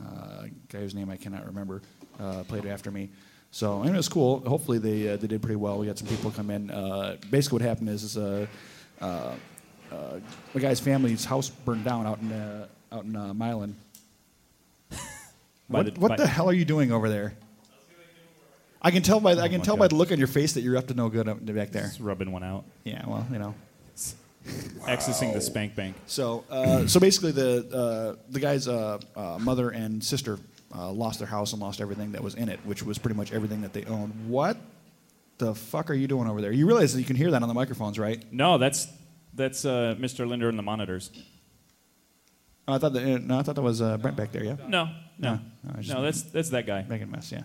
uh, 0.00 0.44
a 0.44 0.50
guy 0.68 0.78
whose 0.80 0.94
name 0.94 1.10
I 1.10 1.16
cannot 1.16 1.46
remember 1.46 1.82
uh, 2.20 2.42
played 2.48 2.66
after 2.66 2.90
me. 2.90 3.10
So 3.50 3.80
and 3.82 3.90
it 3.94 3.96
was 3.96 4.08
cool. 4.08 4.40
Hopefully 4.40 4.78
they 4.78 5.08
uh, 5.10 5.16
they 5.16 5.26
did 5.26 5.40
pretty 5.42 5.56
well. 5.56 5.78
We 5.78 5.86
had 5.86 5.98
some 5.98 6.08
people 6.08 6.30
come 6.30 6.50
in. 6.50 6.70
Uh, 6.70 7.16
basically, 7.30 7.56
what 7.60 7.68
happened 7.68 7.88
is, 7.90 8.02
is 8.02 8.16
uh, 8.16 8.46
uh, 9.00 9.04
uh, 9.92 10.20
the 10.52 10.60
guy's 10.60 10.80
family's 10.80 11.24
house 11.24 11.48
burned 11.48 11.84
down 11.84 12.06
out 12.06 12.20
in 12.20 12.32
uh, 12.32 12.66
out 12.92 13.04
in 13.04 13.14
uh, 13.16 13.32
Milan. 13.34 13.74
What, 15.68 15.94
the- 15.94 16.00
what 16.00 16.16
the 16.16 16.26
hell 16.26 16.48
are 16.48 16.52
you 16.52 16.64
doing 16.64 16.92
over 16.92 17.08
there? 17.08 17.34
I 18.82 18.90
can 18.90 19.02
tell 19.02 19.20
by 19.20 19.32
I 19.32 19.48
can 19.48 19.58
my 19.58 19.64
tell 19.64 19.76
by 19.76 19.88
the 19.88 19.94
look 19.96 20.12
on 20.12 20.18
your 20.18 20.26
face 20.28 20.52
that 20.54 20.60
you're 20.62 20.76
up 20.76 20.86
to 20.88 20.94
no 20.94 21.08
good 21.08 21.28
up 21.28 21.44
back 21.46 21.70
there. 21.72 21.82
Just 21.82 22.00
rubbing 22.00 22.30
one 22.32 22.44
out. 22.44 22.64
Yeah, 22.84 23.02
well, 23.06 23.26
you 23.32 23.38
know. 23.38 23.54
Accessing 24.86 25.32
the 25.32 25.40
spank 25.40 25.74
bank. 25.74 25.96
So, 26.06 26.44
uh, 26.50 26.86
so 26.86 27.00
basically, 27.00 27.32
the 27.32 27.66
uh, 28.18 28.22
the 28.30 28.38
guy's 28.40 28.68
uh, 28.68 28.98
uh, 29.16 29.38
mother 29.40 29.70
and 29.70 30.02
sister 30.04 30.38
uh, 30.74 30.90
lost 30.92 31.18
their 31.18 31.26
house 31.26 31.52
and 31.52 31.60
lost 31.60 31.80
everything 31.80 32.12
that 32.12 32.22
was 32.22 32.34
in 32.36 32.48
it, 32.48 32.60
which 32.64 32.82
was 32.82 32.96
pretty 32.98 33.16
much 33.16 33.32
everything 33.32 33.62
that 33.62 33.72
they 33.72 33.84
owned. 33.86 34.12
What 34.28 34.56
the 35.38 35.54
fuck 35.54 35.90
are 35.90 35.94
you 35.94 36.06
doing 36.06 36.28
over 36.28 36.40
there? 36.40 36.52
You 36.52 36.66
realize 36.66 36.92
that 36.94 37.00
you 37.00 37.06
can 37.06 37.16
hear 37.16 37.32
that 37.32 37.42
on 37.42 37.48
the 37.48 37.54
microphones, 37.54 37.98
right? 37.98 38.22
No, 38.32 38.56
that's 38.58 38.86
that's 39.34 39.64
uh, 39.64 39.96
Mr. 39.98 40.28
Linder 40.28 40.48
and 40.48 40.56
the 40.58 40.62
monitors. 40.62 41.10
Oh, 42.68 42.74
I 42.74 42.78
thought 42.78 42.92
that. 42.92 43.02
uh, 43.02 43.18
No, 43.18 43.38
I 43.38 43.42
thought 43.42 43.54
that 43.56 43.62
was 43.62 43.82
uh, 43.82 43.96
Brent 43.98 44.16
back 44.16 44.30
there. 44.32 44.44
Yeah. 44.44 44.56
No, 44.68 44.90
no, 45.18 45.40
No, 45.64 45.72
just- 45.80 45.88
no. 45.92 46.02
That's 46.02 46.22
that's 46.22 46.50
that 46.50 46.66
guy. 46.66 46.84
Making 46.88 47.08
a 47.08 47.10
mess. 47.10 47.32
Yeah. 47.32 47.42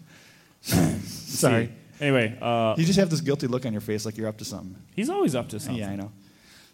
Sorry. 0.61 1.65
See. 1.67 1.71
Anyway, 2.05 2.37
uh, 2.41 2.73
You 2.77 2.85
just 2.85 2.97
have 2.99 3.09
this 3.09 3.21
guilty 3.21 3.47
look 3.47 3.65
on 3.65 3.71
your 3.73 3.81
face, 3.81 4.05
like 4.05 4.17
you're 4.17 4.27
up 4.27 4.37
to 4.39 4.45
something. 4.45 4.75
he's 4.95 5.09
always 5.09 5.35
up 5.35 5.49
to 5.49 5.59
something. 5.59 5.81
Yeah, 5.81 5.91
I 5.91 5.95
know. 5.95 6.11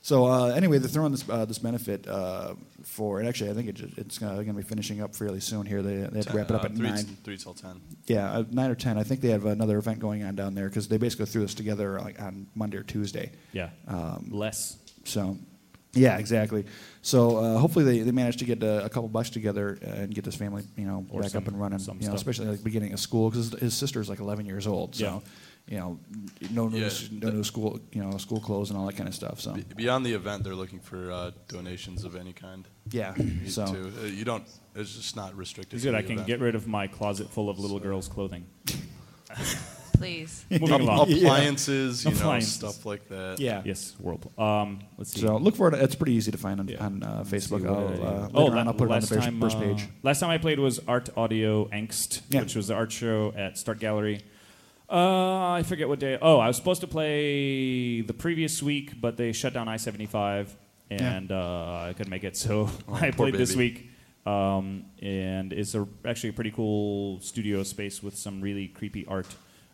So 0.02 0.26
uh, 0.26 0.48
anyway, 0.56 0.78
they're 0.78 0.88
throwing 0.88 1.12
this 1.12 1.28
uh, 1.28 1.44
this 1.44 1.58
benefit 1.60 2.08
uh, 2.08 2.54
for, 2.84 3.20
and 3.20 3.28
actually, 3.28 3.50
I 3.50 3.54
think 3.54 3.68
it 3.68 3.76
ju- 3.76 3.92
it's 3.98 4.20
going 4.20 4.46
to 4.46 4.54
be 4.54 4.62
finishing 4.62 5.02
up 5.02 5.14
fairly 5.16 5.42
soon. 5.42 5.66
Here, 5.66 5.82
they, 5.82 5.96
they 5.98 6.18
have 6.20 6.28
to 6.28 6.38
wrap 6.38 6.50
it 6.50 6.56
up 6.56 6.64
Uh, 6.64 6.68
at 6.68 6.76
three, 6.76 6.90
nine. 6.90 7.04
Three 7.26 7.36
till 7.38 7.54
ten. 7.54 7.82
Yeah, 8.06 8.32
uh, 8.32 8.44
nine 8.50 8.72
or 8.72 8.76
ten. 8.76 8.98
I 8.98 9.04
think 9.04 9.20
they 9.20 9.30
have 9.30 9.46
another 9.46 9.78
event 9.78 10.00
going 10.00 10.24
on 10.24 10.36
down 10.36 10.56
there 10.56 10.70
because 10.70 10.88
they 10.88 10.98
basically 10.98 11.26
threw 11.26 11.42
this 11.42 11.56
together 11.56 12.00
like 12.00 12.22
on 12.22 12.48
Monday 12.56 12.78
or 12.78 12.84
Tuesday. 12.84 13.32
Yeah. 13.52 13.70
Um, 13.88 14.30
Less. 14.32 14.78
So, 15.04 15.38
yeah, 15.94 16.18
exactly. 16.20 16.66
So 17.08 17.38
uh, 17.38 17.58
hopefully 17.58 17.86
they, 17.86 18.00
they 18.00 18.12
manage 18.12 18.36
to 18.38 18.46
get 18.46 18.62
uh, 18.62 18.82
a 18.84 18.90
couple 18.90 19.08
bucks 19.08 19.30
together 19.30 19.78
and 19.82 20.14
get 20.14 20.26
this 20.26 20.36
family, 20.36 20.64
you 20.76 20.86
know, 20.86 21.06
Or 21.10 21.22
back 21.22 21.32
some- 21.32 21.42
up 21.44 21.48
and 21.48 21.58
running. 21.58 21.80
some 21.80 22.02
You 22.02 22.10
know, 22.10 22.14
especially 22.16 22.48
like 22.48 22.62
beginning 22.66 22.92
of 22.92 23.00
school 23.00 23.30
because 23.30 23.54
his 23.54 23.74
sister 23.74 24.02
is 24.02 24.10
like 24.10 24.20
11 24.20 24.46
years 24.46 24.68
old. 24.68 24.94
So, 24.94 25.06
Yeah. 25.06 25.20
you 25.74 25.78
know, 25.80 26.00
no 26.52 26.68
new, 26.68 26.80
Yeah, 26.80 26.90
no 27.12 27.30
new 27.30 27.46
school, 27.46 27.80
you 27.94 28.04
know, 28.04 28.18
school 28.18 28.42
clothes 28.42 28.72
and 28.72 28.78
all 28.78 28.86
that 28.88 28.98
kind 28.98 29.08
of 29.08 29.16
stuff. 29.16 29.40
So, 29.40 29.56
Beyond 29.78 30.06
the 30.06 30.12
event, 30.16 30.44
they're 30.44 30.54
looking 30.64 30.82
for 30.82 31.10
uh, 31.10 31.32
donations 31.48 32.04
of 32.04 32.18
any 32.18 32.34
kind. 32.34 32.68
yeah. 32.92 33.14
You 33.18 33.50
So, 33.50 33.66
too. 33.68 33.94
Uh, 34.02 34.06
you 34.08 34.26
don't. 34.26 34.44
It's 34.76 34.94
just 34.94 35.16
not 35.16 35.34
restricted. 35.38 35.74
He's 35.78 35.84
to 35.84 35.88
good. 35.92 35.94
the 35.94 36.00
I 36.00 36.02
can 36.02 36.12
event. 36.14 36.28
get 36.28 36.40
rid 36.42 36.56
of 36.56 36.68
my 36.68 36.88
closet 36.88 37.30
full 37.30 37.50
of 37.50 37.58
little 37.58 37.80
girls' 37.80 38.10
clothing. 38.10 38.44
Please. 39.98 40.46
Moving 40.50 40.72
App- 40.74 40.80
along. 40.82 41.12
appliances, 41.14 42.06
you 42.06 42.12
know, 42.12 42.40
stuff 42.40 42.86
like 42.86 43.08
that. 43.10 43.40
yeah. 43.40 43.62
Yes, 43.66 43.96
Whirlpool. 44.00 44.32
Um, 44.42 44.80
let's 44.98 45.12
see. 45.14 45.22
So 45.22 45.38
look 45.38 45.56
for 45.56 45.68
it. 45.74 45.82
It's 45.82 45.96
pretty 45.96 46.14
easy 46.14 46.32
to 46.32 46.38
find 46.38 46.60
on, 46.60 46.68
Yeah. 46.68 46.86
on 46.86 47.04
uh, 47.04 47.24
Facebook. 47.26 47.66
I'll, 47.68 47.88
uh, 47.88 47.90
later 47.90 48.30
oh, 48.36 48.48
on, 48.48 48.56
la- 48.56 48.64
I'll 48.64 48.74
put 48.74 48.84
it 48.84 48.84
on 48.84 48.88
the 48.88 48.94
last 48.94 49.10
first, 49.10 49.22
time, 49.24 49.40
first 49.42 49.58
uh, 49.58 49.62
page. 49.62 49.88
last 50.04 50.20
time 50.20 50.30
I 50.30 50.38
played 50.38 50.60
was 50.60 50.80
Art 50.88 51.10
Audio 51.18 51.66
Angst, 51.70 52.22
Yeah. 52.30 52.42
which 52.42 52.56
was 52.56 52.68
the 52.68 52.76
art 52.76 52.92
show 52.92 53.34
at 53.36 53.58
Start 53.58 53.80
Gallery. 53.80 54.22
Uh, 54.90 55.52
I 55.52 55.64
forget 55.64 55.90
what 55.90 56.00
day. 56.00 56.18
Oh, 56.22 56.38
I 56.40 56.48
was 56.48 56.56
supposed 56.56 56.82
to 56.82 56.88
play 56.88 58.02
the 58.02 58.14
previous 58.14 58.64
week, 58.64 59.02
but 59.02 59.18
they 59.18 59.34
shut 59.34 59.54
down 59.54 59.68
I 59.68 59.76
seventy 59.78 60.06
five, 60.06 60.56
and 60.90 61.30
uh, 61.32 61.88
I 61.90 61.94
couldn't 61.98 62.10
make 62.12 62.24
it. 62.24 62.38
So 62.38 62.70
Oh, 62.88 62.94
I 62.94 63.12
poor 63.12 63.28
played 63.28 63.34
this 63.36 63.54
baby. 63.56 63.74
week, 63.74 64.32
um, 64.32 64.86
and 65.02 65.52
it's 65.52 65.76
a, 65.76 65.86
actually 66.06 66.30
a 66.30 66.34
pretty 66.34 66.52
cool 66.52 67.20
studio 67.20 67.64
space 67.64 68.02
with 68.02 68.16
some 68.16 68.40
really 68.40 68.68
creepy 68.70 69.06
art. 69.08 69.28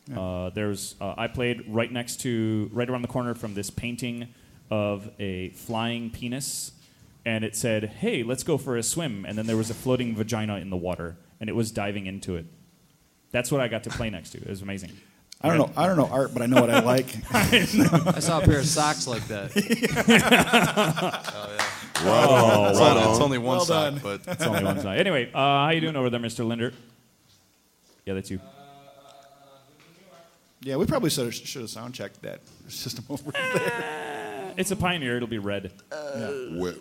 Yeah. 0.09 0.19
Uh, 0.19 0.49
there's 0.49 0.95
uh, 0.99 1.13
I 1.17 1.27
played 1.27 1.63
right 1.67 1.91
next 1.91 2.17
to, 2.21 2.69
right 2.73 2.89
around 2.89 3.03
the 3.03 3.07
corner 3.07 3.33
from 3.35 3.53
this 3.53 3.69
painting 3.69 4.27
of 4.69 5.09
a 5.19 5.49
flying 5.51 6.09
penis, 6.09 6.71
and 7.25 7.43
it 7.45 7.55
said, 7.55 7.85
"Hey, 7.85 8.23
let's 8.23 8.43
go 8.43 8.57
for 8.57 8.75
a 8.75 8.83
swim." 8.83 9.25
And 9.25 9.37
then 9.37 9.47
there 9.47 9.55
was 9.57 9.69
a 9.69 9.73
floating 9.73 10.15
vagina 10.15 10.57
in 10.57 10.69
the 10.69 10.77
water, 10.77 11.15
and 11.39 11.49
it 11.49 11.53
was 11.55 11.71
diving 11.71 12.05
into 12.05 12.35
it. 12.35 12.45
That's 13.31 13.51
what 13.51 13.61
I 13.61 13.67
got 13.67 13.83
to 13.85 13.89
play 13.89 14.09
next 14.09 14.31
to. 14.31 14.39
It 14.39 14.49
was 14.49 14.61
amazing. 14.61 14.91
I 15.41 15.49
don't 15.49 15.57
know. 15.57 15.71
I 15.75 15.87
don't 15.87 15.97
know 15.97 16.07
art, 16.07 16.31
but 16.33 16.41
I 16.41 16.45
know 16.45 16.61
what 16.61 16.69
I 16.69 16.79
like. 16.81 17.05
I 17.33 18.19
saw 18.19 18.39
a 18.39 18.45
pair 18.45 18.59
of 18.59 18.65
socks 18.65 19.07
like 19.07 19.25
that. 19.27 19.51
Oh, 19.55 21.51
yeah. 21.53 22.09
Right 22.09 22.27
Oh, 22.27 22.63
on. 22.63 22.69
It's, 22.71 22.79
Right 22.79 22.91
only, 22.97 23.09
it's 23.11 23.19
only 23.19 23.37
one 23.37 23.57
Well 23.57 23.65
sock, 23.65 23.93
done. 23.93 23.99
but 24.03 24.21
It's 24.33 24.43
only 24.43 24.63
one 24.63 24.79
side. 24.79 24.99
Anyway, 24.99 25.31
uh, 25.33 25.37
how 25.37 25.69
you 25.71 25.81
doing 25.81 25.95
over 25.95 26.09
there, 26.09 26.19
Mr. 26.19 26.45
Linder? 26.47 26.73
Yeah, 28.05 28.13
that's 28.13 28.29
you. 28.31 28.39
Yeah, 30.63 30.75
we 30.77 30.85
probably 30.85 31.09
should 31.09 31.25
have, 31.25 31.33
should 31.33 31.61
have 31.61 31.69
sound 31.69 31.93
checked 31.93 32.21
that 32.21 32.41
system 32.67 33.05
over 33.09 33.31
there. 33.31 34.53
It's 34.57 34.71
a 34.71 34.75
Pioneer. 34.75 35.17
It'll 35.17 35.27
be 35.27 35.39
red. 35.39 35.71
Well, 35.91 36.75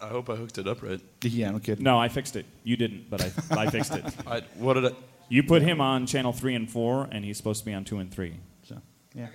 I 0.00 0.08
hope 0.08 0.28
I 0.28 0.36
hooked 0.36 0.58
it 0.58 0.68
up 0.68 0.82
right. 0.82 1.00
Yeah, 1.22 1.50
no 1.50 1.58
kidding. 1.58 1.84
No, 1.84 1.98
I 1.98 2.08
fixed 2.08 2.36
it. 2.36 2.46
You 2.64 2.76
didn't, 2.76 3.08
but 3.10 3.22
I, 3.22 3.32
I 3.62 3.70
fixed 3.70 3.94
it. 3.94 4.04
I, 4.26 4.42
what 4.56 4.74
did 4.74 4.86
I? 4.86 4.90
You 5.28 5.42
put 5.42 5.62
him 5.62 5.80
on 5.80 6.06
channel 6.06 6.32
three 6.32 6.54
and 6.54 6.70
four, 6.70 7.08
and 7.10 7.24
he's 7.24 7.36
supposed 7.36 7.60
to 7.60 7.66
be 7.66 7.72
on 7.72 7.84
two 7.84 7.98
and 7.98 8.12
three. 8.12 8.36
So, 8.62 8.76
yeah. 9.14 9.28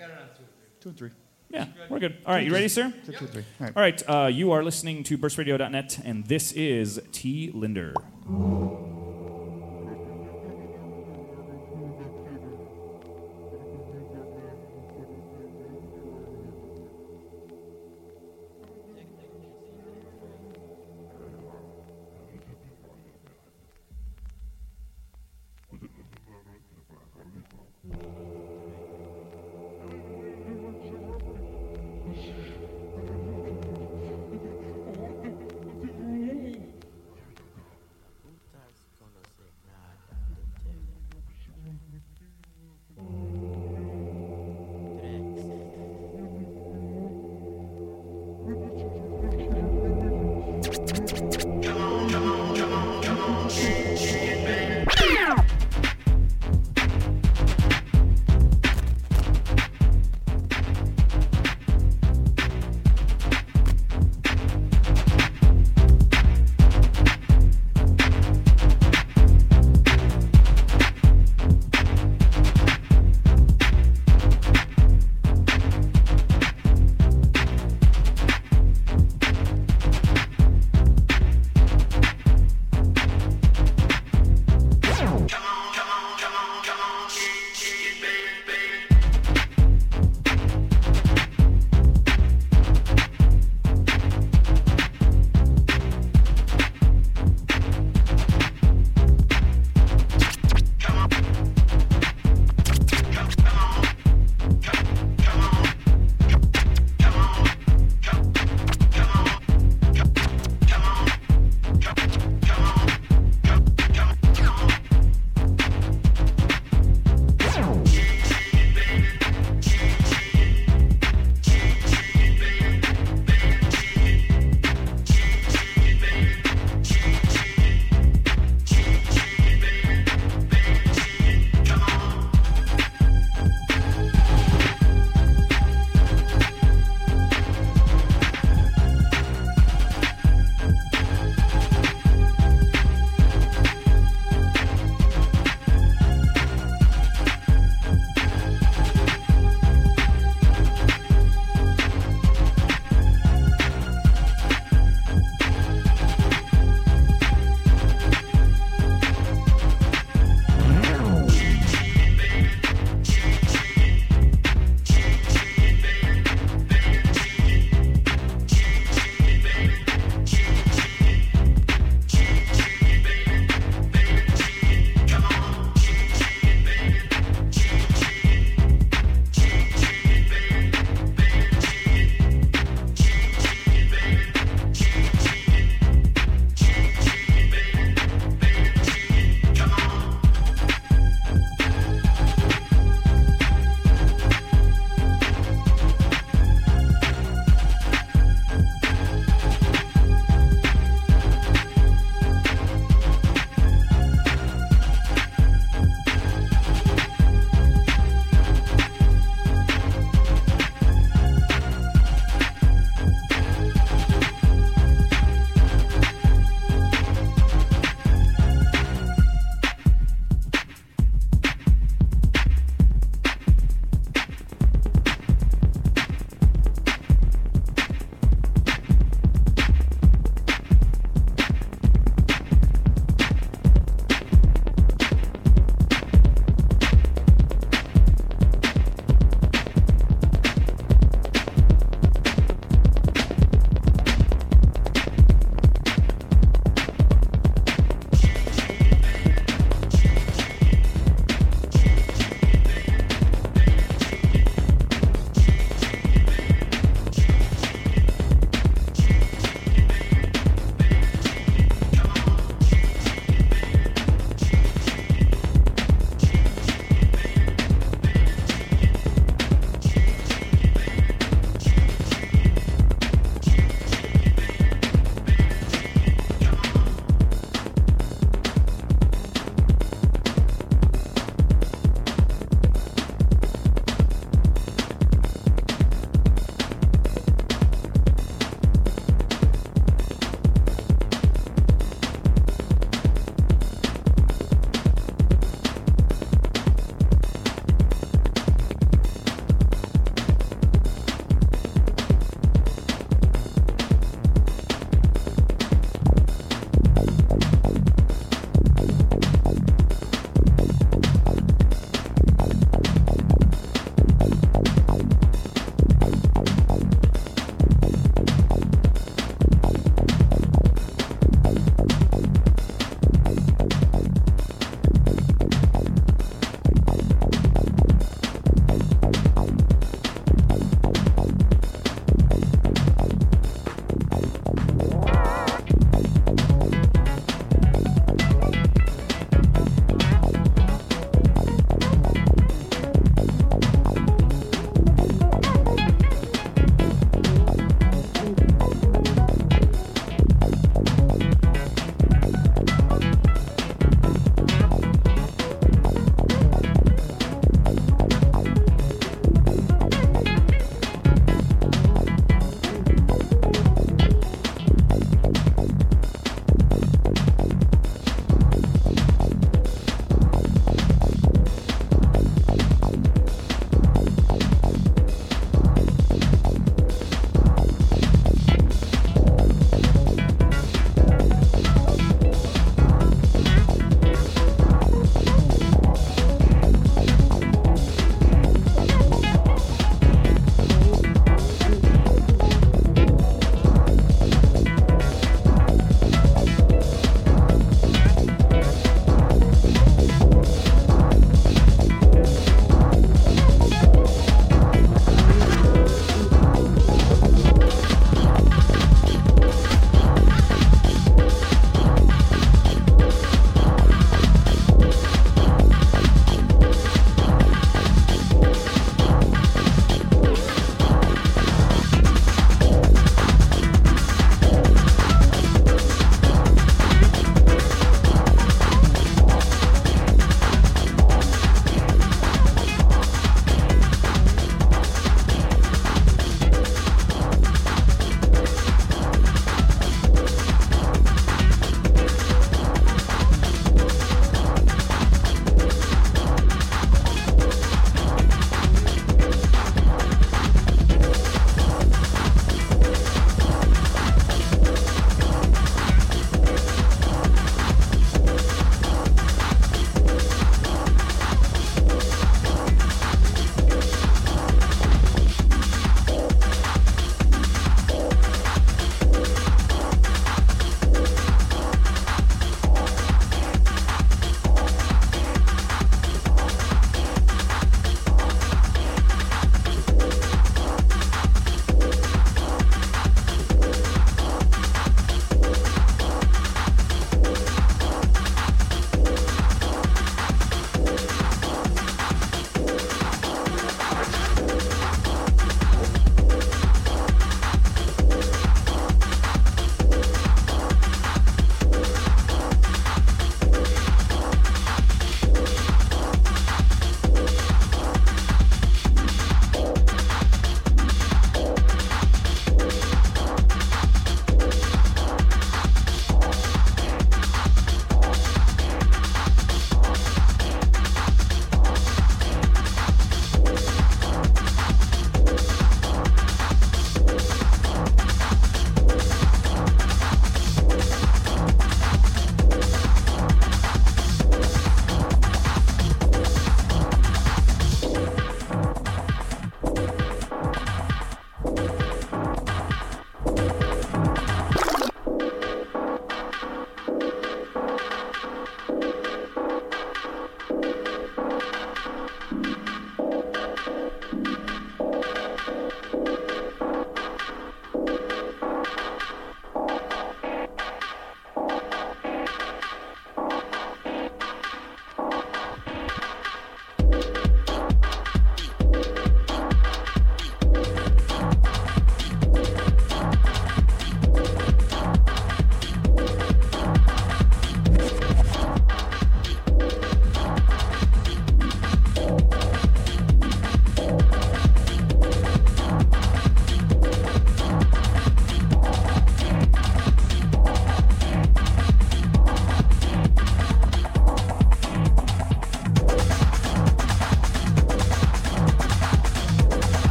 Two 0.79 0.89
and 0.89 0.97
three. 0.97 1.09
Yeah, 1.49 1.65
we're 1.89 1.99
good. 1.99 2.17
All 2.25 2.33
right, 2.33 2.45
you 2.45 2.53
ready, 2.53 2.69
sir? 2.69 2.93
Two, 3.05 3.11
two, 3.11 3.27
three. 3.27 3.43
All 3.59 3.65
right. 3.65 3.75
All 3.75 3.81
right, 3.81 4.09
uh, 4.09 4.27
you 4.27 4.51
are 4.51 4.63
listening 4.63 5.03
to 5.03 5.17
burstradio.net, 5.17 5.99
and 6.05 6.25
this 6.27 6.53
is 6.53 7.01
T. 7.11 7.51
Linder. 7.53 7.93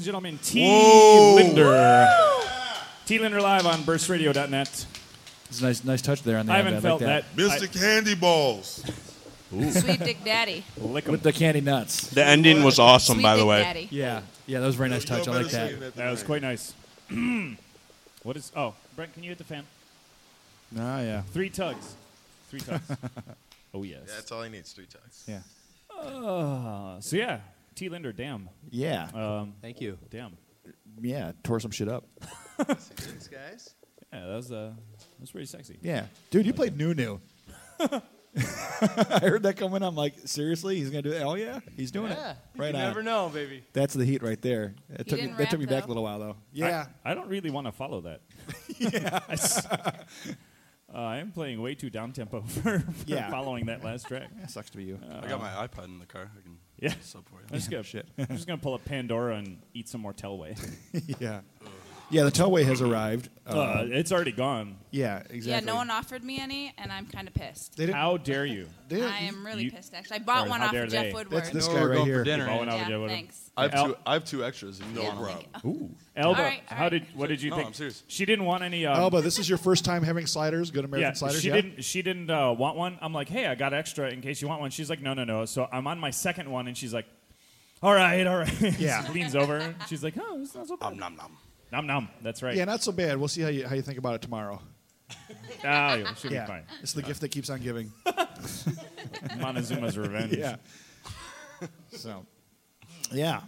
And 0.00 0.04
gentlemen, 0.06 0.38
T. 0.42 0.64
Whoa. 0.66 1.34
Linder. 1.34 2.08
T. 3.04 3.18
Linder 3.18 3.40
live 3.40 3.66
on 3.66 3.80
burstradio.net. 3.80 4.86
It's 5.50 5.60
a 5.60 5.64
nice, 5.64 5.84
nice 5.84 6.00
touch 6.00 6.22
there 6.22 6.38
on 6.38 6.46
the 6.46 6.52
I 6.52 6.58
end. 6.58 6.68
haven't 6.68 6.82
like 6.90 6.90
felt 6.90 7.00
that. 7.00 7.36
Mr. 7.36 7.70
Candy 7.78 8.14
Balls. 8.14 8.82
Sweet 9.50 9.98
Dick 10.00 10.24
Daddy. 10.24 10.64
Lick 10.78 11.04
'em. 11.06 11.10
with 11.12 11.22
the 11.22 11.32
candy 11.32 11.60
nuts. 11.60 12.08
The 12.08 12.24
ending 12.24 12.62
was 12.62 12.78
awesome, 12.78 13.16
Sweet 13.16 13.22
by 13.24 13.34
the 13.34 13.40
Dick 13.42 13.48
way. 13.48 13.62
Daddy. 13.62 13.88
Yeah, 13.90 14.22
yeah, 14.46 14.60
that 14.60 14.66
was 14.66 14.76
a 14.76 14.78
very 14.78 14.90
nice 14.90 15.04
touch. 15.04 15.26
I 15.26 15.32
like 15.32 15.46
better 15.46 15.56
that. 15.56 15.70
sing 15.70 15.82
at 15.82 15.94
the 15.96 16.02
That 16.02 16.10
was 16.12 16.22
quite 16.22 16.40
nice. 16.42 16.72
what 18.22 18.36
is? 18.36 18.52
Oh, 18.56 18.74
Brent, 18.94 19.12
can 19.12 19.24
you 19.24 19.30
hit 19.30 19.38
the 19.38 19.44
fan? 19.44 19.64
Ah, 20.78 21.00
yeah, 21.00 21.22
Three 21.32 21.50
tugs. 21.50 21.96
Three 22.48 22.60
tugs. 22.60 22.84
oh 23.74 23.82
yes. 23.82 23.98
Yeah, 24.06 24.14
that's 24.14 24.30
all 24.30 24.42
he 24.44 24.50
needs. 24.50 24.72
Three 24.72 24.86
tugs. 24.86 25.24
yeah, 25.26 25.40
Uh, 26.00 27.00
so 27.00 27.16
yeah, 27.16 27.40
T. 27.80 27.88
Linder, 27.88 28.12
damn. 28.12 28.50
yeah, 28.68 29.08
Um, 29.14 29.54
Thank 29.62 29.80
you. 29.80 29.96
damn. 30.10 30.36
yeah. 31.00 31.32
Tore 31.42 31.58
some 31.60 31.70
shit 31.70 31.88
up. 31.88 32.04
Thanks, 32.58 33.26
guys. 33.26 33.74
Yeah, 34.12 34.26
that 34.26 34.34
was 34.36 34.52
uh, 34.52 34.74
that 34.98 35.20
was 35.20 35.30
pretty 35.30 35.46
sexy. 35.46 35.78
Yeah, 35.80 36.04
dude, 36.30 36.44
you 36.44 36.52
played 36.52 36.76
New 36.76 36.92
New. 36.92 37.20
I 37.80 39.20
heard 39.22 39.44
that 39.44 39.54
coming. 39.56 39.82
I'm 39.82 39.94
like, 39.96 40.12
seriously, 40.26 40.76
he's 40.76 40.90
gonna 40.90 41.00
do 41.00 41.12
it? 41.12 41.22
Oh 41.22 41.36
yeah, 41.36 41.60
he's 41.74 41.90
doing 41.90 42.12
Yeah. 42.12 42.32
it. 42.32 42.36
Right 42.56 42.72
now. 42.74 42.80
you 42.80 42.84
on. 42.84 42.90
never 42.90 43.02
know, 43.02 43.30
baby. 43.32 43.64
That's 43.72 43.94
the 43.94 44.04
heat 44.04 44.22
right 44.22 44.40
there. 44.42 44.74
It 44.90 45.08
took 45.08 45.18
me, 45.18 45.26
didn't 45.26 45.38
that 45.38 45.48
took 45.50 45.60
me 45.60 45.64
back 45.66 45.84
a 45.84 45.86
though? 45.86 45.88
little 45.88 46.02
while 46.02 46.18
though. 46.18 46.36
Yeah, 46.52 46.86
I, 47.02 47.12
I 47.12 47.14
don't 47.14 47.28
really 47.28 47.48
want 47.50 47.66
to 47.66 47.72
follow 47.72 48.02
that. 48.02 48.20
yeah. 48.78 49.20
uh, 50.92 50.98
I 50.98 51.18
am 51.18 51.30
playing 51.32 51.62
way 51.62 51.74
too 51.74 51.88
down 51.90 52.12
tempo 52.12 52.42
for, 52.42 52.80
for 52.80 52.84
Yeah. 53.06 53.30
following 53.30 53.66
that 53.66 53.82
last 53.84 54.06
track. 54.06 54.28
that 54.40 54.50
sucks 54.50 54.70
to 54.70 54.76
be 54.76 54.84
you. 54.84 54.98
I 55.22 55.28
got 55.28 55.40
my 55.40 55.50
iPod 55.66 55.84
in 55.86 55.98
the 55.98 56.06
car. 56.06 56.30
I 56.36 56.42
can 56.42 56.49
Yeah. 56.80 56.94
sub 57.02 57.28
for 57.28 57.36
I'm 57.36 57.42
you. 57.50 57.56
just 57.58 57.70
gonna, 57.70 57.82
shit. 57.82 58.06
I'm 58.18 58.26
just 58.28 58.46
gonna 58.46 58.58
pull 58.58 58.74
up 58.74 58.84
Pandora 58.84 59.36
and 59.36 59.58
eat 59.74 59.88
some 59.88 60.00
more 60.00 60.12
Telway. 60.14 60.56
yeah, 61.20 61.40
yeah. 62.10 62.24
The 62.24 62.30
Telway 62.32 62.64
has 62.64 62.80
arrived. 62.80 63.28
Uh, 63.46 63.58
Uh, 63.58 63.86
it's 63.90 64.12
already 64.12 64.30
gone. 64.32 64.76
yeah, 64.92 65.18
exactly. 65.30 65.50
Yeah, 65.50 65.60
no 65.60 65.74
one 65.74 65.90
offered 65.90 66.22
me 66.22 66.38
any, 66.38 66.72
and 66.78 66.92
I'm 66.92 67.06
kind 67.06 67.26
of 67.26 67.34
pissed. 67.34 67.76
They 67.76 67.86
didn't. 67.86 67.96
How 67.98 68.16
dare 68.16 68.46
you? 68.46 68.68
they 68.88 68.96
didn't- 68.96 69.10
I 69.12 69.18
am 69.20 69.44
really 69.44 69.64
You- 69.64 69.72
pissed, 69.72 69.92
actually. 69.92 70.16
I 70.16 70.20
bought 70.20 70.46
Or 70.46 70.50
one 70.50 70.60
how 70.60 70.66
off 70.66 70.72
dare 70.72 70.84
of 70.84 70.90
Jeff 70.90 71.06
they? 71.06 71.12
Woodward. 71.12 71.36
That's 71.42 71.50
this 71.50 71.66
No, 71.66 71.74
guy 71.74 71.80
we're 71.80 71.88
right 71.88 71.94
going 71.96 72.06
here. 72.06 72.18
for 72.18 72.24
dinner. 72.24 72.46
Going 72.46 72.68
out 72.68 72.74
yeah, 72.74 72.78
Jeff 72.82 72.90
Woodward. 72.90 73.10
thanks. 73.10 73.50
I 73.56 73.62
have 73.68 73.86
two. 73.86 73.96
I 74.06 74.12
have 74.14 74.24
two 74.24 74.44
extras. 74.44 74.78
and 74.80 74.94
No 74.94 75.02
Yeah, 75.02 75.08
problem. 75.10 75.36
thank 75.52 75.64
you. 75.64 75.70
Ooh, 75.70 75.90
Elba. 76.16 76.38
All 76.38 76.44
right, 76.44 76.62
all 76.70 76.76
How 76.76 76.82
right. 76.84 76.88
did? 76.90 77.06
What 77.14 77.28
did 77.28 77.42
you 77.42 77.50
No, 77.50 77.56
think? 77.56 77.68
I'm 77.68 77.74
serious. 77.74 78.04
She 78.06 78.24
didn't 78.24 78.44
want 78.44 78.62
any. 78.62 78.86
Um, 78.86 78.96
Alba, 78.96 79.20
this 79.20 79.38
is 79.40 79.48
your 79.48 79.58
first 79.58 79.84
time 79.84 80.02
having 80.04 80.26
sliders, 80.26 80.70
good 80.70 80.84
American 80.84 81.10
yeah, 81.10 81.14
sliders. 81.14 81.40
she 81.42 81.48
yeah? 81.48 81.54
didn't. 81.56 81.84
She 81.84 82.02
didn't 82.02 82.30
uh, 82.30 82.52
want 82.52 82.76
one. 82.76 82.98
I'm 83.02 83.12
like, 83.12 83.28
hey, 83.28 83.46
I 83.46 83.54
got 83.56 83.74
extra 83.74 84.08
in 84.10 84.20
case 84.20 84.40
you 84.40 84.48
want 84.48 84.60
one. 84.60 84.70
She's 84.70 84.88
like, 84.90 85.02
no, 85.02 85.12
no, 85.14 85.24
no. 85.24 85.44
So 85.44 85.68
I'm 85.72 85.86
on 85.88 85.98
my 85.98 86.10
second 86.10 86.50
one, 86.50 86.68
and 86.68 86.76
she's 86.78 86.94
like, 86.94 87.06
all 87.82 87.92
right, 87.94 88.26
all 88.26 88.36
right. 88.38 88.60
Yeah. 88.78 89.04
She 89.06 89.12
leans 89.12 89.34
over. 89.34 89.74
She's 89.88 90.04
like, 90.04 90.14
oh, 90.20 90.40
it's 90.42 90.54
not 90.54 90.68
so 90.68 90.76
bad. 90.76 90.90
Nom 90.90 90.98
nom 91.00 91.16
nom. 91.16 91.36
Nom 91.72 91.86
nom. 91.86 92.08
That's 92.22 92.42
right. 92.42 92.56
Yeah, 92.56 92.64
not 92.64 92.82
so 92.82 92.92
bad. 92.92 93.16
We'll 93.18 93.28
see 93.28 93.42
how 93.42 93.48
you 93.48 93.66
how 93.66 93.74
you 93.74 93.82
think 93.82 93.98
about 93.98 94.14
it 94.16 94.22
tomorrow. 94.22 94.60
Ah, 95.64 95.94
yeah, 95.96 96.14
she'll 96.14 96.32
Yeah, 96.32 96.44
be 96.44 96.48
fine. 96.48 96.62
it's 96.82 96.92
the 96.94 97.02
gift 97.02 97.20
that 97.20 97.28
keeps 97.30 97.50
on 97.50 97.60
giving. 97.60 97.92
Montezuma's 99.38 99.98
revenge. 99.98 100.32
yeah. 100.32 100.56
So, 101.92 102.24
yeah, 103.12 103.40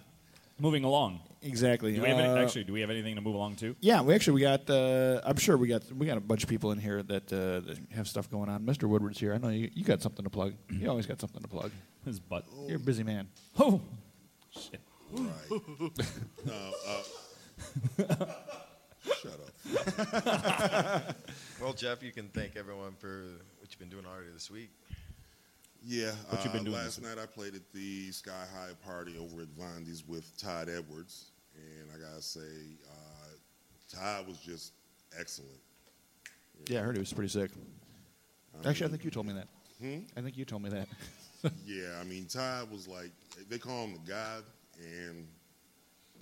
Moving 0.59 0.85
along. 0.85 1.21
exactly. 1.41 1.95
Do 1.95 2.03
we 2.03 2.09
have 2.09 2.19
any, 2.19 2.29
Uh, 2.29 2.37
actually? 2.43 2.65
Do 2.65 2.73
we 2.75 2.81
have 2.83 2.91
anything 2.91 3.15
to 3.15 3.21
move 3.23 3.35
along 3.35 3.57
to? 3.57 3.75
Yeah, 3.81 4.03
we 4.03 4.15
actually 4.15 4.35
we 4.35 4.41
got. 4.43 4.69
Uh, 4.69 5.21
I'm 5.25 5.37
sure 5.37 5.57
we 5.57 5.69
got 5.69 5.91
we 5.93 6.05
got 6.07 6.19
a 6.19 6.21
bunch 6.21 6.43
of 6.43 6.51
people 6.51 6.73
in 6.73 6.79
here 6.79 7.03
that, 7.05 7.33
uh, 7.33 7.61
that 7.67 7.79
have 7.95 8.07
stuff 8.09 8.29
going 8.31 8.51
on. 8.51 8.65
Mr. 8.67 8.85
Woodward's 8.89 9.19
here. 9.19 9.33
I 9.33 9.39
know 9.39 9.49
you, 9.49 9.71
you 9.73 9.85
got 9.85 10.03
something 10.03 10.25
to 10.25 10.31
plug. 10.31 10.55
You 10.69 10.91
always 10.91 11.07
got 11.07 11.21
something 11.21 11.41
to 11.41 11.49
plug. 11.49 11.71
His 12.05 12.21
butt. 12.21 12.45
You're 12.67 12.77
a 12.77 12.81
busy 12.81 13.05
man. 13.05 13.29
Oh, 13.59 13.81
shit. 14.51 14.81
No, 15.15 15.31
uh, 16.89 17.03
shut 17.99 19.41
up. 19.41 21.17
Well, 21.61 21.73
Jeff, 21.73 22.03
you 22.03 22.13
can 22.13 22.29
thank 22.29 22.57
everyone 22.57 22.95
for 22.99 23.23
what 23.61 23.71
you've 23.71 23.79
been 23.79 23.89
doing 23.89 24.05
already 24.07 24.31
this 24.33 24.51
week. 24.51 24.71
Yeah, 25.85 26.13
What 26.29 26.45
you 26.45 26.51
been 26.51 26.61
uh, 26.61 26.65
doing 26.65 26.77
last 26.77 27.01
this 27.01 27.05
night 27.05 27.21
I 27.21 27.27
played 27.27 27.55
at 27.57 27.73
the 27.73 28.11
Sky 28.13 28.45
High 28.55 28.73
party 28.87 29.17
over 29.19 29.43
at 29.43 29.49
Vondi's 29.49 30.07
with 30.07 30.37
Todd 30.37 30.69
Edwards, 30.69 31.31
and 31.57 31.89
I 31.93 31.99
gotta 31.99 32.23
say, 32.23 32.41
uh, 32.89 33.97
Todd 33.97 34.29
was 34.29 34.39
just 34.39 34.73
excellent. 35.19 35.59
Yeah, 36.69 36.81
I 36.81 36.83
heard 36.83 36.95
he 36.97 37.01
was 37.01 37.13
pretty 37.13 37.31
sick. 37.31 37.51
Actually, 38.65 38.87
I 38.87 38.91
think 38.91 39.05
you 39.05 39.11
told 39.11 39.27
me 39.27 39.33
that. 39.33 39.49
Hmm? 39.81 39.99
I 40.17 40.21
think 40.21 40.37
you 40.37 40.45
told 40.45 40.63
me 40.63 40.71
that. 40.71 40.89
Yeah, 41.67 41.99
I 42.01 42.05
mean, 42.05 42.27
Todd 42.27 42.71
was 42.71 42.87
like, 42.87 43.11
they 43.51 43.59
call 43.59 43.85
him 43.87 43.95
the 43.95 44.09
God, 44.09 44.45
and 44.81 45.27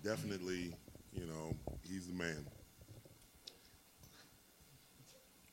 definitely, 0.02 0.72
you 1.12 1.26
know, 1.26 1.54
he's 1.88 2.06
the 2.06 2.14
man. 2.14 2.46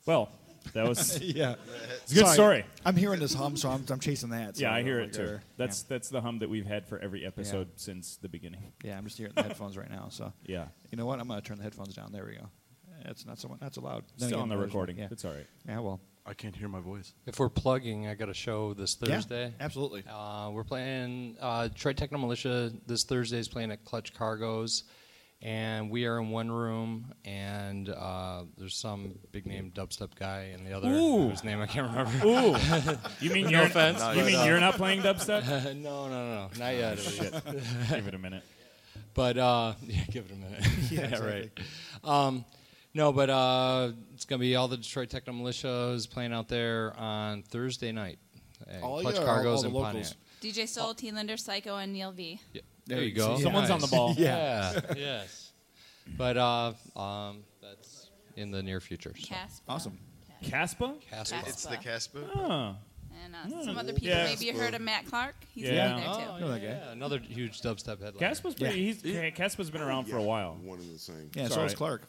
Well, 0.06 0.30
that 0.74 0.88
was. 0.88 1.20
yeah, 1.22 1.56
It's 2.04 2.12
a 2.12 2.16
good 2.16 2.24
Sorry, 2.26 2.34
story. 2.34 2.66
I'm 2.86 2.96
hearing 2.96 3.20
this 3.20 3.34
hum, 3.34 3.58
so 3.58 3.70
I'm, 3.70 3.84
I'm 3.90 4.00
chasing 4.00 4.30
that. 4.30 4.58
so 4.58 4.62
Yeah, 4.64 4.74
I 4.74 4.82
hear 4.84 5.00
it 5.00 5.14
too. 5.14 5.40
That's 5.58 5.84
that's 5.84 6.10
the 6.10 6.22
hum 6.22 6.40
that 6.40 6.50
we've 6.50 6.66
had 6.66 6.88
for 6.88 6.98
every 7.00 7.26
episode 7.26 7.68
since 7.76 8.18
the 8.18 8.30
beginning. 8.30 8.62
yeah. 8.84 8.92
yeah, 8.92 8.98
I'm 8.98 9.04
just 9.06 9.18
hearing 9.18 9.34
the 9.36 9.44
headphones 9.44 9.78
right 9.78 9.90
now. 9.90 10.08
So 10.10 10.32
Yeah. 10.46 10.68
you 10.92 10.98
know 10.98 11.06
what? 11.06 11.20
I'm 11.20 11.28
gonna 11.28 11.42
turn 11.42 11.58
the 11.58 11.64
headphones 11.64 11.96
down. 11.96 12.12
There 12.12 12.26
we 12.26 12.36
go. 12.36 12.50
It's 13.06 13.26
not 13.26 13.38
so 13.40 13.56
not 13.62 13.76
so 13.76 13.82
loud. 13.82 14.04
Then 14.18 14.30
Still 14.30 14.40
again, 14.40 14.40
on 14.44 14.50
the 14.50 14.56
there's- 14.56 14.68
recording. 14.68 14.98
Yeah, 14.98 15.08
It's 15.12 15.24
all 15.26 15.32
right. 15.32 15.46
yeah. 15.68 15.80
Well, 15.80 16.00
I 16.26 16.34
can't 16.34 16.56
hear 16.56 16.68
my 16.68 16.82
voice. 16.82 17.14
If 17.26 17.40
we're 17.40 17.48
plugging, 17.50 18.08
I 18.08 18.16
got 18.16 18.28
a 18.30 18.34
show 18.34 18.74
this 18.74 18.96
Thursday. 18.96 19.14
Yeah, 19.14 19.20
Thursday. 19.22 19.54
absolutely. 19.62 20.04
Uh, 20.10 20.50
we're 20.52 20.64
playing 20.66 21.38
uh, 21.40 21.68
Detroit 21.70 21.96
Techno 21.98 22.18
Militia 22.18 22.72
this 22.86 23.04
Thursday 23.04 23.38
is 23.40 23.48
playing 23.48 23.72
at 23.72 23.86
Clutch 23.86 24.14
Cargo's, 24.14 24.84
and 25.42 25.90
we 25.92 26.06
are 26.06 26.20
in 26.20 26.30
one 26.30 26.50
room, 26.52 27.14
and 27.26 27.90
uh, 27.90 28.44
there's 28.58 28.76
some 28.76 29.20
big 29.32 29.46
name 29.46 29.72
dubstep 29.76 30.16
guy 30.16 30.52
in 30.54 30.64
the 30.64 30.74
other 30.74 30.90
Ooh. 30.90 31.30
whose 31.30 31.44
name 31.44 31.62
I 31.62 31.68
can't 31.68 31.88
remember. 31.90 32.26
Ooh, 32.28 32.56
you 33.20 33.32
mean 33.32 33.46
No 33.46 33.52
you're 33.52 33.62
offense, 33.64 34.02
You 34.16 34.24
mean 34.24 34.36
uh, 34.36 34.46
you're 34.46 34.60
not 34.60 34.76
playing 34.76 35.02
dubstep? 35.02 35.46
no, 35.76 36.08
no, 36.08 36.10
no, 36.10 36.36
no, 36.36 36.50
not 36.58 36.74
yet. 36.76 37.00
Shit. 37.00 37.34
Give 37.90 38.08
it 38.08 38.14
a 38.16 38.18
minute. 38.18 38.44
But 39.14 39.38
uh, 39.38 39.74
yeah, 39.88 40.04
give 40.12 40.26
it 40.26 40.32
a 40.32 40.36
minute. 40.36 40.92
Yeah, 40.92 41.20
right. 41.24 41.52
Um, 42.04 42.46
no, 42.94 43.12
but 43.12 43.30
uh, 43.30 43.92
it's 44.16 44.26
gonna 44.26 44.40
be 44.40 44.56
all 44.56 44.68
the 44.68 44.78
Detroit 44.78 45.10
Techno 45.10 45.34
Militias 45.34 46.10
playing 46.10 46.34
out 46.34 46.48
there 46.48 46.96
on 46.98 47.44
Thursday 47.44 47.92
night. 47.92 48.18
at 48.68 48.82
Oh, 48.84 49.02
Clutch 49.02 49.16
yeah, 49.16 49.20
all- 49.22 49.26
Cargoes 49.26 49.64
all 49.66 49.72
the 49.72 49.78
in. 49.78 49.84
Pontiac. 49.84 50.14
DJ 50.42 50.68
Soul, 50.68 50.94
T. 50.94 51.12
Linder, 51.12 51.36
Psycho, 51.38 51.78
and 51.78 51.94
Neil 51.94 52.12
V. 52.12 52.40
Yeah, 52.54 52.62
there 52.88 53.02
you 53.04 53.12
go. 53.14 53.38
Someone's 53.40 53.70
on 53.70 53.80
the 53.80 53.88
ball. 53.88 54.14
Yeah. 54.18 54.80
yes. 54.96 55.52
But 56.18 56.38
uh, 56.38 56.74
um, 56.96 57.44
that's 57.62 58.10
in 58.36 58.52
the 58.52 58.64
near 58.64 58.80
future. 58.80 59.14
So. 59.18 59.28
Casp. 59.28 59.64
awesome. 59.68 60.00
Caspa? 60.44 60.96
Caspa. 61.12 61.48
It's 61.48 61.64
the 61.66 61.76
Caspa. 61.78 62.24
Oh. 62.36 62.76
And 63.26 63.36
uh, 63.54 63.64
some 63.64 63.78
other 63.78 63.92
people. 63.94 64.10
Yeah. 64.10 64.26
Maybe 64.26 64.46
you 64.46 64.54
heard 64.54 64.74
of 64.76 64.82
Matt 64.82 65.06
Clark. 65.08 65.36
He's 65.54 65.66
Yeah. 65.66 65.90
gonna 65.90 66.02
there 66.02 66.26
too. 66.28 66.32
Oh, 66.32 66.40
Know 66.40 66.48
that 66.52 66.60
guy. 66.62 66.68
yeah, 66.68 66.92
another 66.92 67.18
huge 67.20 67.62
dubstep 67.62 68.02
headliner. 68.02 68.20
Caspa's 68.20 68.54
pretty. 68.56 68.86
He's 68.92 69.02
Caspa's 69.02 69.70
been 69.72 69.82
around 69.82 70.06
for 70.06 70.18
a 70.18 70.22
while. 70.24 70.56
One 70.62 70.80
and 70.80 70.94
the 70.94 71.00
same. 71.00 71.32
Yeah, 71.34 71.46
It's 71.46 71.56
so 71.56 71.62
all 71.62 71.66
is 71.66 71.72
right. 71.72 71.78
Clark. 71.78 72.04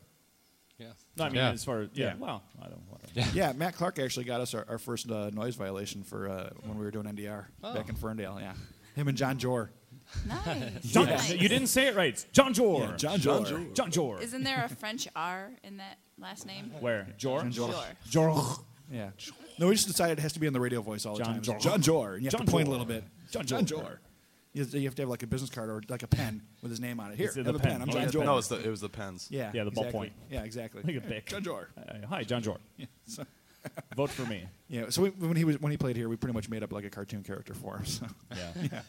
Yeah. 0.79 0.87
No, 1.17 1.25
I 1.25 1.29
mean, 1.29 1.37
Yeah. 1.37 1.51
as 1.51 1.65
far 1.65 1.81
as 1.81 1.89
yeah, 1.95 2.07
Yeah. 2.09 2.15
well, 2.19 2.43
I 2.63 2.69
don't. 2.69 2.83
Whatever. 2.89 3.31
Yeah, 3.37 3.53
Matt 3.53 3.75
Clark 3.75 3.99
actually 3.99 4.27
got 4.27 4.41
us 4.43 4.55
our, 4.55 4.65
our 4.69 4.79
first 4.79 5.11
uh, 5.11 5.31
noise 5.31 5.57
violation 5.57 6.05
for 6.05 6.29
uh, 6.29 6.51
when 6.63 6.79
we 6.79 6.85
were 6.85 6.91
doing 6.93 7.07
NDR 7.07 7.47
back 7.63 7.89
in 7.89 7.97
Ferndale. 7.97 8.39
Yeah, 8.41 8.53
him 8.95 9.09
and 9.09 9.17
John 9.19 9.39
Jor. 9.39 9.71
Nice. 10.27 10.83
John, 10.85 11.07
Nice. 11.07 11.31
You 11.35 11.49
didn't 11.49 11.67
say 11.69 11.87
it 11.89 11.95
right. 11.97 12.25
John 12.33 12.53
Jor. 12.55 12.81
Yeah, 12.81 12.97
John 12.97 13.21
Jor. 13.21 13.45
John 13.75 13.91
Jor. 13.91 14.21
Isn't 14.21 14.43
there 14.45 14.65
a 14.65 14.69
French 14.69 15.07
R 15.15 15.51
in 15.63 15.77
that 15.79 15.99
last 16.19 16.47
name? 16.47 16.73
Where? 16.81 17.07
Jor. 17.17 17.45
Jor. 17.45 17.73
Jor. 18.09 18.33
Jor. 18.35 18.45
Yeah. 18.91 19.11
No, 19.59 19.67
we 19.69 19.75
just 19.75 19.87
decided 19.87 20.19
it 20.19 20.23
has 20.23 20.33
to 20.33 20.41
be 20.41 20.47
in 20.47 20.53
the 20.53 20.61
radio 20.61 20.81
voice 20.81 21.05
all 21.05 21.17
the 21.17 21.25
John 21.25 21.35
time. 21.35 21.43
Jor. 21.43 21.59
John 21.59 21.83
Jor. 21.83 22.15
And 22.15 22.23
you 22.23 22.27
have 22.27 22.33
John 22.39 22.47
to 22.47 22.51
point 22.53 22.67
Jor. 22.67 22.75
a 22.75 22.79
little 22.79 22.87
bit. 22.87 23.05
John 23.31 23.45
John 23.47 23.67
Jor. 23.67 23.81
Jor. 23.83 24.01
You 24.55 24.63
have, 24.63 24.71
to, 24.73 24.79
you 24.79 24.85
have 24.89 24.95
to 24.95 25.03
have 25.03 25.09
like 25.11 25.23
a 25.23 25.27
business 25.27 25.51
card 25.51 25.69
or 25.69 25.83
like 25.91 26.03
a 26.03 26.07
pen 26.09 26.41
with 26.63 26.71
his 26.71 26.81
name 26.81 26.99
on 27.01 27.13
it. 27.13 27.19
Here, 27.19 27.29
Is 27.29 27.37
it 27.37 27.45
have 27.45 27.55
the 27.55 27.61
a 27.61 27.63
pen. 27.63 27.73
pen? 27.73 27.83
I'm 27.83 27.91
Oh, 27.91 27.93
John 27.93 28.03
yeah, 28.03 28.09
Jor. 28.09 28.25
No, 28.25 28.39
it's 28.39 28.49
the, 28.49 28.59
it 28.59 28.69
was 28.71 28.81
the 28.81 28.89
pens. 28.89 29.29
yeah, 29.31 29.51
Yeah, 29.53 29.65
the 29.65 29.69
exactly. 29.71 30.01
ballpoint. 30.01 30.11
Yeah, 30.31 30.43
exactly. 30.43 30.83
Like 30.83 30.97
a 30.97 31.07
Bic. 31.07 31.27
John 31.27 31.43
Jor. 31.45 31.69
Uh, 31.79 32.07
hi, 32.09 32.23
John 32.25 32.43
Jor. 32.43 32.57
Yeah. 32.79 32.87
So, 33.07 33.25
Vote 33.97 34.11
for 34.11 34.23
me. 34.25 34.45
yeah. 34.69 34.85
So 34.89 35.03
we, 35.03 35.11
when 35.11 35.37
he 35.37 35.45
was 35.45 35.61
when 35.61 35.71
he 35.71 35.77
played 35.77 35.97
here, 35.97 36.09
we 36.09 36.17
pretty 36.17 36.33
much 36.33 36.49
made 36.49 36.63
up 36.63 36.73
like 36.73 36.85
a 36.85 36.91
cartoon 36.91 37.23
character 37.23 37.53
for 37.55 37.77
him. 37.77 37.85
So. 37.85 38.07
Yeah. 38.35 38.81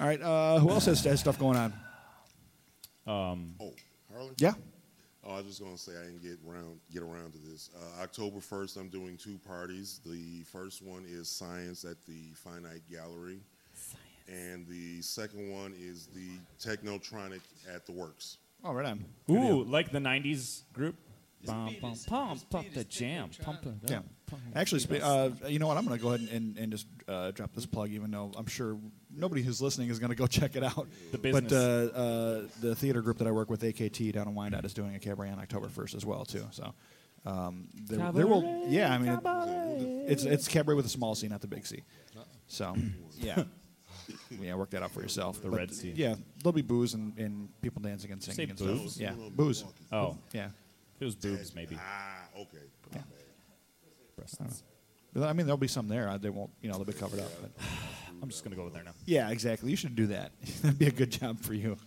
All 0.00 0.06
right. 0.06 0.20
Uh, 0.20 0.58
who 0.58 0.70
else 0.70 0.86
has, 0.86 1.04
has 1.04 1.20
stuff 1.20 1.38
going 1.38 1.56
on? 1.56 1.72
Um, 3.06 3.54
Oh, 3.60 3.72
Harley? 4.12 4.30
Yeah. 4.38 4.54
Oh, 5.24 5.32
I 5.32 5.36
was 5.36 5.46
just 5.46 5.60
gonna 5.62 5.76
say 5.76 5.92
I 6.00 6.04
didn't 6.06 6.22
get 6.22 6.38
around 6.48 6.80
get 6.92 7.02
around 7.02 7.32
to 7.32 7.38
this. 7.50 7.68
Uh, 7.76 8.02
October 8.02 8.40
first, 8.40 8.76
I'm 8.78 8.88
doing 8.88 9.18
two 9.18 9.38
parties. 9.46 10.00
The 10.06 10.42
first 10.50 10.82
one 10.82 11.04
is 11.06 11.28
Science 11.28 11.84
at 11.84 12.02
the 12.06 12.32
Finite 12.34 12.80
Gallery, 12.90 13.40
and 14.28 14.66
the 14.66 15.02
second 15.02 15.52
one 15.52 15.74
is 15.78 16.08
the 16.14 16.38
Technotronic 16.66 17.40
at 17.72 17.84
the 17.84 17.92
Works. 17.92 18.38
Oh, 18.64 18.72
right 18.72 18.86
on. 18.86 19.04
ooh, 19.30 19.62
like 19.64 19.92
the 19.92 19.98
'90s 19.98 20.62
group. 20.72 20.96
Bum, 21.46 21.74
bum, 21.80 21.94
pump, 22.06 22.50
pump 22.50 22.74
the 22.74 22.84
jam. 22.84 23.30
Pump 23.42 23.64
it 23.64 23.90
Yeah. 23.90 23.98
up. 23.98 24.04
pump 24.26 24.42
it 24.50 24.58
Actually, 24.58 24.80
spe- 24.80 25.02
uh, 25.02 25.30
you 25.48 25.58
know 25.58 25.66
what? 25.68 25.78
I'm 25.78 25.86
going 25.86 25.96
to 25.98 26.02
go 26.02 26.08
ahead 26.10 26.20
and, 26.20 26.28
and, 26.28 26.58
and 26.58 26.72
just 26.72 26.86
uh, 27.08 27.30
drop 27.30 27.54
this 27.54 27.64
plug, 27.64 27.90
even 27.90 28.10
though 28.10 28.30
I'm 28.36 28.46
sure 28.46 28.76
nobody 29.10 29.42
who's 29.42 29.62
listening 29.62 29.88
is 29.88 29.98
going 29.98 30.10
to 30.10 30.16
go 30.16 30.26
check 30.38 30.54
it 30.54 30.62
out. 30.62 30.86
The 31.12 31.18
But 31.18 31.44
business. 31.44 31.52
uh, 31.52 31.90
uh, 32.44 32.48
the 32.60 32.74
theater 32.74 33.00
group 33.00 33.18
that 33.18 33.26
I 33.26 33.30
work 33.30 33.48
with, 33.48 33.62
AKT 33.62 34.12
down 34.12 34.28
in 34.28 34.34
Wyandotte, 34.34 34.66
is 34.66 34.74
doing 34.74 34.94
a 34.94 34.98
cabaret 34.98 35.30
on 35.30 35.38
October 35.38 35.68
1st 35.68 35.94
as 35.94 36.04
well 36.04 36.24
too. 36.26 36.44
So 36.50 36.74
um, 37.24 37.68
there, 37.74 38.12
there 38.12 38.26
will, 38.26 38.66
yeah, 38.68 38.92
I 38.92 38.98
mean, 38.98 39.12
it- 39.12 40.10
it's 40.12 40.24
it's 40.24 40.48
cabaret 40.48 40.74
with 40.76 40.84
a 40.86 40.90
small 40.90 41.14
C, 41.14 41.26
not 41.28 41.40
the 41.40 41.46
big 41.48 41.66
C. 41.66 41.82
So 42.48 42.74
yeah, 43.18 43.44
yeah, 44.40 44.54
work 44.56 44.70
that 44.70 44.82
out 44.82 44.90
for 44.90 45.00
yourself. 45.02 45.40
The 45.40 45.48
But, 45.48 45.56
red 45.56 45.74
C. 45.74 45.92
Yeah, 45.94 46.16
there'll 46.42 46.52
be 46.52 46.62
booze 46.62 46.94
and, 46.94 47.16
and 47.18 47.48
people 47.62 47.80
dancing 47.80 48.10
and 48.10 48.22
Say 48.22 48.32
singing 48.32 48.50
and 48.50 48.58
booze? 48.58 48.94
stuff. 48.94 49.00
Yeah, 49.02 49.14
booze. 49.34 49.64
Oh. 49.92 50.18
yeah. 50.32 50.48
If 51.00 51.02
it 51.02 51.06
was 51.06 51.16
boobs, 51.16 51.54
maybe. 51.54 51.78
Ah, 51.80 52.28
okay. 52.36 52.58
Yeah. 52.92 53.00
But, 55.14 55.22
I 55.22 55.32
mean, 55.32 55.46
there'll 55.46 55.56
be 55.56 55.66
some 55.66 55.88
there. 55.88 56.18
They 56.18 56.28
won't, 56.28 56.50
you 56.60 56.68
know, 56.68 56.76
they'll 56.76 56.84
be 56.84 56.92
covered 56.92 57.20
up. 57.20 57.30
But. 57.40 57.52
I'm 58.22 58.28
just 58.28 58.44
going 58.44 58.50
to 58.50 58.56
go 58.58 58.64
with 58.64 58.74
there 58.74 58.84
now. 58.84 58.92
Yeah, 59.06 59.30
exactly. 59.30 59.70
You 59.70 59.76
should 59.76 59.96
do 59.96 60.08
that. 60.08 60.32
That'd 60.62 60.78
be 60.78 60.88
a 60.88 60.90
good 60.90 61.10
job 61.10 61.40
for 61.40 61.54
you. 61.54 61.78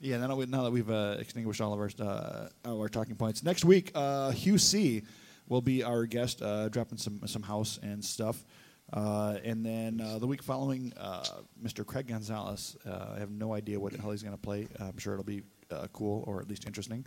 Yeah, 0.00 0.18
now 0.18 0.26
that, 0.26 0.36
we, 0.36 0.44
now 0.44 0.64
that 0.64 0.70
we've 0.70 0.90
uh, 0.90 1.16
extinguished 1.18 1.62
all 1.62 1.72
of 1.72 1.80
our 1.80 1.88
uh, 2.06 2.48
all 2.66 2.82
our 2.82 2.90
talking 2.90 3.14
points, 3.14 3.42
next 3.42 3.64
week 3.64 3.90
uh, 3.94 4.32
Hugh 4.32 4.58
C 4.58 5.02
will 5.48 5.62
be 5.62 5.82
our 5.82 6.04
guest, 6.04 6.42
uh, 6.42 6.68
dropping 6.68 6.98
some 6.98 7.26
some 7.26 7.42
house 7.42 7.78
and 7.82 8.04
stuff. 8.04 8.44
Uh, 8.92 9.38
and 9.44 9.64
then 9.64 10.02
uh, 10.02 10.18
the 10.18 10.26
week 10.26 10.42
following, 10.42 10.92
uh, 10.98 11.24
Mr. 11.62 11.86
Craig 11.86 12.08
Gonzalez. 12.08 12.76
Uh, 12.86 13.14
I 13.16 13.18
have 13.18 13.30
no 13.30 13.54
idea 13.54 13.80
what 13.80 13.92
the 13.92 14.00
hell 14.02 14.10
he's 14.10 14.22
going 14.22 14.36
to 14.36 14.42
play. 14.42 14.68
I'm 14.78 14.98
sure 14.98 15.14
it'll 15.14 15.24
be 15.24 15.42
uh, 15.70 15.86
cool 15.94 16.22
or 16.26 16.40
at 16.40 16.48
least 16.48 16.66
interesting. 16.66 17.06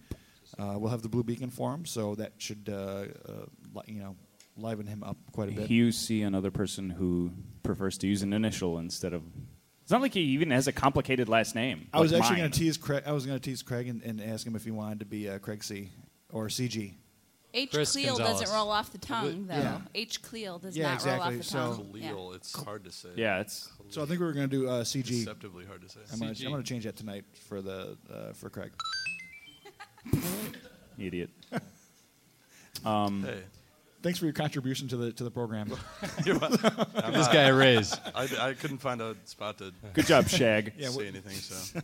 Uh, 0.57 0.75
we'll 0.77 0.91
have 0.91 1.01
the 1.01 1.09
Blue 1.09 1.23
Beacon 1.23 1.49
for 1.49 1.73
him, 1.73 1.85
so 1.85 2.15
that 2.15 2.33
should 2.37 2.69
uh, 2.71 2.75
uh, 2.75 3.05
li- 3.73 3.83
you 3.87 3.99
know 3.99 4.15
liven 4.57 4.87
him 4.87 5.03
up 5.03 5.17
quite 5.33 5.49
a 5.49 5.51
bit. 5.51 5.69
You 5.69 5.91
see 5.91 6.21
another 6.23 6.51
person 6.51 6.89
who 6.89 7.31
prefers 7.63 7.97
to 7.99 8.07
use 8.07 8.21
an 8.23 8.33
initial 8.33 8.79
instead 8.79 9.13
of. 9.13 9.23
It's 9.83 9.91
not 9.91 10.01
like 10.01 10.13
he 10.13 10.21
even 10.21 10.51
has 10.51 10.67
a 10.67 10.73
complicated 10.73 11.29
last 11.29 11.55
name. 11.55 11.87
I 11.93 11.99
was 12.01 12.11
like 12.11 12.21
actually 12.21 12.37
going 12.39 12.51
to 12.51 12.59
tease 12.59 12.75
Craig. 12.77 13.03
I 13.05 13.11
was 13.13 13.25
going 13.25 13.39
to 13.39 13.43
tease 13.49 13.61
Craig 13.61 13.87
and, 13.87 14.01
and 14.03 14.21
ask 14.21 14.45
him 14.45 14.55
if 14.55 14.65
he 14.65 14.71
wanted 14.71 14.99
to 14.99 15.05
be 15.05 15.29
uh, 15.29 15.39
Craig 15.39 15.63
C 15.63 15.89
or 16.31 16.47
CG. 16.47 16.93
H. 17.53 17.71
Chris 17.71 17.93
Cleo 17.93 18.09
Gonzalez. 18.17 18.41
doesn't 18.41 18.55
roll 18.55 18.69
off 18.69 18.91
the 18.91 18.97
tongue, 18.97 19.47
though. 19.47 19.55
Yeah. 19.55 19.79
H 19.95 20.21
Cleal 20.21 20.59
does 20.59 20.75
Yeah, 20.75 20.93
not 20.93 21.05
roll 21.05 21.21
off 21.21 21.31
exactly. 21.33 21.37
the 21.37 21.43
So- 21.43 21.75
tongue. 21.83 22.01
Khalil, 22.01 22.33
it's 22.33 22.63
hard 22.63 22.83
to 22.83 22.91
say. 22.91 23.09
Yeah, 23.15 23.39
it's. 23.39 23.71
So 23.89 24.03
I 24.03 24.05
think 24.05 24.19
we 24.19 24.25
were 24.25 24.33
going 24.33 24.49
to 24.49 24.55
do 24.55 24.67
uh, 24.67 24.83
CG. 24.83 25.05
Deceptively 25.07 25.65
hard 25.65 25.81
to 25.81 25.89
say. 25.89 26.01
I'm 26.11 26.19
going 26.19 26.33
to 26.33 26.63
change 26.63 26.83
that 26.83 26.97
tonight 26.97 27.23
for 27.47 27.61
the 27.61 27.97
uh, 28.13 28.33
for 28.33 28.49
Craig. 28.49 28.71
Idiot. 30.97 31.29
Hey, 32.83 33.41
Thanks 34.03 34.19
for 34.19 34.25
your 34.25 34.33
contribution 34.33 34.87
to 34.89 34.97
the 34.97 35.11
to 35.13 35.23
the 35.25 35.31
program. 35.31 35.67
you're 36.25 36.37
wel- 36.37 36.51
I'm 36.95 37.11
This 37.11 37.25
not- 37.25 37.33
guy 37.33 37.43
a 37.47 37.53
raise. 37.53 37.93
I, 38.15 38.29
I 38.39 38.53
couldn't 38.53 38.77
find 38.77 39.01
a 39.01 39.15
spot 39.25 39.57
to 39.57 39.73
Good 39.93 40.05
job, 40.05 40.29
Shag. 40.29 40.71
Yeah, 40.77 40.89
say 40.89 40.95
what- 40.97 41.05
anything. 41.07 41.33
So 41.33 41.81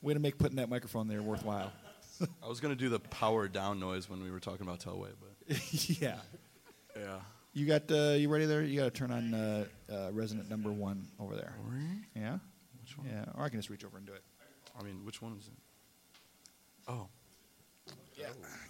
Way 0.00 0.14
to 0.14 0.20
make 0.20 0.38
putting 0.38 0.56
that 0.56 0.70
microphone 0.70 1.08
there 1.08 1.20
worthwhile. 1.20 1.72
I 2.42 2.48
was 2.48 2.60
gonna 2.60 2.76
do 2.76 2.88
the 2.88 3.00
power 3.00 3.48
down 3.48 3.80
noise 3.80 4.08
when 4.08 4.22
we 4.22 4.30
were 4.30 4.40
talking 4.40 4.62
about 4.62 4.78
Telway, 4.80 5.10
but 5.20 5.58
yeah. 6.00 6.16
yeah. 6.96 7.16
You 7.52 7.66
got 7.66 7.90
uh, 7.90 8.12
you 8.12 8.28
ready 8.30 8.46
there? 8.46 8.62
You 8.62 8.78
got 8.80 8.84
to 8.84 8.90
turn 8.92 9.10
on 9.10 9.34
uh, 9.34 9.64
uh, 9.92 10.10
resident 10.12 10.48
number 10.48 10.70
one 10.70 11.06
over 11.18 11.34
there. 11.34 11.52
Yeah. 12.14 12.38
Which 12.80 12.96
one? 12.96 13.08
Yeah. 13.10 13.24
Or 13.36 13.44
I 13.44 13.48
can 13.48 13.58
just 13.58 13.68
reach 13.68 13.84
over 13.84 13.98
and 13.98 14.06
do 14.06 14.12
it. 14.12 14.22
I 14.78 14.82
mean, 14.84 15.04
which 15.04 15.20
one 15.20 15.36
is 15.38 15.48
it? 15.48 15.52
Oh, 16.88 17.08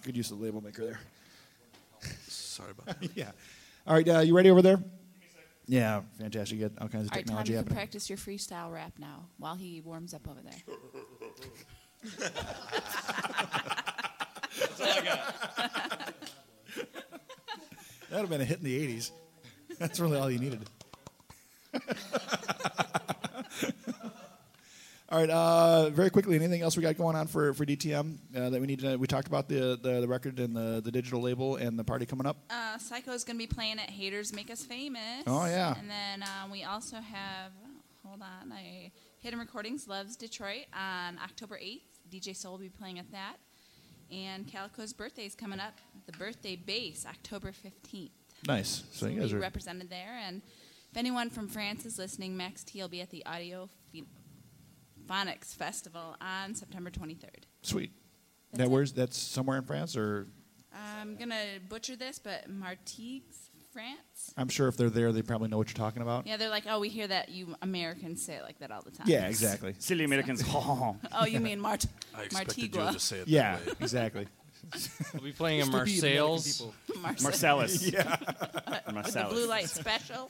Good 0.03 0.17
use 0.17 0.31
of 0.31 0.39
the 0.39 0.43
label 0.45 0.61
maker 0.61 0.85
there. 0.85 0.99
sorry 2.27 2.71
about 2.71 2.99
that. 2.99 3.09
yeah. 3.15 3.31
All 3.85 3.93
right. 3.93 4.07
Uh, 4.07 4.19
you 4.19 4.35
ready 4.35 4.49
over 4.49 4.61
there? 4.61 4.83
Yeah. 5.67 6.01
Fantastic. 6.19 6.59
You 6.59 6.69
got 6.69 6.81
all 6.81 6.87
kinds 6.87 7.05
of 7.07 7.11
All 7.11 7.17
right, 7.17 7.25
Tom, 7.25 7.37
technology 7.37 7.53
you 7.53 7.57
can 7.59 7.63
happening. 7.65 7.75
practice 7.77 8.09
your 8.09 8.17
freestyle 8.17 8.71
rap 8.71 8.93
now 8.97 9.25
while 9.37 9.55
he 9.55 9.81
warms 9.81 10.13
up 10.13 10.27
over 10.27 10.41
there. 10.41 10.61
That 18.09 18.17
would 18.17 18.21
have 18.21 18.29
been 18.29 18.41
a 18.41 18.45
hit 18.45 18.57
in 18.57 18.65
the 18.65 18.97
'80s. 18.97 19.11
That's 19.79 19.99
really 19.99 20.17
all 20.19 20.29
you 20.29 20.39
needed. 20.39 20.69
all 25.11 25.19
right. 25.19 25.29
Uh, 25.29 25.89
very 25.89 26.09
quickly, 26.09 26.35
anything 26.35 26.61
else 26.61 26.77
we 26.77 26.83
got 26.83 26.97
going 26.97 27.15
on 27.15 27.27
for, 27.27 27.53
for 27.53 27.65
DTM 27.65 28.17
uh, 28.35 28.49
that 28.49 28.61
we 28.61 28.67
need 28.67 28.79
to? 28.79 28.95
We 28.95 29.07
talked 29.07 29.27
about 29.27 29.49
the, 29.49 29.77
the, 29.81 30.01
the 30.01 30.07
record 30.07 30.39
and 30.39 30.55
the, 30.55 30.81
the 30.83 30.91
digital 30.91 31.21
label 31.21 31.57
and 31.57 31.77
the 31.77 31.83
party 31.83 32.05
coming 32.05 32.25
up. 32.25 32.37
Uh, 32.49 32.77
Psycho 32.77 33.11
is 33.11 33.23
going 33.25 33.35
to 33.35 33.47
be 33.47 33.53
playing 33.53 33.79
at 33.79 33.89
Haters 33.89 34.33
Make 34.33 34.49
Us 34.49 34.63
Famous. 34.63 35.23
Oh, 35.27 35.45
yeah. 35.45 35.75
And 35.77 35.89
then 35.89 36.23
um, 36.23 36.49
we 36.49 36.63
also 36.63 36.95
have, 36.95 37.51
hold 38.05 38.21
on, 38.21 38.53
I, 38.53 38.91
Hidden 39.19 39.39
Recordings 39.39 39.87
Loves 39.87 40.15
Detroit 40.15 40.65
on 40.73 41.19
October 41.23 41.59
8th. 41.61 41.81
DJ 42.09 42.35
Soul 42.35 42.53
will 42.53 42.59
be 42.59 42.69
playing 42.69 42.97
at 42.97 43.11
that. 43.11 43.35
And 44.11 44.47
Calico's 44.47 44.93
birthday 44.93 45.25
is 45.25 45.35
coming 45.35 45.59
up, 45.59 45.73
the 46.05 46.11
birthday 46.13 46.55
bass, 46.55 47.05
October 47.05 47.51
15th. 47.51 48.11
Nice. 48.47 48.83
So 48.91 49.07
you 49.07 49.19
guys 49.19 49.31
be 49.31 49.37
are 49.37 49.41
represented 49.41 49.89
there. 49.89 50.19
And 50.25 50.41
if 50.91 50.97
anyone 50.97 51.29
from 51.29 51.47
France 51.47 51.85
is 51.85 51.97
listening, 51.97 52.35
Max 52.35 52.63
T 52.63 52.81
will 52.81 52.89
be 52.89 53.01
at 53.01 53.09
the 53.09 53.25
Audio 53.25 53.69
Phe- 53.93 54.03
Phonics 55.07 55.55
Festival 55.55 56.15
on 56.21 56.55
September 56.55 56.89
23rd. 56.89 57.43
sweet. 57.61 57.91
That's 58.51 58.59
That 58.59 58.63
it. 58.65 58.71
where's 58.71 58.91
that's 58.93 59.17
somewhere 59.17 59.57
in 59.57 59.63
France, 59.63 59.95
or 59.95 60.27
I'm 60.73 61.15
going 61.15 61.29
to 61.29 61.35
butcher 61.69 61.95
this, 61.95 62.19
but 62.19 62.49
Martigues, 62.49 63.49
France? 63.73 64.33
I'm 64.37 64.49
sure 64.49 64.67
if 64.67 64.75
they're 64.75 64.89
there, 64.89 65.11
they 65.13 65.21
probably 65.21 65.47
know 65.47 65.57
what 65.57 65.69
you're 65.69 65.73
talking 65.85 66.01
about. 66.01 66.27
Yeah, 66.27 66.35
they're 66.37 66.49
like, 66.49 66.65
oh, 66.69 66.79
we 66.79 66.89
hear 66.89 67.07
that 67.07 67.29
you 67.29 67.55
Americans 67.61 68.21
say 68.25 68.35
it 68.35 68.43
like 68.43 68.59
that 68.59 68.69
all 68.71 68.81
the 68.81 68.91
time. 68.91 69.07
Yeah, 69.07 69.27
exactly. 69.27 69.75
Silly 69.79 70.03
Americans. 70.03 70.43
Oh. 70.53 70.97
oh, 71.13 71.25
you 71.25 71.39
mean 71.39 71.59
Mart- 71.61 71.85
I 72.15 72.23
expected 72.23 72.57
you 72.57 72.69
Martigua? 72.69 72.91
to 72.93 72.99
say 72.99 73.19
it. 73.19 73.27
Yeah, 73.29 73.55
that 73.57 73.65
way. 73.67 73.73
exactly. 73.79 74.27
We'll 75.13 75.23
be 75.23 75.31
playing 75.31 75.61
in 75.61 75.71
Used 75.71 75.77
to 75.77 75.85
be 75.85 75.99
the 76.01 76.07
American 76.17 76.29
Marseilles. 76.29 76.57
people. 76.57 77.01
Marse- 77.01 77.23
Marcellus. 77.23 77.87
Yeah. 77.87 78.17
With 78.19 78.85
the 78.85 78.93
Marcellus. 78.93 79.33
blue 79.33 79.47
light 79.47 79.69
special. 79.69 80.29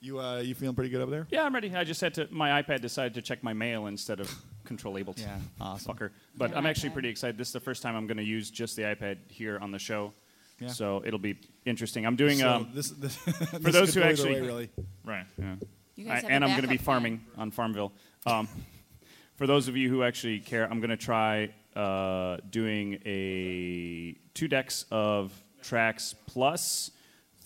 You 0.00 0.18
uh, 0.20 0.38
you 0.38 0.54
feeling 0.54 0.74
pretty 0.74 0.90
good 0.90 1.02
over 1.02 1.10
there? 1.10 1.26
Yeah, 1.30 1.42
I'm 1.44 1.54
ready. 1.54 1.74
I 1.74 1.84
just 1.84 2.00
had 2.00 2.14
to. 2.14 2.26
My 2.30 2.62
iPad 2.62 2.80
decided 2.80 3.14
to 3.14 3.22
check 3.22 3.42
my 3.42 3.52
mail 3.52 3.86
instead 3.86 4.18
of 4.20 4.34
Control 4.64 4.96
Able. 4.98 5.14
Yeah, 5.18 5.36
awesome. 5.60 5.94
Fucker. 5.94 6.10
But 6.36 6.50
Yeah, 6.52 6.58
I'm 6.58 6.66
actually 6.66 6.90
iPad. 6.90 6.94
pretty 6.94 7.08
excited. 7.10 7.36
This 7.38 7.48
is 7.48 7.52
the 7.52 7.60
first 7.60 7.82
time 7.82 7.96
I'm 7.96 8.06
going 8.06 8.16
to 8.16 8.24
use 8.24 8.50
just 8.50 8.76
the 8.76 8.82
iPad 8.82 9.18
here 9.28 9.58
on 9.58 9.70
the 9.72 9.78
show. 9.78 10.12
Yeah. 10.58 10.68
So 10.68 11.02
it'll 11.04 11.18
be 11.18 11.38
interesting. 11.66 12.06
I'm 12.06 12.16
doing. 12.16 12.38
So 12.38 12.48
um, 12.50 12.70
this, 12.74 12.88
this, 12.98 13.14
for 13.16 13.58
this 13.58 13.72
those 13.72 13.92
could 13.94 14.02
who 14.02 14.08
actually 14.08 14.34
way, 14.34 14.40
really. 14.40 14.70
right, 15.04 15.26
yeah. 15.38 15.54
You 15.96 16.04
guys 16.06 16.12
I- 16.12 16.20
have 16.22 16.24
a 16.30 16.32
and 16.32 16.44
I'm 16.44 16.50
going 16.50 16.62
to 16.62 16.68
be 16.68 16.76
backup 16.76 16.84
plan. 16.84 16.94
farming 17.00 17.20
on 17.36 17.50
Farmville. 17.50 17.92
Um, 18.26 18.48
for 19.36 19.46
those 19.46 19.68
of 19.68 19.76
you 19.76 19.90
who 19.90 20.02
actually 20.02 20.40
care, 20.40 20.70
I'm 20.70 20.80
going 20.80 20.90
to 20.90 20.96
try 20.96 21.50
uh, 21.76 22.38
doing 22.48 22.94
a 23.04 24.16
two 24.34 24.48
decks 24.48 24.86
of 24.90 25.32
tracks 25.62 26.14
plus 26.26 26.90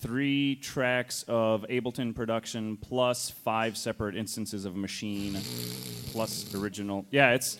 three 0.05 0.55
tracks 0.55 1.23
of 1.27 1.65
Ableton 1.69 2.13
production 2.15 2.77
plus 2.77 3.29
five 3.29 3.75
separate 3.77 4.15
instances 4.15 4.65
of 4.65 4.73
Maschine 4.75 5.35
plus 6.11 6.53
original. 6.55 7.05
Yeah, 7.11 7.31
it's 7.33 7.57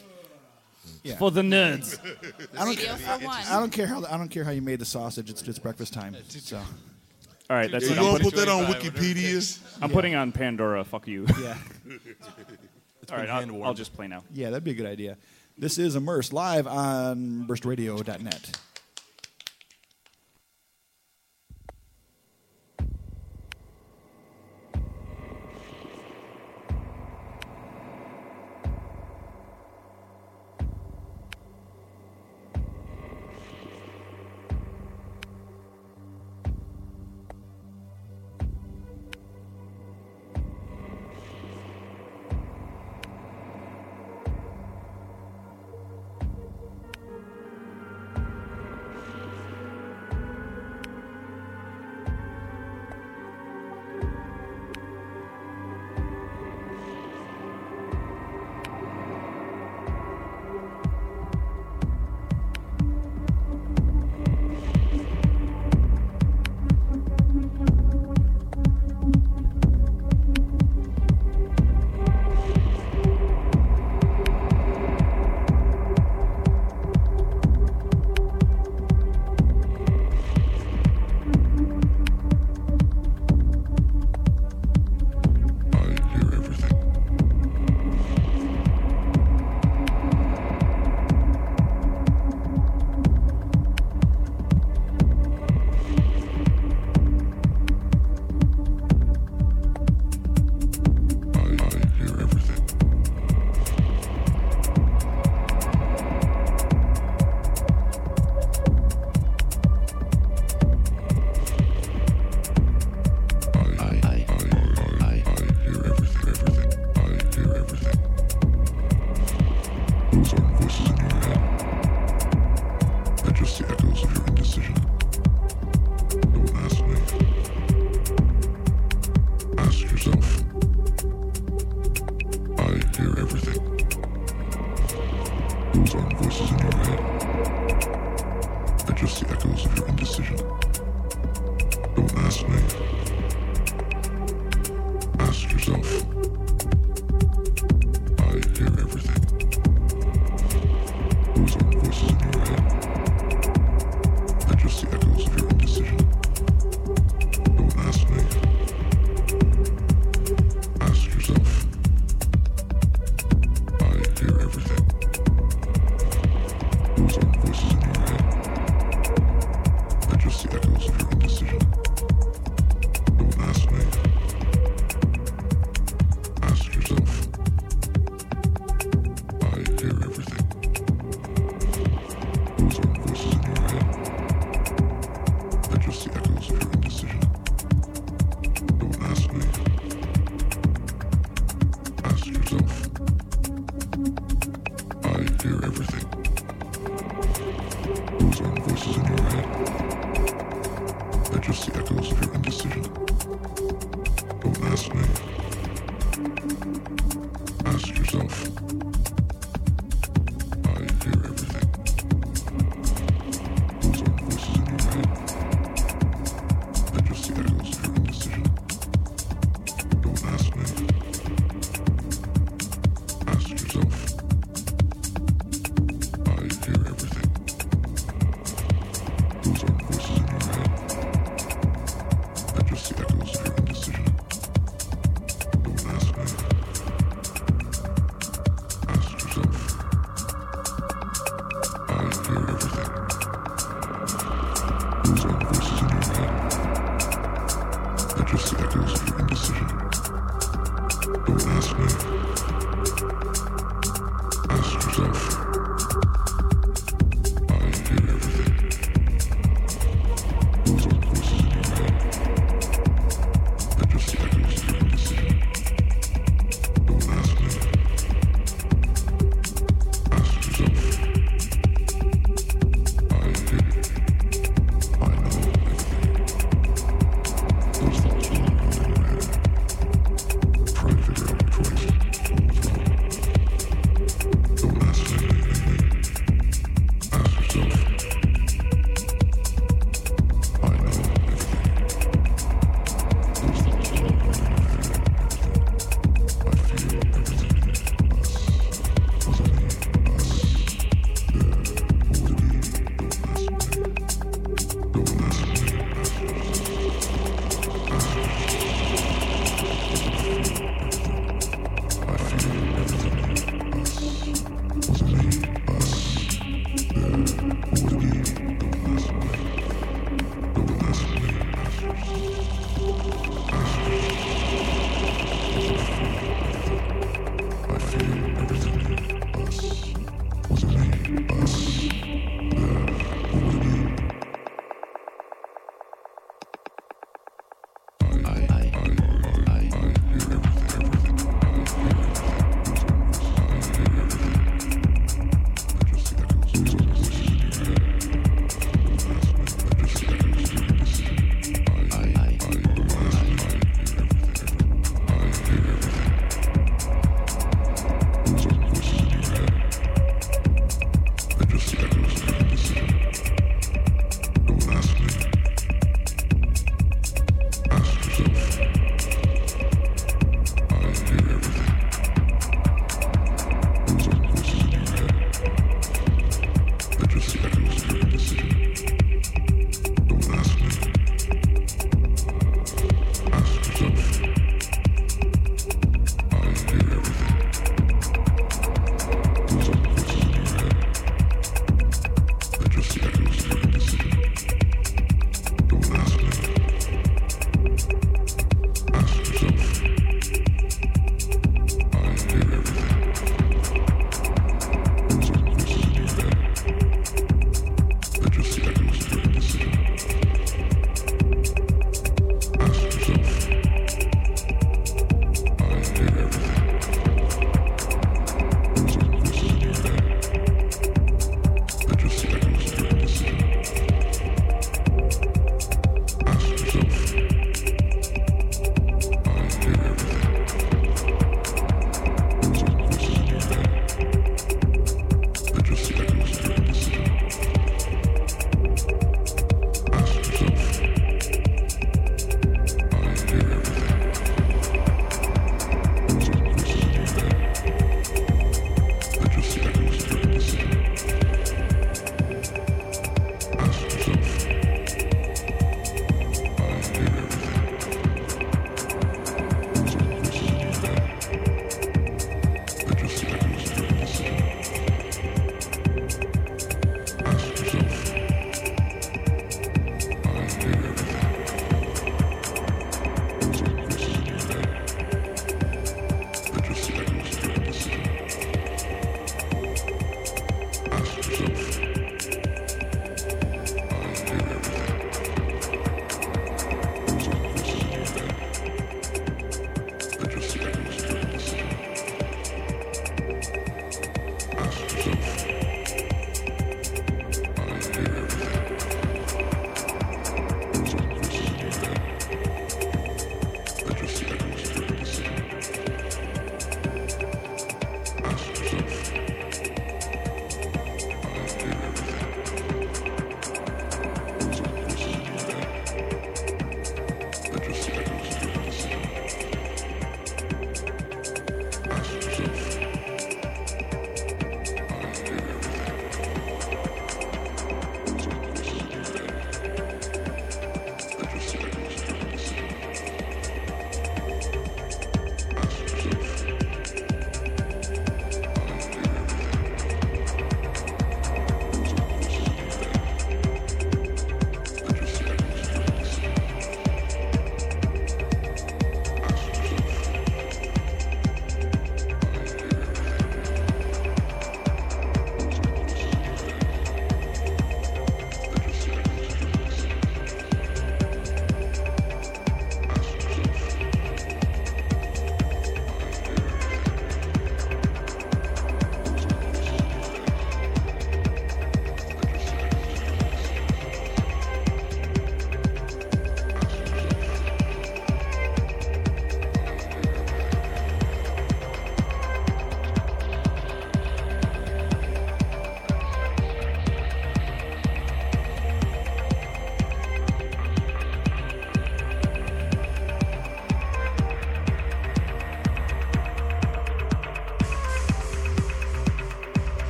Yeah. 1.04 1.16
for 1.18 1.32
the 1.32 1.42
nerds. 1.42 1.98
I 2.58 2.66
don't, 2.66 2.78
Radio 2.78 2.96
for 2.96 3.26
one. 3.26 3.44
I 3.50 3.60
don't 3.60 3.72
care 3.72 3.88
how 3.88 4.04
I 4.06 4.18
don't 4.18 4.30
care 4.30 4.44
how 4.44 4.52
you 4.52 4.62
made 4.62 4.80
the 4.80 4.86
sausage. 4.86 5.30
It's 5.30 5.42
just 5.42 5.64
breakfast 5.64 5.94
time. 5.94 6.16
So 6.30 6.58
All 6.58 7.56
right, 7.58 7.72
that's 7.72 7.86
You 7.86 7.92
what 7.92 7.98
I'm 8.00 8.04
gonna 8.06 8.18
putting, 8.24 8.32
put 8.32 8.38
that 8.40 8.48
on 8.50 8.66
25, 8.66 8.76
whatever 8.76 8.88
it 8.88 9.16
Wikipedia? 9.16 9.60
I'm 9.82 9.90
putting 9.90 10.16
on 10.16 10.32
Pandora. 10.32 10.84
Fuck 10.84 11.08
you. 11.08 11.26
yeah, 11.42 11.58
All 13.12 13.18
right, 13.18 13.30
I'll. 13.30 13.64
I'll 13.64 13.74
just 13.74 13.94
play 13.94 14.08
now. 14.08 14.24
yeah, 14.34 14.50
that'd 14.52 14.64
be 14.64 14.72
a 14.72 14.76
good 14.76 14.86
idea. 14.88 15.18
This 15.58 15.78
is 15.78 15.96
Immerse 15.96 16.34
live 16.34 16.68
on 16.68 17.46
burstradio.net. 17.48 18.60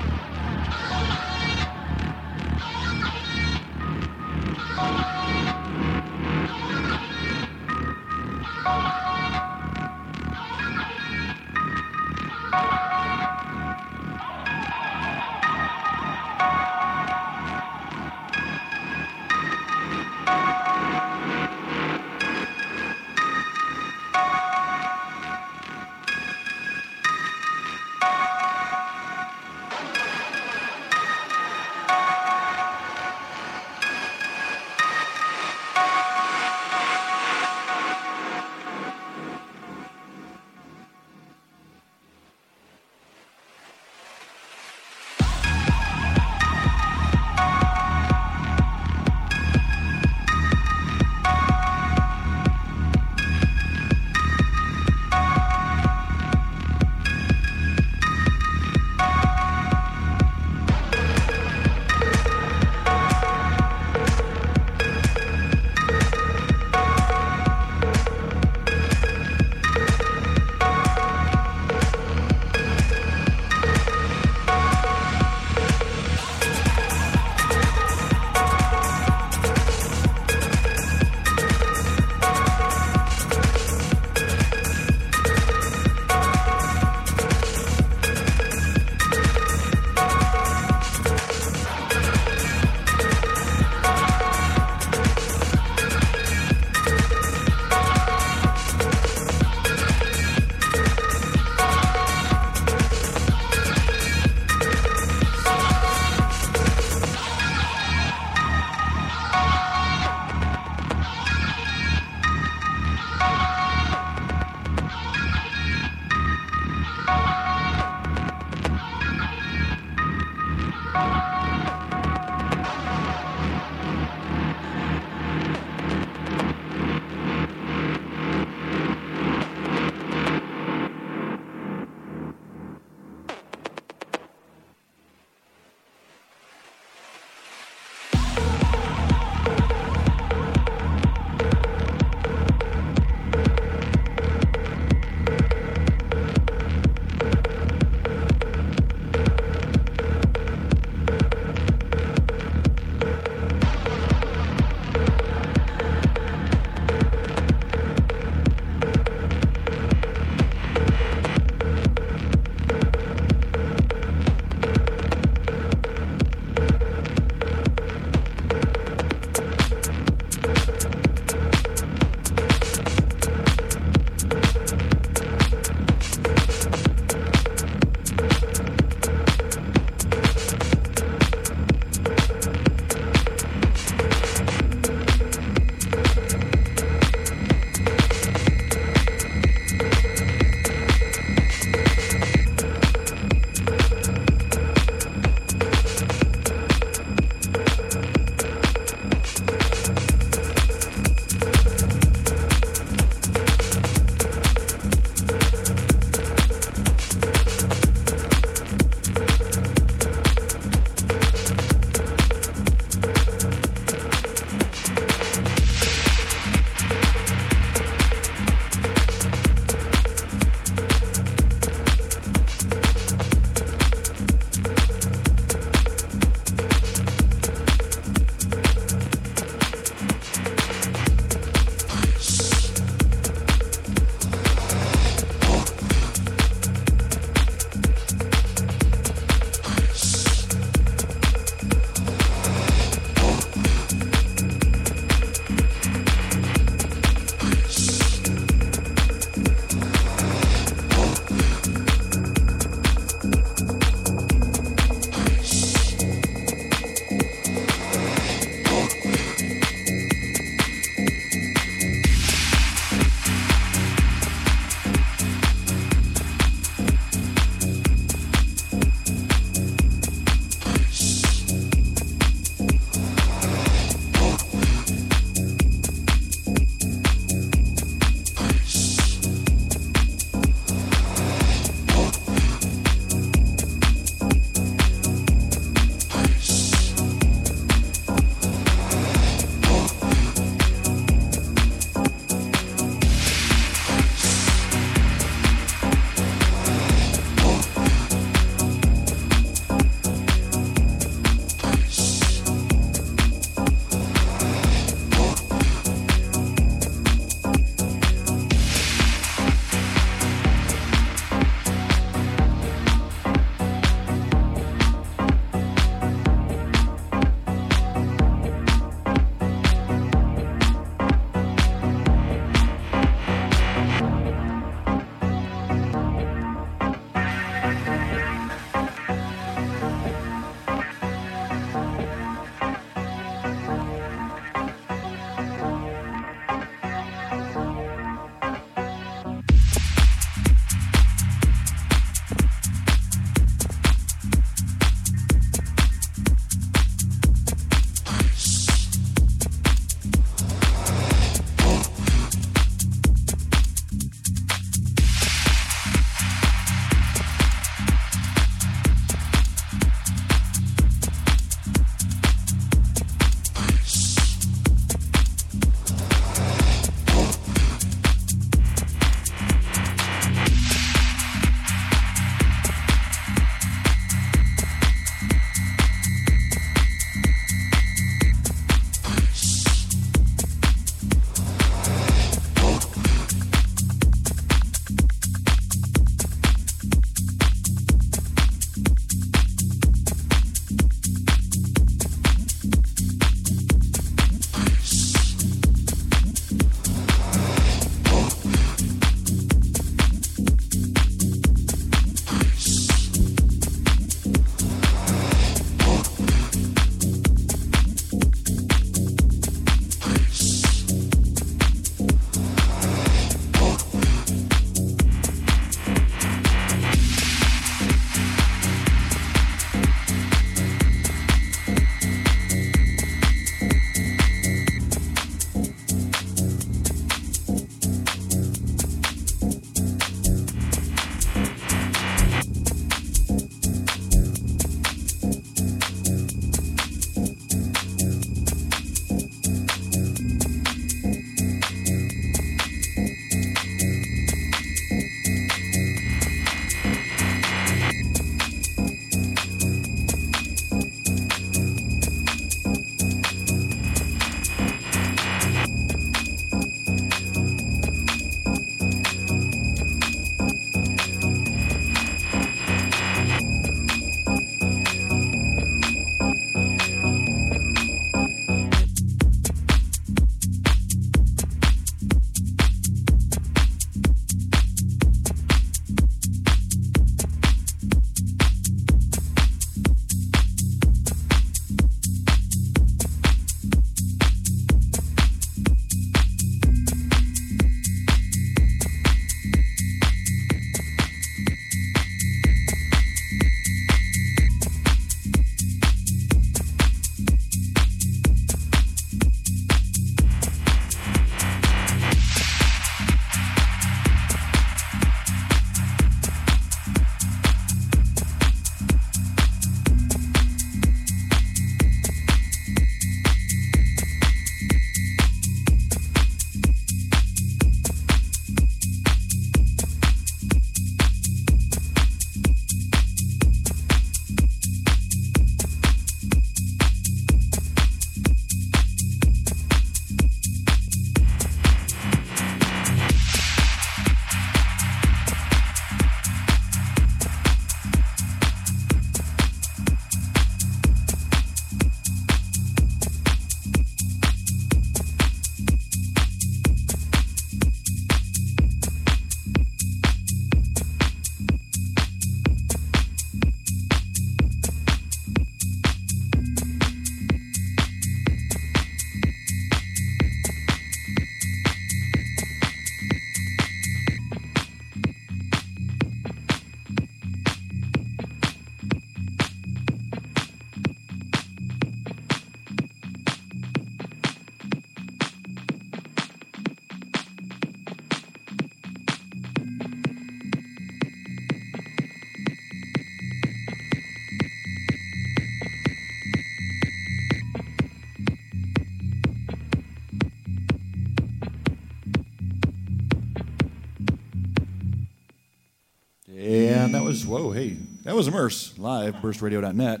that 598.16 598.20
was 598.20 598.28
Immerse 598.28 598.78
live, 598.78 599.16
burstradio.net. 599.16 600.00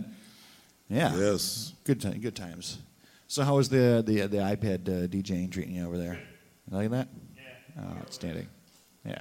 Yeah. 0.88 1.14
Yes. 1.14 1.74
Good 1.84 2.00
time, 2.00 2.18
good 2.18 2.34
times. 2.34 2.78
So 3.28 3.42
how 3.42 3.56
was 3.56 3.68
the 3.68 4.02
the 4.06 4.26
the 4.26 4.38
iPad 4.38 4.88
uh, 4.88 5.06
DJing 5.06 5.52
treating 5.52 5.74
you 5.74 5.86
over 5.86 5.98
there? 5.98 6.18
You 6.70 6.78
like 6.78 6.90
that? 6.92 7.08
Yeah. 7.36 7.82
Oh, 7.82 7.98
outstanding. 7.98 8.48
Yeah. 9.04 9.20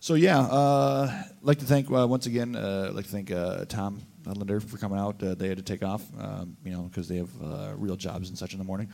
So 0.00 0.14
yeah, 0.14 0.40
uh, 0.40 1.22
like 1.42 1.58
to 1.58 1.66
thank 1.66 1.90
uh, 1.90 2.06
once 2.08 2.24
again. 2.24 2.56
Uh, 2.56 2.92
like 2.94 3.04
to 3.04 3.10
thank 3.10 3.30
uh, 3.30 3.66
Tom 3.66 4.00
Linder 4.24 4.60
for 4.60 4.78
coming 4.78 4.98
out. 4.98 5.22
Uh, 5.22 5.34
they 5.34 5.48
had 5.48 5.58
to 5.58 5.62
take 5.62 5.84
off, 5.84 6.02
um, 6.18 6.56
you 6.64 6.72
know, 6.72 6.84
because 6.84 7.08
they 7.08 7.18
have 7.18 7.42
uh, 7.42 7.72
real 7.76 7.96
jobs 7.96 8.30
and 8.30 8.38
such 8.38 8.54
in 8.54 8.58
the 8.58 8.64
morning. 8.64 8.88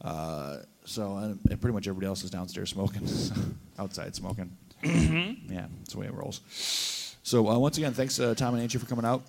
Uh, 0.00 0.58
so 0.84 1.16
and, 1.16 1.40
and 1.50 1.60
pretty 1.60 1.74
much 1.74 1.88
everybody 1.88 2.06
else 2.06 2.22
is 2.22 2.30
downstairs 2.30 2.70
smoking, 2.70 3.02
outside 3.80 4.14
smoking. 4.14 4.56
Yeah, 4.80 5.66
that's 5.80 5.94
the 5.94 5.98
way 5.98 6.06
it 6.06 6.14
rolls. 6.14 6.97
So 7.28 7.46
uh, 7.46 7.58
once 7.58 7.76
again, 7.76 7.92
thanks 7.92 8.18
uh, 8.18 8.34
Tom 8.34 8.54
and 8.54 8.62
Angie 8.62 8.78
for 8.78 8.86
coming 8.86 9.04
out. 9.04 9.22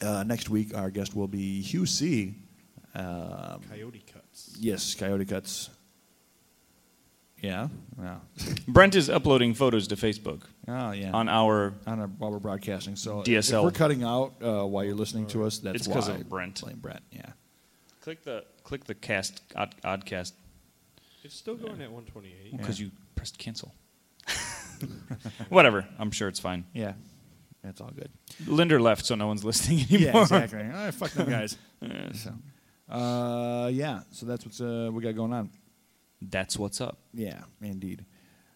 Uh, 0.00 0.22
next 0.22 0.48
week, 0.48 0.74
our 0.74 0.88
guest 0.88 1.14
will 1.14 1.28
be 1.28 1.60
Hugh 1.60 1.84
C. 1.84 2.34
Um, 2.94 3.60
Coyote 3.68 4.02
Cuts. 4.10 4.56
Yes, 4.58 4.94
Coyote 4.94 5.26
Cuts. 5.26 5.68
Yeah, 7.42 7.68
yeah. 8.00 8.16
Brent 8.68 8.94
is 8.94 9.10
uploading 9.10 9.52
photos 9.52 9.88
to 9.88 9.96
Facebook. 9.96 10.44
Oh 10.68 10.92
yeah. 10.92 11.10
On 11.12 11.28
our 11.28 11.74
on 11.86 12.00
our 12.00 12.06
while 12.06 12.30
we're 12.32 12.38
broadcasting. 12.38 12.96
So 12.96 13.22
DSL. 13.22 13.58
If 13.58 13.64
we're 13.64 13.70
cutting 13.72 14.04
out 14.04 14.32
uh, 14.42 14.64
while 14.64 14.84
you're 14.84 14.94
listening 14.94 15.26
to 15.26 15.44
us, 15.44 15.58
that's 15.58 15.76
It's 15.76 15.86
'cause 15.86 16.08
why. 16.08 16.14
of 16.16 16.30
Brent. 16.30 16.62
Blame 16.62 16.78
Brent. 16.78 17.02
Yeah. 17.12 17.26
Click 18.00 18.24
the 18.24 18.44
click 18.64 18.84
the 18.84 18.94
cast 18.94 19.42
odd, 19.54 19.74
oddcast 19.84 20.32
It's 21.22 21.36
still 21.36 21.56
going 21.56 21.82
at 21.82 21.92
128. 21.92 22.56
because 22.56 22.80
you 22.80 22.90
pressed 23.16 23.38
cancel. 23.38 23.74
Whatever. 25.50 25.86
I'm 25.98 26.10
sure 26.10 26.28
it's 26.28 26.40
fine. 26.40 26.64
Yeah. 26.72 26.94
That's 27.62 27.80
all 27.80 27.90
good. 27.90 28.10
Linder 28.46 28.80
left, 28.80 29.04
so 29.06 29.14
no 29.14 29.26
one's 29.26 29.44
listening 29.50 29.80
anymore. 29.90 30.12
Yeah, 30.14 30.22
exactly. 30.22 30.62
Ah, 30.72 30.90
fuck 30.92 31.10
them 31.10 31.28
guys. 31.30 31.56
Yeah. 31.80 32.12
so, 32.12 32.34
uh, 32.94 33.68
yeah. 33.68 34.00
So 34.12 34.26
that's 34.26 34.44
what's 34.44 34.60
uh, 34.60 34.90
we 34.92 35.02
got 35.02 35.14
going 35.16 35.32
on. 35.32 35.50
That's 36.22 36.56
what's 36.58 36.80
up. 36.80 36.98
Yeah, 37.14 37.42
indeed. 37.60 38.04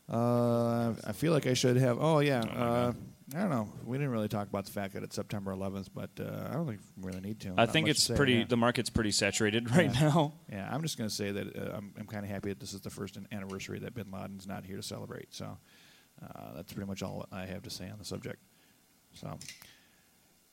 Uh, 0.09 0.91
I 1.07 1.13
feel 1.13 1.33
like 1.33 1.47
I 1.47 1.55
should 1.55 1.77
have. 1.77 1.99
Oh 2.01 2.19
yeah. 2.21 2.41
Uh, 2.41 2.93
I 3.35 3.41
don't 3.41 3.51
know. 3.51 3.69
We 3.87 3.97
didn't 3.97 4.11
really 4.13 4.29
talk 4.29 4.49
about 4.49 4.67
the 4.67 4.73
fact 4.73 4.93
that 4.95 5.03
it's 5.03 5.17
September 5.17 5.53
11th, 5.55 5.89
but 5.95 6.11
uh, 6.21 6.49
I 6.51 6.53
don't 6.53 6.67
think 6.67 6.81
we 7.01 7.07
really 7.09 7.21
need 7.23 7.41
to. 7.41 7.51
I 7.51 7.65
Not 7.65 7.73
think 7.73 7.89
it's 7.89 8.01
to 8.07 8.13
say, 8.13 8.17
pretty. 8.17 8.33
yeah. 8.35 8.45
The 8.47 8.59
market's 8.59 8.91
pretty 8.91 9.11
saturated 9.13 9.75
right 9.75 9.95
Yeah. 9.95 10.09
now. 10.09 10.35
Yeah, 10.51 10.69
I'm 10.71 10.83
just 10.83 10.99
going 10.99 11.09
to 11.09 11.15
say 11.15 11.31
that 11.31 11.57
uh, 11.57 11.77
I'm, 11.77 11.95
I'm 11.99 12.07
kind 12.07 12.25
of 12.25 12.31
happy 12.31 12.51
that 12.51 12.61
this 12.61 12.75
is 12.75 12.83
the 12.83 12.91
first 12.91 13.17
anniversary 13.31 13.79
that 13.79 13.95
Bin 13.95 14.11
Laden's 14.11 14.47
not 14.47 14.67
here 14.67 14.77
to 14.77 14.83
celebrate. 14.83 15.33
So 15.35 15.57
uh, 16.23 16.53
that's 16.57 16.73
pretty 16.75 16.89
much 16.89 17.03
all 17.03 17.25
I 17.33 17.47
have 17.47 17.63
to 17.63 17.71
say 17.71 17.89
on 17.89 17.99
the 17.99 18.05
subject. 18.05 18.39
So, 19.15 19.39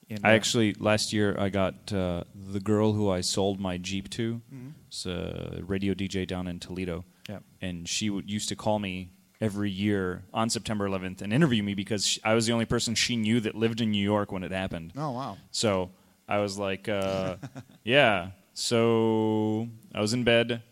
and, 0.10 0.20
I 0.24 0.32
uh, 0.32 0.36
actually 0.36 0.74
last 0.74 1.14
year 1.14 1.36
I 1.40 1.50
got 1.50 1.92
uh, 1.94 2.24
the 2.36 2.60
girl 2.60 2.94
who 2.94 3.10
I 3.10 3.22
sold 3.22 3.60
my 3.60 3.78
Jeep 3.78 4.10
to. 4.12 4.42
Mhm. 4.54 4.74
It's 4.88 5.06
a 5.06 5.62
radio 5.66 5.94
DJ 5.94 6.26
down 6.28 6.48
in 6.48 6.60
Toledo. 6.60 7.06
Yep. 7.28 7.44
And 7.62 7.88
she 7.88 8.10
would, 8.10 8.30
used 8.30 8.50
to 8.50 8.56
call 8.56 8.80
me 8.80 9.12
every 9.42 9.70
year 9.72 10.24
on 10.34 10.50
September 10.50 10.88
11th 10.90 11.22
and 11.22 11.32
interview 11.32 11.64
me 11.64 11.74
because 11.74 12.06
sh 12.06 12.20
I 12.26 12.34
was 12.34 12.46
the 12.48 12.54
only 12.54 12.66
person 12.66 12.96
she 12.96 13.16
knew 13.16 13.40
that 13.40 13.56
lived 13.56 13.80
in 13.82 13.92
New 13.92 14.04
York 14.04 14.32
when 14.32 14.44
it 14.44 14.52
happened. 14.52 14.94
Oh, 14.98 15.12
wow. 15.12 15.38
So 15.52 15.92
I 16.28 16.40
was 16.40 16.58
like, 16.58 16.90
uh, 16.90 17.36
yeah. 17.84 18.32
So 18.54 19.70
I 19.94 20.02
was 20.02 20.14
in 20.14 20.24
bed 20.24 20.64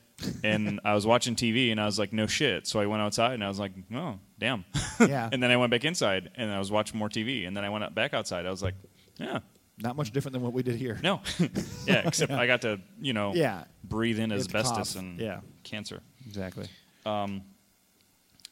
and 0.43 0.79
I 0.85 0.93
was 0.93 1.05
watching 1.05 1.35
TV 1.35 1.71
and 1.71 1.79
I 1.79 1.85
was 1.85 1.97
like, 1.97 2.11
no 2.11 2.27
shit. 2.27 2.67
So 2.67 2.79
I 2.79 2.85
went 2.87 3.01
outside 3.01 3.33
and 3.33 3.43
I 3.43 3.47
was 3.47 3.59
like, 3.59 3.71
oh, 3.93 4.19
damn. 4.39 4.65
Yeah. 4.99 5.29
and 5.31 5.43
then 5.43 5.51
I 5.51 5.57
went 5.57 5.69
back 5.69 5.85
inside 5.85 6.31
and 6.35 6.51
I 6.51 6.57
was 6.57 6.71
watching 6.71 6.97
more 6.97 7.07
TV 7.07 7.47
and 7.47 7.55
then 7.55 7.63
I 7.63 7.69
went 7.69 7.93
back 7.93 8.15
outside. 8.15 8.47
I 8.47 8.49
was 8.49 8.63
like, 8.63 8.73
yeah. 9.19 9.39
not 9.77 9.95
much 9.95 10.09
different 10.09 10.33
than 10.33 10.41
what 10.41 10.53
we 10.53 10.63
did 10.63 10.75
here. 10.75 10.99
No. 11.03 11.21
yeah, 11.85 12.01
except 12.07 12.31
I 12.31 12.47
got 12.47 12.61
to, 12.61 12.79
you 12.99 13.13
know, 13.13 13.35
Yeah. 13.35 13.65
breathe 13.83 14.17
in 14.17 14.31
asbestos 14.31 14.95
and 14.95 15.19
Yeah. 15.19 15.41
cancer. 15.63 16.01
Exactly. 16.25 16.67
Um, 17.05 17.43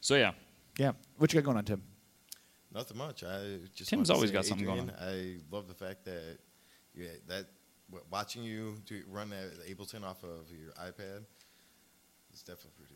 so 0.00 0.14
yeah. 0.14 0.32
Yeah. 0.78 0.92
What 1.18 1.32
you 1.32 1.40
got 1.40 1.46
going 1.46 1.56
on, 1.56 1.64
Tim? 1.64 1.82
Nothing 2.72 2.98
much. 2.98 3.24
I 3.24 3.58
just 3.74 3.90
Tim's 3.90 4.08
always 4.08 4.30
say, 4.30 4.34
got 4.34 4.44
something 4.44 4.66
going 4.66 4.88
Adrian, 5.00 5.40
I 5.50 5.54
love 5.54 5.66
the 5.66 5.74
fact 5.74 6.04
that 6.04 6.38
yeah, 6.94 7.08
that 7.26 7.46
watching 8.10 8.42
you 8.42 8.76
do, 8.86 9.02
run 9.08 9.30
that 9.30 9.50
Ableton 9.68 10.04
off 10.04 10.22
of 10.22 10.50
your 10.50 10.72
iPad 10.72 11.24
is 12.32 12.42
definitely 12.42 12.72
pretty 12.76 12.94
damn 12.94 12.95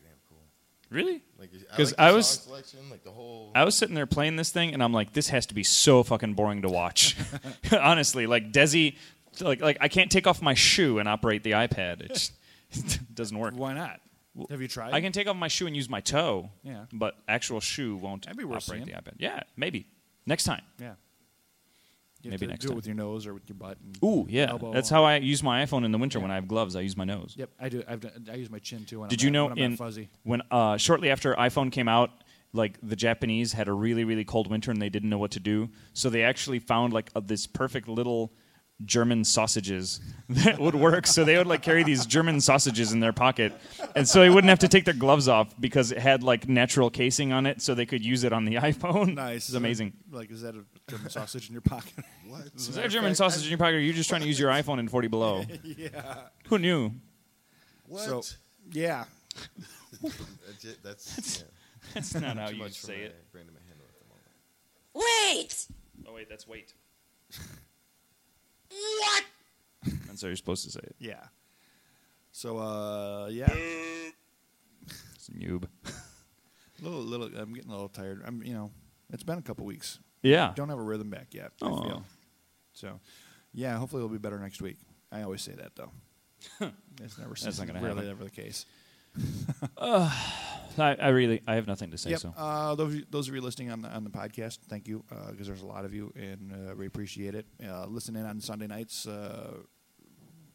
Really? 0.91 1.23
Like 1.39 1.49
I 1.53 1.57
Because 1.71 1.91
like 1.91 1.99
I 1.99 2.11
was, 2.11 2.27
selection, 2.27 2.79
like 2.91 3.03
the 3.03 3.11
whole. 3.11 3.51
I 3.55 3.63
was 3.63 3.75
sitting 3.77 3.95
there 3.95 4.05
playing 4.05 4.35
this 4.35 4.51
thing, 4.51 4.73
and 4.73 4.83
I'm 4.83 4.91
like, 4.93 5.13
this 5.13 5.29
has 5.29 5.45
to 5.47 5.55
be 5.55 5.63
so 5.63 6.03
fucking 6.03 6.33
boring 6.33 6.61
to 6.63 6.69
watch. 6.69 7.15
Honestly, 7.71 8.27
like 8.27 8.51
Desi, 8.51 8.97
like 9.39 9.61
like 9.61 9.77
I 9.81 9.87
can't 9.87 10.11
take 10.11 10.27
off 10.27 10.41
my 10.41 10.53
shoe 10.53 10.99
and 10.99 11.07
operate 11.07 11.43
the 11.43 11.51
iPad. 11.51 12.01
It, 12.01 12.09
just, 12.09 12.33
it 12.71 12.99
doesn't 13.15 13.37
work. 13.37 13.53
Why 13.55 13.73
not? 13.73 14.01
Have 14.49 14.61
you 14.61 14.67
tried? 14.67 14.93
I 14.93 15.01
can 15.01 15.11
take 15.11 15.27
off 15.27 15.35
my 15.35 15.47
shoe 15.47 15.65
and 15.67 15.75
use 15.75 15.89
my 15.89 16.01
toe. 16.01 16.49
Yeah. 16.63 16.85
But 16.91 17.15
actual 17.27 17.59
shoe 17.61 17.95
won't 17.95 18.25
That'd 18.25 18.37
be 18.37 18.43
worth 18.43 18.67
operate 18.69 18.85
seeing. 18.85 18.95
the 18.95 19.01
iPad. 19.01 19.15
Yeah, 19.17 19.43
maybe 19.57 19.87
next 20.25 20.43
time. 20.43 20.61
Yeah. 20.79 20.93
You 22.23 22.31
Maybe 22.31 22.47
next 22.47 22.61
do 22.61 22.67
time. 22.67 22.73
it 22.73 22.75
with 22.75 22.85
your 22.87 22.95
nose 22.95 23.25
or 23.25 23.33
with 23.33 23.47
your 23.49 23.55
butt. 23.55 23.77
And 23.83 23.97
Ooh, 24.03 24.27
yeah. 24.29 24.49
elbow. 24.49 24.71
That's 24.73 24.89
how 24.89 25.03
I 25.03 25.17
use 25.17 25.41
my 25.41 25.65
iPhone 25.65 25.85
in 25.85 25.91
the 25.91 25.97
winter 25.97 26.19
when 26.19 26.29
I 26.31 26.35
have 26.35 26.47
gloves. 26.47 26.75
I 26.75 26.81
use 26.81 26.95
my 26.95 27.03
nose. 27.03 27.33
Yep, 27.37 27.49
I 27.59 27.69
do. 27.69 27.83
I've 27.87 27.99
done, 27.99 28.27
I 28.31 28.35
use 28.35 28.49
my 28.49 28.59
chin 28.59 28.85
too. 28.85 28.99
When 28.99 29.09
Did 29.09 29.21
I'm 29.21 29.25
you 29.25 29.31
know 29.31 29.43
when 29.45 29.53
I'm 29.53 29.57
in 29.59 29.77
fuzzy? 29.77 30.09
when 30.23 30.41
uh, 30.51 30.77
shortly 30.77 31.09
after 31.09 31.33
iPhone 31.35 31.71
came 31.71 31.87
out, 31.87 32.11
like 32.53 32.77
the 32.83 32.95
Japanese 32.95 33.53
had 33.53 33.67
a 33.67 33.73
really 33.73 34.03
really 34.03 34.25
cold 34.25 34.49
winter 34.51 34.71
and 34.71 34.81
they 34.81 34.89
didn't 34.89 35.09
know 35.09 35.17
what 35.17 35.31
to 35.31 35.39
do, 35.39 35.69
so 35.93 36.09
they 36.09 36.23
actually 36.23 36.59
found 36.59 36.93
like 36.93 37.09
a, 37.15 37.21
this 37.21 37.47
perfect 37.47 37.87
little 37.87 38.33
German 38.85 39.23
sausages 39.23 39.99
that 40.29 40.59
would 40.59 40.75
work. 40.75 41.07
So 41.07 41.23
they 41.23 41.37
would 41.37 41.47
like 41.47 41.61
carry 41.61 41.83
these 41.83 42.05
German 42.05 42.41
sausages 42.41 42.91
in 42.93 42.99
their 42.99 43.13
pocket, 43.13 43.53
and 43.95 44.07
so 44.07 44.19
they 44.21 44.29
wouldn't 44.29 44.49
have 44.49 44.59
to 44.59 44.67
take 44.67 44.85
their 44.85 44.93
gloves 44.93 45.27
off 45.27 45.53
because 45.59 45.91
it 45.91 45.97
had 45.97 46.23
like 46.23 46.47
natural 46.47 46.89
casing 46.89 47.33
on 47.33 47.45
it, 47.45 47.61
so 47.61 47.73
they 47.75 47.85
could 47.85 48.03
use 48.03 48.23
it 48.23 48.33
on 48.33 48.45
the 48.45 48.55
iPhone. 48.55 49.15
Nice. 49.15 49.49
it's 49.49 49.53
amazing. 49.55 49.93
Like, 50.11 50.31
is 50.31 50.41
that 50.41 50.55
a 50.55 50.63
German 50.89 51.09
sausage 51.09 51.47
in 51.47 51.53
your 51.53 51.61
pocket? 51.61 51.93
What? 52.27 52.45
Is 52.55 52.73
that 52.75 52.85
a 52.85 52.87
German 52.87 53.13
sausage 53.13 53.43
in 53.43 53.49
your 53.49 53.57
pocket? 53.57 53.73
Or 53.73 53.77
are 53.77 53.81
you 53.81 53.91
just 53.91 54.07
trying 54.07 54.21
to 54.21 54.27
use 54.27 54.39
your 54.39 54.51
iPhone 54.51 54.79
in 54.79 54.87
40 54.87 55.09
below? 55.09 55.43
yeah. 55.63 56.15
Who 56.47 56.57
knew? 56.59 56.93
What? 57.87 57.99
So, 58.03 58.23
yeah. 58.71 59.03
that's 60.01 60.63
it, 60.63 60.77
that's 60.81 61.39
yeah. 61.39 61.45
That's 61.93 62.15
not 62.15 62.37
how 62.37 62.49
you 62.49 62.59
much 62.59 62.73
say 62.79 62.95
my 62.95 63.03
it. 63.03 63.31
brain 63.33 63.45
in 63.47 63.53
my 63.53 63.59
hand 63.67 63.79
at 63.81 63.99
the 63.99 64.07
moment. 64.07 65.33
Wait! 65.33 65.67
Oh 66.07 66.13
wait, 66.13 66.29
that's 66.29 66.47
wait. 66.47 66.73
What? 68.71 69.23
That's 70.07 70.21
how 70.21 70.27
you're 70.27 70.35
supposed 70.35 70.63
to 70.65 70.71
say 70.71 70.79
it. 70.83 70.95
Yeah. 70.99 71.23
So, 72.31 72.57
uh, 72.57 73.27
yeah. 73.31 73.53
It's 75.15 75.29
a 75.29 75.33
noob. 75.33 75.67
little, 76.81 76.99
little. 76.99 77.27
I'm 77.37 77.53
getting 77.53 77.69
a 77.69 77.73
little 77.73 77.89
tired. 77.89 78.23
I'm, 78.25 78.41
you 78.41 78.53
know, 78.53 78.71
it's 79.13 79.21
been 79.21 79.37
a 79.37 79.41
couple 79.43 79.65
weeks. 79.65 79.99
Yeah. 80.23 80.53
Don't 80.55 80.69
have 80.69 80.79
a 80.79 80.83
rhythm 80.83 81.11
back 81.11 81.27
yet. 81.35 81.51
I 81.61 81.67
Aw. 81.67 81.83
feel. 81.83 82.03
So, 82.73 82.99
yeah. 83.53 83.77
Hopefully, 83.77 83.99
it'll 83.99 84.09
be 84.09 84.17
better 84.17 84.39
next 84.39 84.63
week. 84.63 84.77
I 85.11 85.21
always 85.21 85.41
say 85.43 85.53
that 85.53 85.75
though. 85.75 85.91
It's 87.03 87.17
never. 87.17 87.35
That's 87.35 87.57
not 87.59 87.67
gonna 87.67 87.81
really 87.81 87.95
happen. 87.95 88.07
never 88.07 88.23
the 88.23 88.29
case. 88.31 88.65
I, 90.77 90.95
I 90.99 91.09
really, 91.09 91.41
I 91.45 91.55
have 91.55 91.67
nothing 91.67 91.91
to 91.91 91.97
say. 91.97 92.11
Yep. 92.11 92.19
So 92.19 92.33
Uh, 92.37 92.75
those, 92.75 92.87
of 92.87 92.95
you- 92.95 93.05
those 93.09 93.27
of 93.27 93.35
you 93.35 93.41
listening 93.41 93.71
on 93.71 93.81
the, 93.81 93.89
on 93.89 94.03
the 94.03 94.09
podcast, 94.09 94.59
thank 94.69 94.87
you 94.87 95.03
because 95.29 95.47
there's 95.47 95.61
a 95.61 95.65
lot 95.65 95.85
of 95.85 95.93
you 95.93 96.11
and 96.15 96.51
uh, 96.53 96.75
we 96.75 96.85
appreciate 96.87 97.35
it. 97.35 97.45
Uh, 97.65 97.85
listen 97.87 98.15
in 98.15 98.25
on 98.25 98.39
Sunday 98.39 98.67
nights. 98.67 99.05
Uh, 99.07 99.57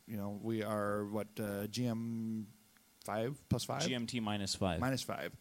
you 0.06 0.16
know, 0.16 0.38
we 0.42 0.62
are 0.62 1.04
what 1.06 1.26
uh, 1.38 1.66
GM 1.66 2.44
five 3.04 3.36
plus 3.48 3.64
five. 3.64 3.82
GMT 3.82 4.22
minus 4.22 4.54
five. 4.54 4.80
Minus 4.80 5.02
five. 5.02 5.32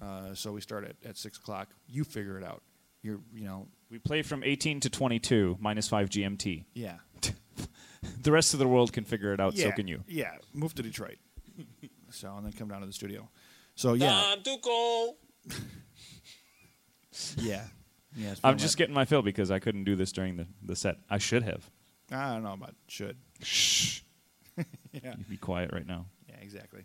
Uh, 0.00 0.34
so 0.34 0.52
we 0.52 0.60
start 0.60 0.84
at, 0.84 0.96
at 1.08 1.16
six 1.16 1.36
o'clock. 1.38 1.68
You 1.88 2.04
figure 2.04 2.38
it 2.38 2.44
out. 2.44 2.62
You're 3.02 3.20
you 3.34 3.44
know 3.44 3.68
we 3.90 3.98
play 3.98 4.22
from 4.22 4.42
18 4.42 4.80
to 4.80 4.90
22 4.90 5.58
minus 5.60 5.88
five 5.88 6.08
GMT. 6.08 6.64
yeah 6.74 6.96
The 8.22 8.32
rest 8.32 8.52
of 8.54 8.58
the 8.58 8.66
world 8.68 8.92
can 8.92 9.04
figure 9.04 9.32
it 9.34 9.40
out. 9.40 9.54
yeah 9.54 9.66
So 9.66 9.72
can 9.72 9.86
you. 9.88 10.02
yeah 10.08 10.32
move 10.54 10.74
to 10.76 10.82
Detroit. 10.82 11.18
so 12.14 12.34
and 12.36 12.44
then 12.46 12.52
come 12.52 12.68
down 12.68 12.80
to 12.80 12.86
the 12.86 12.92
studio. 12.92 13.28
So 13.74 13.94
yeah 13.94 14.34
to 14.42 14.56
go. 14.62 15.16
yeah 17.38 17.64
yeah. 18.16 18.34
I'm 18.44 18.58
just 18.58 18.76
getting 18.76 18.94
my 18.94 19.04
fill 19.04 19.22
because 19.22 19.50
I 19.50 19.58
couldn't 19.58 19.84
do 19.84 19.96
this 19.96 20.12
during 20.12 20.36
the, 20.36 20.46
the 20.62 20.76
set. 20.76 20.98
I 21.10 21.18
should 21.18 21.42
have. 21.42 21.68
I 22.10 22.34
don't 22.34 22.44
know 22.44 22.52
about 22.52 22.74
should. 22.86 23.16
Shh. 23.42 24.00
yeah. 24.56 25.14
You 25.18 25.24
be 25.28 25.36
quiet 25.36 25.72
right 25.72 25.86
now. 25.86 26.06
Yeah, 26.28 26.36
exactly. 26.40 26.84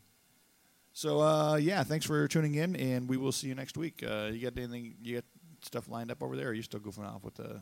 So 0.93 1.21
uh, 1.21 1.55
yeah, 1.55 1.83
thanks 1.83 2.05
for 2.05 2.27
tuning 2.27 2.55
in, 2.55 2.75
and 2.75 3.07
we 3.07 3.17
will 3.17 3.31
see 3.31 3.47
you 3.47 3.55
next 3.55 3.77
week. 3.77 4.03
Uh, 4.03 4.29
you 4.33 4.41
got 4.49 4.57
anything? 4.57 4.95
You 5.01 5.15
got 5.15 5.25
stuff 5.61 5.87
lined 5.87 6.11
up 6.11 6.23
over 6.23 6.35
there? 6.35 6.47
Or 6.47 6.49
are 6.49 6.53
you 6.53 6.63
still 6.63 6.79
goofing 6.79 7.05
off 7.05 7.23
with 7.23 7.35
the 7.35 7.61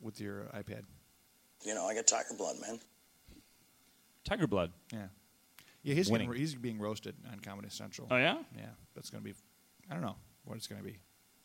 with 0.00 0.20
your 0.20 0.44
iPad? 0.54 0.84
You 1.64 1.74
know, 1.74 1.86
I 1.86 1.94
got 1.94 2.06
tiger 2.06 2.34
blood, 2.36 2.56
man. 2.60 2.80
Tiger 4.24 4.46
Blood. 4.46 4.72
Yeah, 4.92 5.08
yeah. 5.82 5.94
He's 5.94 6.10
Winning. 6.10 6.28
getting, 6.28 6.40
he's 6.40 6.54
being 6.54 6.78
roasted 6.78 7.14
on 7.30 7.40
Comedy 7.40 7.68
Central. 7.70 8.08
Oh, 8.10 8.16
yeah? 8.16 8.38
yeah. 8.56 8.66
That's 8.94 9.10
gonna 9.10 9.22
be. 9.22 9.34
I 9.90 9.94
don't 9.94 10.02
know 10.02 10.16
what 10.44 10.56
it's 10.56 10.66
gonna 10.66 10.82
be. 10.82 10.98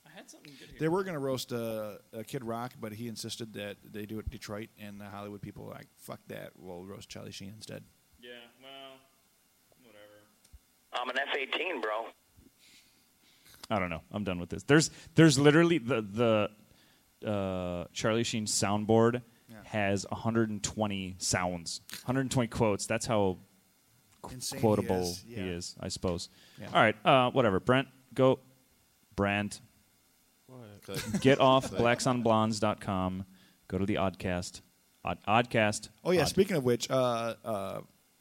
I 0.05 0.15
had 0.15 0.29
something 0.29 0.53
good 0.59 0.69
here. 0.69 0.77
They 0.79 0.87
were 0.87 1.03
going 1.03 1.15
to 1.15 1.19
roast 1.19 1.51
uh, 1.51 1.55
uh, 1.57 2.23
Kid 2.25 2.43
Rock, 2.43 2.73
but 2.79 2.93
he 2.93 3.07
insisted 3.07 3.53
that 3.53 3.77
they 3.83 4.05
do 4.05 4.19
it 4.19 4.29
Detroit, 4.29 4.69
and 4.79 4.99
the 4.99 5.05
Hollywood 5.05 5.41
people 5.41 5.65
were 5.65 5.71
like, 5.71 5.87
fuck 5.97 6.19
that, 6.27 6.51
we'll 6.57 6.85
roast 6.85 7.09
Charlie 7.09 7.31
Sheen 7.31 7.53
instead. 7.55 7.83
Yeah, 8.21 8.29
well, 8.61 8.99
whatever. 9.83 10.23
I'm 10.93 11.09
an 11.09 11.17
F-18, 11.19 11.81
bro. 11.81 12.05
I 13.69 13.79
don't 13.79 13.89
know. 13.89 14.01
I'm 14.11 14.23
done 14.23 14.39
with 14.39 14.49
this. 14.49 14.63
There's 14.63 14.91
there's 15.15 15.37
literally 15.37 15.77
the 15.77 16.49
the 17.21 17.29
uh, 17.29 17.85
Charlie 17.91 18.23
Sheen 18.23 18.45
soundboard 18.45 19.21
has 19.63 20.05
120 20.09 21.15
sounds, 21.17 21.81
120 22.05 22.47
quotes. 22.47 22.85
That's 22.85 23.05
how 23.05 23.39
qu- 24.21 24.35
Insane 24.35 24.59
he 24.59 24.61
quotable 24.61 25.01
is, 25.01 25.23
he 25.27 25.35
is, 25.35 25.75
I 25.79 25.87
suppose. 25.89 26.29
Yeah. 26.59 26.67
All 26.73 26.81
right, 26.81 26.95
uh, 27.05 27.31
whatever. 27.31 27.59
Brent, 27.59 27.87
go. 28.13 28.39
Brand. 29.15 29.59
What? 30.47 31.21
Get 31.21 31.39
off 31.41 31.71
blacksonblondes.com. 31.71 33.25
Go 33.67 33.77
to 33.77 33.85
the 33.85 33.95
Oddcast. 33.95 34.61
Odd, 35.03 35.17
Oddcast. 35.27 35.89
Oh 36.03 36.11
yeah. 36.11 36.21
Odd- 36.21 36.27
Speaking 36.29 36.55
of 36.55 36.63
which, 36.63 36.89
uh, 36.89 37.33
uh, 37.43 37.79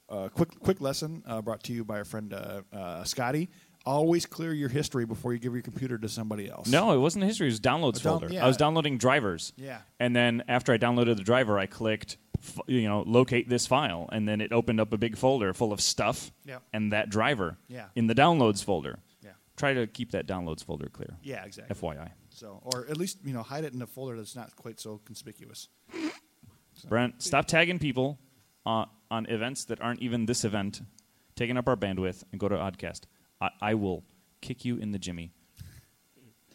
uh, 0.09 0.29
quick 0.29 0.59
quick 0.61 0.81
lesson 0.81 1.23
uh, 1.27 1.43
brought 1.43 1.63
to 1.65 1.73
you 1.73 1.85
by 1.85 1.99
our 1.99 2.05
friend 2.05 2.33
uh, 2.33 2.63
uh, 2.73 3.05
Scotty. 3.05 3.49
Always 3.85 4.27
clear 4.27 4.53
your 4.53 4.69
history 4.69 5.05
before 5.07 5.33
you 5.33 5.39
give 5.39 5.53
your 5.53 5.63
computer 5.63 5.97
to 5.97 6.09
somebody 6.09 6.51
else. 6.51 6.67
No, 6.67 6.91
it 6.93 6.99
wasn't 6.99 7.25
history. 7.25 7.47
It 7.47 7.51
was 7.53 7.61
downloads 7.61 8.03
down- 8.03 8.19
folder. 8.19 8.29
yeah. 8.35 8.45
I 8.45 8.49
was 8.49 8.57
downloading 8.57 8.99
drivers. 8.99 9.53
Yeah. 9.57 9.79
And 10.01 10.15
then 10.17 10.43
after 10.49 10.73
I 10.73 10.79
downloaded 10.79 11.17
the 11.17 11.23
driver, 11.23 11.57
I 11.57 11.67
clicked, 11.67 12.15
f- 12.15 12.26
you 12.67 12.89
know, 12.89 13.03
locate 13.07 13.49
this 13.49 13.67
file, 13.67 14.09
and 14.13 14.29
then 14.29 14.41
it 14.41 14.53
opened 14.53 14.81
up 14.81 14.93
a 14.93 14.99
big 14.99 15.17
folder 15.17 15.53
full 15.53 15.73
of 15.73 15.81
stuff. 15.81 16.33
Yeah. 16.45 16.59
And 16.73 16.93
that 16.93 17.11
driver. 17.11 17.59
Yeah. 17.69 17.87
In 17.95 18.07
the 18.07 18.15
downloads 18.15 18.63
folder. 18.65 18.99
Yeah. 19.23 19.31
Try 19.57 19.75
to 19.75 19.87
keep 19.87 20.13
that 20.13 20.27
downloads 20.27 20.65
folder 20.65 20.89
clear. 20.89 21.17
Yeah, 21.23 21.45
exactly. 21.45 21.75
FYI. 21.77 22.11
So, 22.31 22.61
or 22.65 22.87
at 22.91 22.97
least 22.97 23.19
you 23.25 23.33
know, 23.33 23.43
hide 23.43 23.65
it 23.65 23.73
in 23.73 23.81
a 23.81 23.87
folder 23.87 24.17
that's 24.17 24.37
not 24.37 24.55
quite 24.57 24.79
so 24.79 25.01
conspicuous. 25.05 25.69
Brent, 26.89 27.23
stop 27.23 27.47
tagging 27.47 27.79
people 27.79 28.19
uh, 28.67 28.85
on 29.11 29.27
events 29.27 29.65
that 29.67 29.81
aren't 29.81 30.01
even 30.03 30.27
this 30.27 30.45
event, 30.45 30.83
taking 31.35 31.57
up 31.57 31.69
our 31.69 31.77
bandwidth, 31.77 32.25
and 32.31 32.41
go 32.41 32.49
to 32.49 32.57
Oddcast. 32.57 33.03
I, 33.41 33.51
I 33.63 33.75
will 33.75 34.05
kick 34.43 34.65
you 34.65 34.77
in 34.77 34.93
the 34.93 34.99
jimmy. 34.99 35.33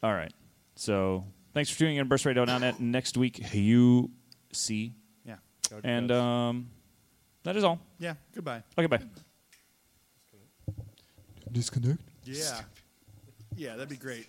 All 0.04 0.14
right. 0.14 0.34
So 0.76 1.26
thanks 1.54 1.70
for 1.70 1.80
tuning 1.80 1.98
in 1.98 2.08
to 2.08 2.16
burstradio.net. 2.16 2.80
Next 2.80 3.18
week, 3.18 3.54
you 3.54 4.12
see. 4.52 4.94
Yeah. 5.72 5.90
And 5.90 6.12
um, 6.12 6.70
that 7.44 7.56
is 7.56 7.64
all. 7.64 7.80
Yeah. 8.00 8.16
Goodbye. 8.36 8.64
Okay, 8.78 8.88
bye. 8.88 9.00
Disconnect. 11.52 12.00
Yeah. 12.24 12.62
Yeah, 13.56 13.76
that'd 13.76 13.90
be 13.90 13.98
great. 13.98 14.28